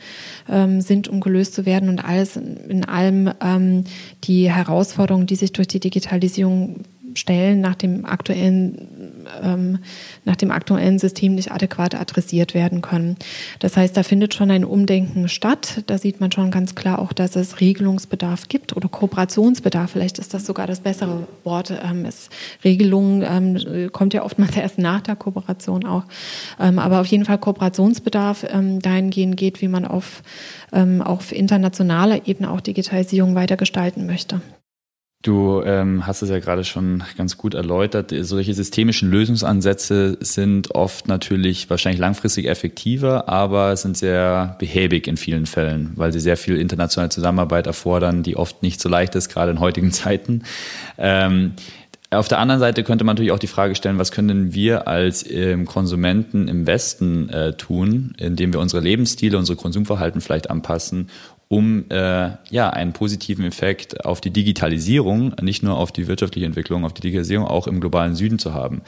ähm, 0.49 0.81
sind, 0.81 1.07
um 1.07 1.21
gelöst 1.21 1.53
zu 1.53 1.65
werden 1.65 1.89
und 1.89 2.03
alles 2.03 2.37
in, 2.37 2.57
in 2.69 2.85
allem 2.85 3.31
ähm, 3.41 3.83
die 4.23 4.51
Herausforderungen, 4.51 5.27
die 5.27 5.35
sich 5.35 5.53
durch 5.53 5.67
die 5.67 5.79
Digitalisierung 5.79 6.83
Stellen 7.15 7.61
nach 7.61 7.75
dem 7.75 8.05
aktuellen, 8.05 9.25
ähm, 9.43 9.79
nach 10.25 10.35
dem 10.35 10.51
aktuellen 10.51 10.99
System 10.99 11.35
nicht 11.35 11.51
adäquat 11.51 11.95
adressiert 11.95 12.53
werden 12.53 12.81
können. 12.81 13.17
Das 13.59 13.77
heißt, 13.77 13.95
da 13.95 14.03
findet 14.03 14.33
schon 14.33 14.51
ein 14.51 14.65
Umdenken 14.65 15.27
statt. 15.27 15.83
Da 15.87 15.97
sieht 15.97 16.19
man 16.19 16.31
schon 16.31 16.51
ganz 16.51 16.75
klar 16.75 16.99
auch, 16.99 17.13
dass 17.13 17.35
es 17.35 17.59
Regelungsbedarf 17.59 18.47
gibt 18.47 18.75
oder 18.75 18.87
Kooperationsbedarf. 18.87 19.91
Vielleicht 19.91 20.19
ist 20.19 20.33
das 20.33 20.45
sogar 20.45 20.67
das 20.67 20.79
bessere 20.79 21.27
Wort. 21.43 21.71
Ähm, 21.83 22.05
es, 22.05 22.29
Regelung 22.63 23.23
ähm, 23.23 23.89
kommt 23.91 24.13
ja 24.13 24.23
oftmals 24.23 24.55
erst 24.55 24.77
nach 24.77 25.01
der 25.01 25.15
Kooperation 25.15 25.85
auch. 25.85 26.03
Ähm, 26.59 26.79
aber 26.79 27.01
auf 27.01 27.07
jeden 27.07 27.25
Fall 27.25 27.37
Kooperationsbedarf 27.37 28.45
ähm, 28.49 28.79
dahingehend 28.79 29.37
geht, 29.37 29.61
wie 29.61 29.67
man 29.67 29.85
auf, 29.85 30.23
ähm, 30.71 31.01
auf 31.01 31.31
internationaler 31.31 32.27
Ebene 32.27 32.51
auch 32.51 32.61
Digitalisierung 32.61 33.35
weiter 33.35 33.57
gestalten 33.57 34.05
möchte. 34.05 34.41
Du 35.21 35.61
ähm, 35.63 36.07
hast 36.07 36.23
es 36.23 36.29
ja 36.29 36.39
gerade 36.39 36.63
schon 36.63 37.03
ganz 37.15 37.37
gut 37.37 37.53
erläutert. 37.53 38.11
Solche 38.21 38.55
systemischen 38.55 39.11
Lösungsansätze 39.11 40.17
sind 40.19 40.73
oft 40.73 41.07
natürlich 41.07 41.69
wahrscheinlich 41.69 41.99
langfristig 41.99 42.47
effektiver, 42.47 43.29
aber 43.29 43.77
sind 43.77 43.95
sehr 43.95 44.55
behäbig 44.57 45.07
in 45.07 45.17
vielen 45.17 45.45
Fällen, 45.45 45.91
weil 45.95 46.11
sie 46.11 46.19
sehr 46.19 46.37
viel 46.37 46.57
internationale 46.57 47.09
Zusammenarbeit 47.09 47.67
erfordern, 47.67 48.23
die 48.23 48.35
oft 48.35 48.63
nicht 48.63 48.81
so 48.81 48.89
leicht 48.89 49.13
ist, 49.13 49.29
gerade 49.29 49.51
in 49.51 49.59
heutigen 49.59 49.91
Zeiten. 49.91 50.41
Ähm, 50.97 51.53
auf 52.09 52.27
der 52.27 52.39
anderen 52.39 52.59
Seite 52.59 52.83
könnte 52.83 53.05
man 53.05 53.15
natürlich 53.15 53.31
auch 53.31 53.39
die 53.39 53.47
Frage 53.47 53.75
stellen, 53.75 53.99
was 53.99 54.11
können 54.11 54.53
wir 54.53 54.87
als 54.87 55.23
ähm, 55.29 55.65
Konsumenten 55.65 56.47
im 56.47 56.65
Westen 56.65 57.29
äh, 57.29 57.53
tun, 57.53 58.15
indem 58.17 58.51
wir 58.51 58.59
unsere 58.59 58.81
Lebensstile, 58.81 59.37
unsere 59.37 59.55
Konsumverhalten 59.55 60.19
vielleicht 60.19 60.49
anpassen, 60.49 61.09
um 61.51 61.83
äh, 61.89 62.29
ja 62.49 62.69
einen 62.69 62.93
positiven 62.93 63.43
Effekt 63.43 64.05
auf 64.05 64.21
die 64.21 64.29
Digitalisierung, 64.29 65.33
nicht 65.41 65.63
nur 65.63 65.75
auf 65.75 65.91
die 65.91 66.07
wirtschaftliche 66.07 66.45
Entwicklung, 66.45 66.85
auf 66.85 66.93
die 66.93 67.01
Digitalisierung 67.01 67.45
auch 67.45 67.67
im 67.67 67.81
globalen 67.81 68.15
Süden 68.15 68.39
zu 68.39 68.53
haben. 68.53 68.83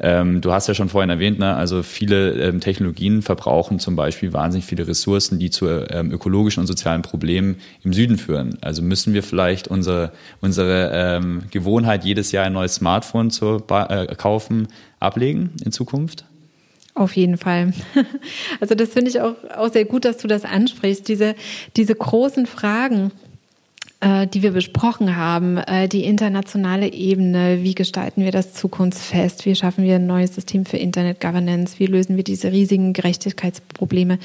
Ähm, 0.00 0.40
du 0.40 0.50
hast 0.50 0.66
ja 0.66 0.72
schon 0.72 0.88
vorhin 0.88 1.10
erwähnt, 1.10 1.38
ne, 1.38 1.54
also 1.54 1.82
viele 1.82 2.32
ähm, 2.40 2.60
Technologien 2.60 3.20
verbrauchen 3.20 3.80
zum 3.80 3.96
Beispiel 3.96 4.32
wahnsinnig 4.32 4.64
viele 4.64 4.88
Ressourcen, 4.88 5.38
die 5.38 5.50
zu 5.50 5.68
ähm, 5.68 6.10
ökologischen 6.10 6.62
und 6.62 6.68
sozialen 6.68 7.02
Problemen 7.02 7.56
im 7.84 7.92
Süden 7.92 8.16
führen. 8.16 8.56
Also 8.62 8.80
müssen 8.80 9.12
wir 9.12 9.22
vielleicht 9.22 9.68
unsere, 9.68 10.12
unsere 10.40 10.92
ähm, 10.94 11.42
Gewohnheit, 11.50 12.06
jedes 12.06 12.32
Jahr 12.32 12.46
ein 12.46 12.54
neues 12.54 12.76
Smartphone 12.76 13.30
zu 13.30 13.62
äh, 13.68 14.06
kaufen, 14.16 14.68
ablegen 15.00 15.50
in 15.62 15.70
Zukunft? 15.70 16.24
Auf 16.94 17.16
jeden 17.16 17.36
Fall. 17.36 17.72
Also 18.60 18.74
das 18.74 18.90
finde 18.90 19.10
ich 19.10 19.20
auch, 19.20 19.36
auch 19.56 19.72
sehr 19.72 19.84
gut, 19.84 20.04
dass 20.04 20.18
du 20.18 20.28
das 20.28 20.44
ansprichst. 20.44 21.08
Diese, 21.08 21.34
diese 21.76 21.94
großen 21.94 22.46
Fragen, 22.46 23.10
äh, 24.00 24.26
die 24.26 24.42
wir 24.42 24.50
besprochen 24.50 25.16
haben, 25.16 25.56
äh, 25.58 25.88
die 25.88 26.04
internationale 26.04 26.92
Ebene, 26.92 27.60
wie 27.62 27.74
gestalten 27.74 28.24
wir 28.24 28.32
das 28.32 28.54
zukunftsfest, 28.54 29.46
wie 29.46 29.54
schaffen 29.54 29.84
wir 29.84 29.96
ein 29.96 30.06
neues 30.06 30.34
System 30.34 30.66
für 30.66 30.76
Internet 30.76 31.20
Governance, 31.20 31.78
wie 31.78 31.86
lösen 31.86 32.16
wir 32.16 32.24
diese 32.24 32.52
riesigen 32.52 32.92
Gerechtigkeitsprobleme, 32.92 34.18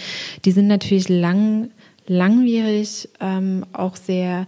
die 0.43 0.51
sind 0.51 0.68
natürlich 0.68 1.09
lang, 1.09 1.72
langwierig, 2.07 3.09
ähm, 3.20 3.66
auch 3.74 3.95
sehr 3.95 4.47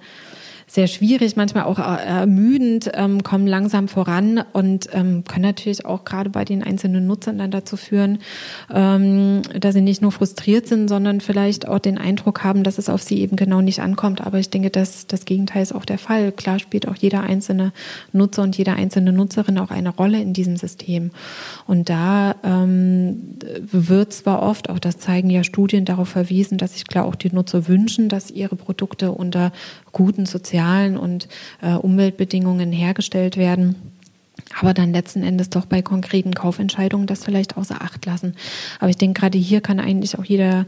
sehr 0.69 0.87
schwierig, 0.87 1.37
manchmal 1.37 1.63
auch 1.63 1.79
äh, 1.79 2.05
ermüdend, 2.05 2.91
ähm, 2.93 3.23
kommen 3.23 3.47
langsam 3.47 3.87
voran 3.87 4.43
und 4.51 4.89
ähm, 4.91 5.23
können 5.23 5.43
natürlich 5.43 5.85
auch 5.85 6.03
gerade 6.03 6.29
bei 6.29 6.43
den 6.43 6.61
einzelnen 6.61 7.07
Nutzern 7.07 7.37
dann 7.37 7.51
dazu 7.51 7.77
führen, 7.77 8.19
ähm, 8.73 9.43
dass 9.57 9.75
sie 9.75 9.81
nicht 9.81 10.01
nur 10.01 10.11
frustriert 10.11 10.67
sind, 10.67 10.89
sondern 10.89 11.21
vielleicht 11.21 11.69
auch 11.69 11.79
den 11.79 11.97
Eindruck 11.97 12.43
haben, 12.43 12.63
dass 12.63 12.77
es 12.77 12.89
auf 12.89 13.01
sie 13.01 13.21
eben 13.21 13.37
genau 13.37 13.61
nicht 13.61 13.79
ankommt. 13.79 14.19
Aber 14.19 14.39
ich 14.39 14.49
denke, 14.49 14.69
dass 14.69 15.07
das 15.07 15.23
Gegenteil 15.23 15.63
ist 15.63 15.73
auch 15.73 15.85
der 15.85 15.97
Fall. 15.97 16.33
Klar 16.33 16.59
spielt 16.59 16.85
auch 16.89 16.97
jeder 16.97 17.21
einzelne 17.21 17.71
Nutzer 18.11 18.43
und 18.43 18.57
jede 18.57 18.73
einzelne 18.73 19.13
Nutzerin 19.13 19.59
auch 19.59 19.71
eine 19.71 19.95
Rolle 19.95 20.21
in 20.21 20.33
diesem 20.33 20.57
System. 20.57 21.11
Und 21.65 21.87
da 21.89 22.35
ähm, 22.43 23.37
wird 23.71 24.11
zwar 24.11 24.41
oft, 24.41 24.69
auch 24.69 24.79
das 24.79 24.97
zeigen 24.97 25.29
ja 25.29 25.45
Studien, 25.45 25.85
darauf 25.85 26.09
verwiesen, 26.09 26.57
dass 26.57 26.73
sich 26.73 26.87
klar 26.87 27.05
auch 27.05 27.15
die 27.15 27.33
Nutzer 27.33 27.69
wünschen, 27.69 28.09
dass 28.09 28.31
ihre 28.31 28.57
Produkte 28.57 29.13
unter 29.13 29.53
guten 29.93 30.25
sozialen 30.25 30.56
und 30.97 31.27
äh, 31.61 31.73
Umweltbedingungen 31.73 32.71
hergestellt 32.71 33.37
werden 33.37 33.75
aber 34.59 34.73
dann 34.73 34.93
letzten 34.93 35.23
Endes 35.23 35.49
doch 35.49 35.65
bei 35.65 35.81
konkreten 35.81 36.33
Kaufentscheidungen 36.33 37.07
das 37.07 37.23
vielleicht 37.23 37.57
außer 37.57 37.81
Acht 37.81 38.05
lassen. 38.05 38.35
Aber 38.79 38.89
ich 38.89 38.97
denke, 38.97 39.21
gerade 39.21 39.37
hier 39.37 39.61
kann 39.61 39.79
eigentlich 39.79 40.17
auch 40.17 40.23
jeder, 40.23 40.65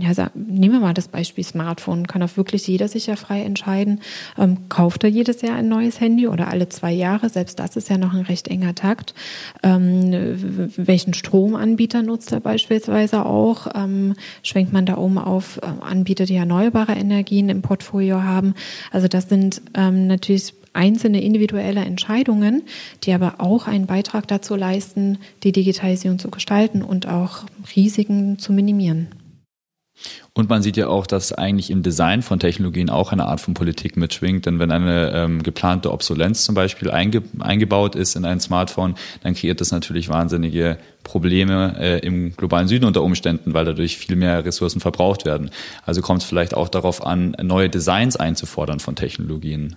ja, 0.00 0.30
nehmen 0.34 0.74
wir 0.74 0.80
mal 0.80 0.94
das 0.94 1.08
Beispiel 1.08 1.44
Smartphone, 1.44 2.06
kann 2.06 2.22
auch 2.22 2.36
wirklich 2.36 2.66
jeder 2.66 2.88
sich 2.88 3.06
ja 3.06 3.16
frei 3.16 3.42
entscheiden, 3.42 4.00
ähm, 4.38 4.68
kauft 4.68 5.04
er 5.04 5.10
jedes 5.10 5.42
Jahr 5.42 5.56
ein 5.56 5.68
neues 5.68 6.00
Handy 6.00 6.28
oder 6.28 6.48
alle 6.48 6.68
zwei 6.68 6.92
Jahre, 6.92 7.28
selbst 7.28 7.58
das 7.58 7.76
ist 7.76 7.88
ja 7.88 7.98
noch 7.98 8.14
ein 8.14 8.22
recht 8.22 8.48
enger 8.48 8.74
Takt. 8.74 9.14
Ähm, 9.62 10.70
welchen 10.76 11.14
Stromanbieter 11.14 12.02
nutzt 12.02 12.32
er 12.32 12.40
beispielsweise 12.40 13.24
auch? 13.24 13.68
Ähm, 13.74 14.14
schwenkt 14.42 14.72
man 14.72 14.86
da 14.86 14.94
um 14.94 15.18
auf 15.18 15.58
äh, 15.58 15.66
Anbieter, 15.80 16.26
die 16.26 16.36
erneuerbare 16.36 16.92
Energien 16.92 17.48
im 17.48 17.62
Portfolio 17.62 18.22
haben? 18.22 18.54
Also 18.90 19.08
das 19.08 19.28
sind 19.28 19.62
ähm, 19.74 20.06
natürlich 20.06 20.54
einzelne 20.72 21.22
individuelle 21.22 21.84
Entscheidungen, 21.84 22.62
die 23.02 23.12
aber 23.12 23.34
auch 23.38 23.66
einen 23.66 23.86
Beitrag 23.86 24.28
dazu 24.28 24.54
leisten, 24.54 25.18
die 25.42 25.52
Digitalisierung 25.52 26.18
zu 26.18 26.30
gestalten 26.30 26.82
und 26.82 27.08
auch 27.08 27.44
Risiken 27.74 28.38
zu 28.38 28.52
minimieren. 28.52 29.08
Und 30.40 30.48
man 30.48 30.62
sieht 30.62 30.78
ja 30.78 30.88
auch, 30.88 31.06
dass 31.06 31.34
eigentlich 31.34 31.70
im 31.70 31.82
Design 31.82 32.22
von 32.22 32.40
Technologien 32.40 32.88
auch 32.88 33.12
eine 33.12 33.26
Art 33.26 33.42
von 33.42 33.52
Politik 33.52 33.98
mitschwingt. 33.98 34.46
Denn 34.46 34.58
wenn 34.58 34.70
eine 34.70 35.12
ähm, 35.12 35.42
geplante 35.42 35.92
Obsolenz 35.92 36.46
zum 36.46 36.54
Beispiel 36.54 36.90
einge 36.90 37.22
eingebaut 37.40 37.94
ist 37.94 38.16
in 38.16 38.24
ein 38.24 38.40
Smartphone, 38.40 38.94
dann 39.22 39.34
kreiert 39.34 39.60
das 39.60 39.70
natürlich 39.70 40.08
wahnsinnige 40.08 40.78
Probleme 41.04 41.76
äh, 41.78 41.98
im 41.98 42.34
globalen 42.34 42.68
Süden 42.68 42.86
unter 42.86 43.02
Umständen, 43.02 43.52
weil 43.52 43.66
dadurch 43.66 43.98
viel 43.98 44.16
mehr 44.16 44.42
Ressourcen 44.42 44.80
verbraucht 44.80 45.26
werden. 45.26 45.50
Also 45.84 46.00
kommt 46.00 46.22
es 46.22 46.28
vielleicht 46.28 46.54
auch 46.54 46.70
darauf 46.70 47.04
an, 47.04 47.36
neue 47.42 47.68
Designs 47.68 48.16
einzufordern 48.16 48.80
von 48.80 48.96
Technologien. 48.96 49.76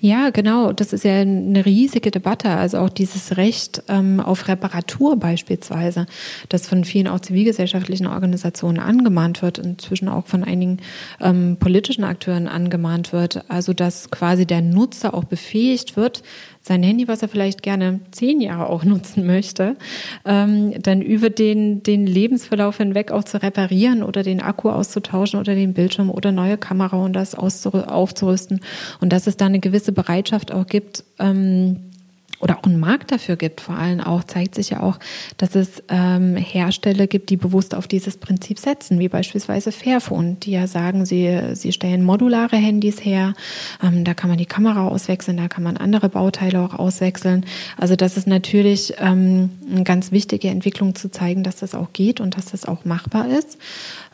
Ja, 0.00 0.30
genau. 0.30 0.72
Das 0.72 0.92
ist 0.92 1.04
ja 1.04 1.20
eine 1.20 1.64
riesige 1.64 2.10
Debatte. 2.10 2.50
Also 2.50 2.78
auch 2.78 2.88
dieses 2.88 3.36
Recht 3.36 3.82
ähm, 3.88 4.20
auf 4.20 4.48
Reparatur 4.48 5.16
beispielsweise, 5.16 6.06
das 6.48 6.66
von 6.66 6.84
vielen 6.84 7.08
auch 7.08 7.20
zivilgesellschaftlichen 7.20 8.06
Organisationen 8.06 8.78
angemahnt 8.78 9.42
wird, 9.42 9.58
inzwischen 9.58 10.08
auch 10.08 10.26
von 10.26 10.44
einigen 10.44 10.78
ähm, 11.20 11.56
politischen 11.58 12.04
Akteuren 12.04 12.48
angemahnt 12.48 13.12
wird. 13.12 13.44
Also 13.48 13.72
dass 13.72 14.10
quasi 14.10 14.46
der 14.46 14.62
Nutzer 14.62 15.14
auch 15.14 15.24
befähigt 15.24 15.96
wird, 15.96 16.22
sein 16.70 16.84
Handy, 16.84 17.08
was 17.08 17.20
er 17.20 17.28
vielleicht 17.28 17.64
gerne 17.64 17.98
zehn 18.12 18.40
Jahre 18.40 18.68
auch 18.68 18.84
nutzen 18.94 19.26
möchte, 19.26 19.76
ähm, 20.24 20.80
dann 20.80 21.02
über 21.02 21.28
den, 21.28 21.82
den 21.82 22.06
Lebensverlauf 22.06 22.76
hinweg 22.76 23.10
auch 23.10 23.24
zu 23.24 23.42
reparieren 23.42 24.04
oder 24.04 24.22
den 24.22 24.40
Akku 24.40 24.70
auszutauschen 24.70 25.40
oder 25.40 25.56
den 25.56 25.74
Bildschirm 25.74 26.10
oder 26.10 26.30
neue 26.30 26.56
Kamera 26.56 26.96
und 26.96 27.14
das 27.14 27.34
aufzurüsten. 27.34 28.60
Und 29.00 29.12
dass 29.12 29.26
es 29.26 29.36
da 29.36 29.46
eine 29.46 29.58
gewisse 29.58 29.90
Bereitschaft 29.90 30.52
auch 30.52 30.66
gibt, 30.66 31.02
ähm, 31.18 31.89
oder 32.40 32.58
auch 32.58 32.64
einen 32.64 32.80
Markt 32.80 33.12
dafür 33.12 33.36
gibt. 33.36 33.60
Vor 33.60 33.76
allem 33.76 34.00
auch 34.00 34.24
zeigt 34.24 34.54
sich 34.54 34.70
ja 34.70 34.80
auch, 34.82 34.98
dass 35.36 35.54
es 35.54 35.82
ähm, 35.88 36.36
Hersteller 36.36 37.06
gibt, 37.06 37.30
die 37.30 37.36
bewusst 37.36 37.74
auf 37.74 37.86
dieses 37.86 38.16
Prinzip 38.16 38.58
setzen, 38.58 38.98
wie 38.98 39.08
beispielsweise 39.08 39.72
Fairphone, 39.72 40.40
die 40.40 40.52
ja 40.52 40.66
sagen, 40.66 41.04
sie, 41.04 41.54
sie 41.54 41.72
stellen 41.72 42.02
modulare 42.02 42.56
Handys 42.56 43.04
her, 43.04 43.34
ähm, 43.82 44.04
da 44.04 44.14
kann 44.14 44.30
man 44.30 44.38
die 44.38 44.46
Kamera 44.46 44.88
auswechseln, 44.88 45.36
da 45.36 45.48
kann 45.48 45.62
man 45.62 45.76
andere 45.76 46.08
Bauteile 46.08 46.60
auch 46.60 46.74
auswechseln. 46.74 47.44
Also 47.76 47.94
das 47.94 48.16
ist 48.16 48.26
natürlich 48.26 48.94
ähm, 48.98 49.50
eine 49.70 49.84
ganz 49.84 50.10
wichtige 50.10 50.48
Entwicklung 50.48 50.94
zu 50.94 51.10
zeigen, 51.10 51.42
dass 51.42 51.56
das 51.56 51.74
auch 51.74 51.92
geht 51.92 52.20
und 52.20 52.36
dass 52.36 52.46
das 52.46 52.64
auch 52.64 52.84
machbar 52.84 53.28
ist. 53.28 53.58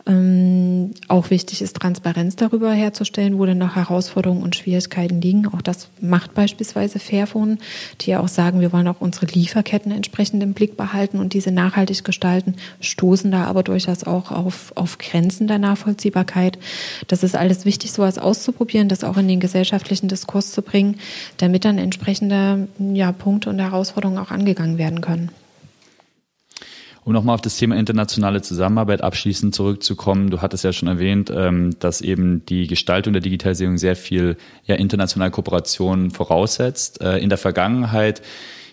Ähm, 0.09 0.93
auch 1.09 1.31
wichtig 1.31 1.63
ist, 1.63 1.77
Transparenz 1.77 2.37
darüber 2.37 2.73
herzustellen, 2.73 3.39
wo 3.39 3.47
denn 3.47 3.59
noch 3.59 3.75
Herausforderungen 3.75 4.43
und 4.43 4.55
Schwierigkeiten 4.55 5.21
liegen. 5.21 5.49
Auch 5.49 5.63
das 5.63 5.89
macht 6.01 6.33
beispielsweise 6.33 7.01
Fairphone, 7.01 7.59
die 8.01 8.11
ja 8.11 8.21
auch 8.21 8.29
sagen, 8.29 8.61
wir 8.61 8.73
wollen 8.73 8.87
auch 8.87 9.01
unsere 9.01 9.27
Lieferketten 9.27 9.91
entsprechend 9.91 10.45
im 10.45 10.53
Blick 10.53 10.77
behalten 10.77 11.19
und 11.19 11.33
diese 11.33 11.51
nachhaltig 11.51 12.05
gestalten, 12.05 12.55
stoßen 12.81 13.33
da 13.33 13.45
aber 13.45 13.65
durchaus 13.65 14.05
auch 14.05 14.31
auf, 14.31 14.73
auf 14.77 14.99
Grenzen 14.99 15.49
der 15.49 15.59
Nachvollziehbarkeit. 15.59 16.57
Das 17.09 17.25
ist 17.25 17.35
alles 17.35 17.65
wichtig, 17.65 17.91
sowas 17.91 18.19
auszuprobieren, 18.19 18.89
das 18.89 19.03
auch 19.03 19.17
in 19.17 19.27
den 19.27 19.41
gesellschaftlichen 19.41 20.07
Diskurs 20.07 20.53
zu 20.53 20.63
bringen, 20.63 21.01
damit 21.39 21.65
dann 21.65 21.79
entsprechende 21.79 22.69
ja, 22.79 23.11
Punkte 23.11 23.51
und 23.51 23.59
Herausforderungen 23.59 24.19
auch 24.19 24.31
angegangen 24.31 24.79
werden 24.79 25.01
können. 25.01 25.31
Um 27.07 27.13
nochmal 27.13 27.37
auf 27.37 27.41
das 27.41 27.57
Thema 27.57 27.77
internationale 27.77 28.43
Zusammenarbeit 28.43 29.01
abschließend 29.01 29.55
zurückzukommen, 29.55 30.29
du 30.29 30.43
hattest 30.43 30.65
ja 30.65 30.73
schon 30.73 30.89
erwähnt, 30.89 31.31
ähm, 31.33 31.71
dass 31.79 32.01
eben 32.01 32.45
die 32.47 32.67
Gestaltung 32.67 33.13
der 33.13 33.23
Digitalisierung 33.23 33.79
sehr 33.79 33.95
viel 33.95 34.37
ja, 34.65 34.75
internationale 34.75 35.31
Kooperation 35.31 36.11
voraussetzt. 36.11 37.01
Äh, 37.01 37.19
in 37.19 37.29
der 37.29 37.39
Vergangenheit 37.39 38.23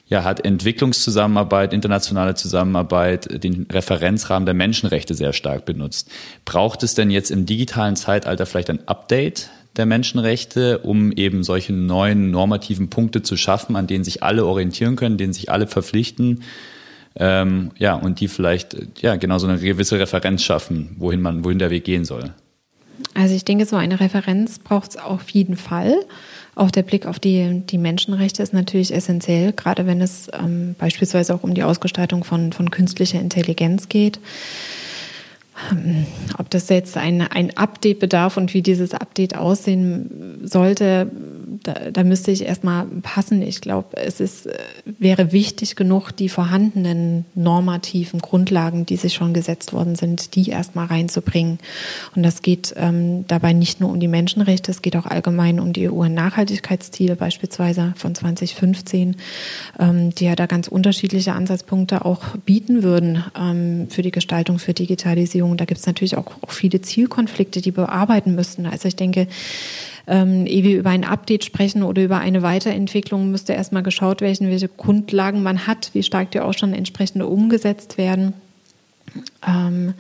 ja, 0.07 0.23
hat 0.23 0.43
Entwicklungszusammenarbeit, 0.43 1.73
internationale 1.73 2.33
Zusammenarbeit 2.33 3.43
den 3.43 3.67
Referenzrahmen 3.71 4.47
der 4.47 4.55
Menschenrechte 4.55 5.13
sehr 5.13 5.33
stark 5.33 5.65
benutzt. 5.65 6.09
Braucht 6.43 6.81
es 6.81 6.95
denn 6.95 7.11
jetzt 7.11 7.29
im 7.29 7.45
digitalen 7.45 7.95
Zeitalter 7.95 8.47
vielleicht 8.47 8.71
ein 8.71 8.87
Update 8.87 9.51
der 9.77 9.85
Menschenrechte, 9.85 10.79
um 10.79 11.11
eben 11.11 11.43
solche 11.43 11.73
neuen 11.73 12.31
normativen 12.31 12.89
Punkte 12.89 13.21
zu 13.21 13.37
schaffen, 13.37 13.75
an 13.75 13.85
denen 13.85 14.03
sich 14.03 14.23
alle 14.23 14.47
orientieren 14.47 14.95
können, 14.95 15.19
denen 15.19 15.33
sich 15.33 15.51
alle 15.51 15.67
verpflichten? 15.67 16.41
Ähm, 17.15 17.71
ja, 17.77 17.95
und 17.95 18.19
die 18.19 18.27
vielleicht 18.27 18.75
ja 19.01 19.15
genau 19.15 19.37
so 19.37 19.47
eine 19.47 19.59
gewisse 19.59 19.99
Referenz 19.99 20.43
schaffen, 20.43 20.95
wohin 20.97 21.21
man, 21.21 21.43
wohin 21.45 21.59
der 21.59 21.69
Weg 21.69 21.83
gehen 21.83 22.05
soll. 22.05 22.33
Also 23.13 23.35
ich 23.35 23.45
denke, 23.45 23.65
so 23.65 23.75
eine 23.75 23.99
Referenz 23.99 24.59
braucht 24.59 24.91
es 24.91 24.97
auf 24.97 25.29
jeden 25.29 25.57
Fall. 25.57 25.95
Auch 26.55 26.71
der 26.71 26.83
Blick 26.83 27.05
auf 27.05 27.19
die, 27.19 27.61
die 27.67 27.77
Menschenrechte 27.77 28.43
ist 28.43 28.53
natürlich 28.53 28.93
essentiell, 28.93 29.53
gerade 29.53 29.87
wenn 29.87 30.01
es 30.01 30.29
ähm, 30.33 30.75
beispielsweise 30.77 31.33
auch 31.33 31.43
um 31.43 31.53
die 31.53 31.63
Ausgestaltung 31.63 32.23
von, 32.23 32.53
von 32.53 32.69
künstlicher 32.69 33.19
Intelligenz 33.19 33.89
geht. 33.89 34.19
Ähm, 35.71 36.05
ob 36.37 36.49
das 36.49 36.69
jetzt 36.69 36.97
ein, 36.97 37.21
ein 37.21 37.55
Update 37.57 37.99
bedarf 37.99 38.37
und 38.37 38.53
wie 38.53 38.61
dieses 38.61 38.93
Update 38.93 39.37
aussehen 39.37 40.39
sollte, 40.43 41.11
da, 41.63 41.91
da 41.91 42.03
müsste 42.03 42.31
ich 42.31 42.43
erstmal 42.43 42.85
passen. 43.01 43.41
Ich 43.41 43.61
glaube, 43.61 43.95
es 43.97 44.19
ist, 44.19 44.47
äh, 44.47 44.57
wäre 44.85 45.31
wichtig 45.31 45.75
genug, 45.75 46.11
die 46.11 46.29
vorhandenen 46.29 47.25
normativen 47.35 48.19
Grundlagen, 48.19 48.85
die 48.85 48.97
sich 48.97 49.13
schon 49.13 49.33
gesetzt 49.33 49.73
worden 49.73 49.95
sind, 49.95 50.35
die 50.35 50.49
erstmal 50.49 50.87
reinzubringen. 50.87 51.59
Und 52.15 52.23
das 52.23 52.41
geht 52.41 52.73
ähm, 52.77 53.25
dabei 53.27 53.53
nicht 53.53 53.79
nur 53.79 53.91
um 53.91 53.99
die 53.99 54.07
Menschenrechte, 54.07 54.71
es 54.71 54.81
geht 54.81 54.95
auch 54.95 55.05
allgemein 55.05 55.59
um 55.59 55.73
die 55.73 55.87
UN-Nachhaltigkeitsziele 55.87 57.15
beispielsweise 57.15 57.93
von 57.95 58.15
2015, 58.15 59.15
ähm, 59.79 60.15
die 60.15 60.25
ja 60.25 60.35
da 60.35 60.47
ganz 60.47 60.67
unterschiedliche 60.67 61.33
Ansatzpunkte 61.33 62.05
auch 62.05 62.35
bieten 62.45 62.83
würden 62.83 63.23
ähm, 63.39 63.87
für 63.89 64.01
die 64.01 64.11
Gestaltung, 64.11 64.59
für 64.59 64.73
Digitalisierung. 64.73 65.42
Da 65.57 65.65
gibt 65.65 65.79
es 65.79 65.85
natürlich 65.85 66.17
auch, 66.17 66.31
auch 66.41 66.51
viele 66.51 66.81
Zielkonflikte, 66.81 67.61
die 67.61 67.75
wir 67.75 67.85
bearbeiten 67.85 68.35
müssten. 68.35 68.65
Also 68.65 68.87
ich 68.87 68.95
denke, 68.95 69.27
ähm, 70.07 70.45
ehe 70.45 70.63
wir 70.63 70.79
über 70.79 70.89
ein 70.89 71.03
Update 71.03 71.45
sprechen 71.45 71.83
oder 71.83 72.03
über 72.03 72.19
eine 72.19 72.41
Weiterentwicklung, 72.41 73.31
müsste 73.31 73.53
erstmal 73.53 73.83
geschaut 73.83 74.21
werden, 74.21 74.49
welche 74.49 74.67
Grundlagen 74.67 75.43
man 75.43 75.67
hat, 75.67 75.91
wie 75.93 76.03
stark 76.03 76.31
die 76.31 76.39
auch 76.39 76.53
schon 76.53 76.73
entsprechend 76.73 77.23
umgesetzt 77.23 77.97
werden. 77.97 78.33
Ähm, 79.45 79.93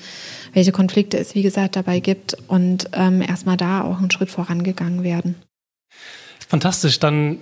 welche 0.53 0.71
Konflikte 0.71 1.19
es, 1.19 1.35
wie 1.35 1.43
gesagt, 1.43 1.75
dabei 1.75 1.99
gibt 1.99 2.35
und 2.47 2.89
ähm, 2.93 3.21
erstmal 3.21 3.57
da 3.57 3.83
auch 3.83 3.99
einen 3.99 4.09
Schritt 4.09 4.29
vorangegangen 4.29 5.03
werden. 5.03 5.35
Fantastisch. 6.47 6.99
Dann 6.99 7.37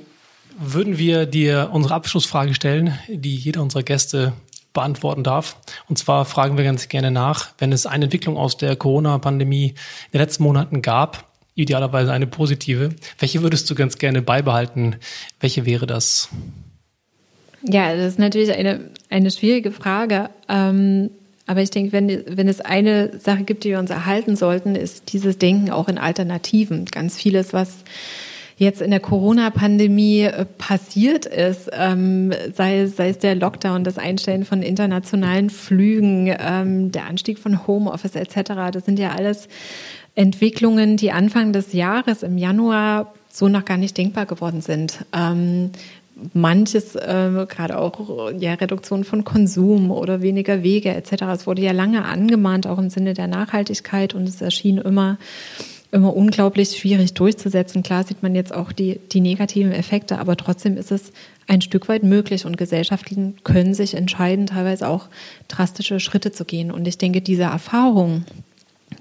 würden 0.60 0.97
wir 0.97 1.26
dir 1.26 1.70
unsere 1.72 1.93
Abschlussfrage 1.93 2.54
stellen, 2.54 2.97
die 3.08 3.36
jeder 3.36 3.62
unserer 3.62 3.84
Gäste 3.84 4.34
beantworten 4.74 5.24
darf. 5.24 5.57
Und 5.89 5.97
zwar 5.97 6.26
fragen 6.26 6.57
wir 6.57 6.63
ganz 6.63 6.88
gerne 6.88 7.11
nach, 7.11 7.53
wenn 7.57 7.72
es 7.72 7.86
eine 7.86 8.05
Entwicklung 8.05 8.38
aus 8.38 8.57
der 8.57 8.76
Corona-Pandemie 8.76 9.69
in 9.69 10.11
den 10.13 10.22
letzten 10.22 10.43
Monaten 10.43 10.82
gab, 10.82 11.26
idealerweise 11.55 12.11
eine 12.11 12.28
positive. 12.28 12.95
Welche 13.19 13.41
würdest 13.41 13.69
du 13.69 13.76
ganz 13.76 13.97
gerne 13.97 14.22
beibehalten? 14.22 14.95
Welche 15.39 15.65
wäre 15.65 15.88
das? 15.88 16.30
Ja, 17.63 17.95
das 17.95 18.13
ist 18.13 18.19
natürlich 18.19 18.53
eine, 18.53 18.89
eine 19.09 19.30
schwierige 19.30 19.72
Frage. 19.72 20.30
Ähm, 20.49 21.11
aber 21.45 21.61
ich 21.61 21.69
denke, 21.69 21.91
wenn, 21.91 22.24
wenn 22.28 22.47
es 22.47 22.61
eine 22.61 23.19
Sache 23.19 23.43
gibt, 23.43 23.63
die 23.63 23.69
wir 23.69 23.80
uns 23.80 23.89
erhalten 23.89 24.36
sollten, 24.36 24.76
ist 24.76 25.11
dieses 25.11 25.38
Denken 25.38 25.69
auch 25.69 25.88
in 25.89 25.97
Alternativen. 25.97 26.86
Ganz 26.86 27.17
vieles, 27.17 27.51
was 27.51 27.84
jetzt 28.62 28.80
in 28.80 28.91
der 28.91 28.99
Corona-Pandemie 28.99 30.22
äh, 30.22 30.45
passiert 30.45 31.26
ist, 31.26 31.72
ähm, 31.74 32.32
sei, 32.53 32.86
sei 32.86 33.09
es 33.09 33.18
der 33.18 33.34
Lockdown, 33.34 33.84
das 33.84 33.97
Einstellen 33.97 34.45
von 34.45 34.62
internationalen 34.62 35.49
Flügen, 35.49 36.32
ähm, 36.39 36.91
der 36.91 37.07
Anstieg 37.07 37.39
von 37.39 37.66
Homeoffice 37.66 38.16
etc., 38.16 38.72
das 38.72 38.86
sind 38.86 38.99
ja 38.99 39.14
alles 39.14 39.47
Entwicklungen, 40.14 40.95
die 40.95 41.12
Anfang 41.12 41.53
des 41.53 41.74
Jahres 41.74 42.22
im 42.22 42.38
Januar 42.38 43.12
so 43.32 43.47
noch 43.47 43.66
gar 43.66 43.78
nicht 43.78 43.97
denkbar 43.97 44.28
geworden 44.28 44.62
sind. 44.62 45.05
Ähm, 45.12 45.72
manches, 46.34 46.95
äh, 46.95 47.47
gerade 47.49 47.80
auch 47.80 48.32
ja, 48.38 48.53
Reduktion 48.53 49.05
von 49.05 49.24
Konsum 49.24 49.89
oder 49.89 50.22
weniger 50.22 50.62
Wege 50.62 50.93
etc. 50.93 51.24
Es 51.34 51.47
wurde 51.47 51.64
ja 51.64 51.72
lange 51.72 52.05
angemahnt, 52.05 52.68
auch 52.68 52.78
im 52.78 52.91
Sinne 52.91 53.16
der 53.16 53.28
Nachhaltigkeit 53.28 54.14
und 54.14 54.30
es 54.30 54.39
erschien 54.39 54.78
immer 54.78 55.18
immer 55.91 56.15
unglaublich 56.15 56.77
schwierig 56.77 57.13
durchzusetzen. 57.13 57.83
Klar 57.83 58.03
sieht 58.03 58.23
man 58.23 58.33
jetzt 58.33 58.53
auch 58.53 58.71
die, 58.71 58.99
die 59.11 59.19
negativen 59.19 59.73
Effekte, 59.73 60.19
aber 60.19 60.37
trotzdem 60.37 60.77
ist 60.77 60.91
es 60.91 61.11
ein 61.47 61.61
Stück 61.61 61.89
weit 61.89 62.03
möglich 62.03 62.45
und 62.45 62.57
Gesellschaften 62.57 63.35
können 63.43 63.73
sich 63.73 63.93
entscheiden, 63.93 64.47
teilweise 64.47 64.87
auch 64.87 65.07
drastische 65.49 65.99
Schritte 65.99 66.31
zu 66.31 66.45
gehen. 66.45 66.71
Und 66.71 66.87
ich 66.87 66.97
denke, 66.97 67.21
diese 67.21 67.43
Erfahrung, 67.43 68.23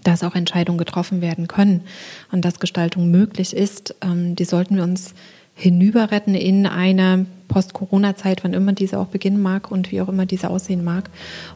dass 0.02 0.24
auch 0.24 0.34
Entscheidungen 0.34 0.78
getroffen 0.78 1.20
werden 1.20 1.46
können 1.46 1.82
und 2.32 2.44
dass 2.44 2.58
Gestaltung 2.58 3.10
möglich 3.10 3.54
ist, 3.54 3.94
ähm, 4.02 4.34
die 4.34 4.44
sollten 4.44 4.76
wir 4.76 4.82
uns 4.82 5.14
hinüberretten 5.54 6.34
in 6.34 6.66
eine 6.66 7.26
Post-Corona-Zeit, 7.48 8.42
wann 8.42 8.54
immer 8.54 8.72
diese 8.72 8.98
auch 8.98 9.08
beginnen 9.08 9.42
mag 9.42 9.70
und 9.70 9.92
wie 9.92 10.00
auch 10.00 10.08
immer 10.08 10.24
diese 10.24 10.48
aussehen 10.48 10.82
mag. 10.82 11.10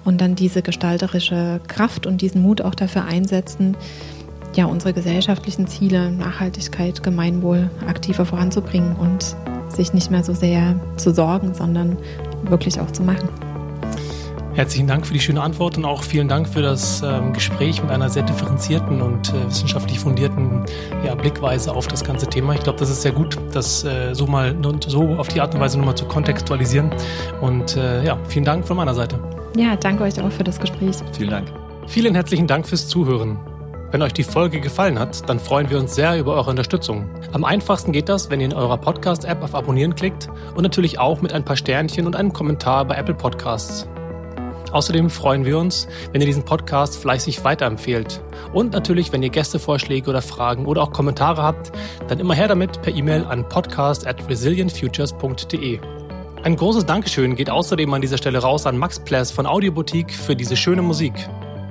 Und 0.05 0.20
dann 0.20 0.35
diese 0.35 0.62
gestalterische 0.62 1.61
Kraft 1.66 2.07
und 2.07 2.20
diesen 2.20 2.43
Mut 2.43 2.61
auch 2.61 2.74
dafür 2.74 3.05
einsetzen, 3.05 3.76
ja, 4.55 4.67
unsere 4.67 4.93
gesellschaftlichen 4.93 5.67
Ziele, 5.67 6.11
Nachhaltigkeit, 6.11 7.03
Gemeinwohl 7.03 7.71
aktiver 7.87 8.25
voranzubringen 8.25 8.97
und 8.97 9.37
sich 9.69 9.93
nicht 9.93 10.11
mehr 10.11 10.23
so 10.23 10.33
sehr 10.33 10.81
zu 10.97 11.13
sorgen, 11.13 11.55
sondern 11.55 11.97
wirklich 12.45 12.81
auch 12.81 12.91
zu 12.91 13.03
machen. 13.03 13.29
Herzlichen 14.55 14.87
Dank 14.87 15.05
für 15.05 15.13
die 15.13 15.19
schöne 15.19 15.43
Antwort 15.43 15.77
und 15.77 15.85
auch 15.85 16.05
vielen 16.05 16.29
Dank 16.29 16.49
für 16.49 16.63
das 16.63 17.03
ähm, 17.03 17.33
Gespräch 17.33 17.83
mit 17.83 17.91
einer 17.91 18.09
sehr 18.09 18.23
differenzierten 18.23 19.03
und 19.03 19.31
äh, 19.31 19.49
wissenschaftlich 19.49 19.99
fundierten 19.99 20.65
ja, 21.05 21.17
Blickweise 21.17 21.75
auf 21.75 21.89
das 21.89 22.05
ganze 22.05 22.29
Thema. 22.29 22.55
Ich 22.55 22.61
glaube, 22.61 22.79
das 22.79 22.89
ist 22.89 23.03
sehr 23.03 23.11
gut, 23.11 23.37
das 23.53 23.83
äh, 23.83 24.15
so 24.15 24.29
mal 24.29 24.55
so 24.87 25.09
auf 25.17 25.27
die 25.27 25.41
Art 25.41 25.55
und 25.55 25.61
Weise 25.61 25.77
nochmal 25.77 25.97
zu 25.97 26.05
kontextualisieren. 26.05 26.91
Und 27.41 27.77
äh, 27.77 28.05
ja, 28.05 28.17
vielen 28.29 28.45
Dank 28.45 28.65
von 28.65 28.77
meiner 28.77 28.95
Seite. 28.95 29.19
Ja, 29.57 29.75
danke 29.75 30.05
euch 30.05 30.21
auch 30.21 30.31
für 30.31 30.45
das 30.45 30.61
Gespräch. 30.61 30.99
Vielen 31.13 31.31
Dank. 31.31 31.49
Vielen 31.89 32.15
herzlichen 32.15 32.47
Dank 32.47 32.69
fürs 32.69 32.87
Zuhören. 32.87 33.37
Wenn 33.95 34.03
euch 34.03 34.13
die 34.13 34.25
Folge 34.25 34.59
gefallen 34.59 34.99
hat, 34.99 35.29
dann 35.29 35.39
freuen 35.39 35.71
wir 35.71 35.79
uns 35.79 35.95
sehr 35.95 36.19
über 36.19 36.35
eure 36.35 36.51
Unterstützung. 36.51 37.09
Am 37.31 37.45
einfachsten 37.45 37.93
geht 37.93 38.09
das, 38.09 38.29
wenn 38.29 38.41
ihr 38.41 38.47
in 38.47 38.53
eurer 38.53 38.77
Podcast-App 38.77 39.41
auf 39.41 39.55
Abonnieren 39.55 39.95
klickt 39.95 40.29
und 40.57 40.65
natürlich 40.65 40.99
auch 40.99 41.23
mit 41.23 41.33
ein 41.33 41.45
paar 41.45 41.55
Sternchen 41.55 42.05
und 42.05 42.17
einem 42.17 42.33
Kommentar 42.33 42.87
bei 42.87 42.97
Apple 42.97 43.15
Podcasts. 43.15 43.87
Außerdem 44.73 45.11
freuen 45.11 45.45
wir 45.45 45.61
uns, 45.61 45.87
wenn 46.11 46.21
ihr 46.21 46.27
diesen 46.27 46.45
Podcast 46.45 46.97
fleißig 46.97 47.45
weiterempfehlt. 47.45 48.21
Und 48.53 48.73
natürlich, 48.73 49.13
wenn 49.13 49.23
ihr 49.23 49.31
Gästevorschläge 49.31 50.11
oder 50.11 50.23
Fragen 50.23 50.67
oder 50.67 50.83
auch 50.83 50.91
Kommentare 50.91 51.45
habt, 51.45 51.71
dann 52.09 52.19
immer 52.19 52.35
her 52.35 52.49
damit 52.49 52.83
per 52.83 52.93
E-Mail 52.93 53.25
an 53.25 53.49
podcast 53.49 54.09
at 54.09 54.29
resilientfutures.de. 54.29 55.79
Ein 56.43 56.57
großes 56.57 56.85
Dankeschön 56.85 57.37
geht 57.37 57.49
außerdem 57.49 57.95
an 57.95 58.01
dieser 58.01 58.19
Stelle 58.19 58.41
raus 58.41 58.67
an 58.67 58.77
Max 58.77 58.99
Pless 58.99 59.31
von 59.31 59.47
Audioboutique 59.47 60.13
für 60.13 60.35
diese 60.35 60.57
schöne 60.57 60.83
Musik. 60.83 61.15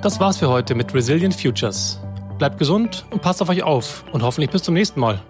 Das 0.02 0.22
war's 0.22 0.38
für 0.38 0.48
heute 0.48 0.74
mit 0.74 0.94
Resilient 0.94 1.36
Futures. 1.36 2.00
Bleibt 2.38 2.58
gesund 2.58 3.06
und 3.10 3.22
passt 3.22 3.42
auf 3.42 3.50
euch 3.50 3.64
auf 3.64 4.04
und 4.12 4.24
hoffentlich 4.24 4.50
bis 4.50 4.64
zum 4.64 4.74
nächsten 4.74 5.00
Mal. 5.00 5.22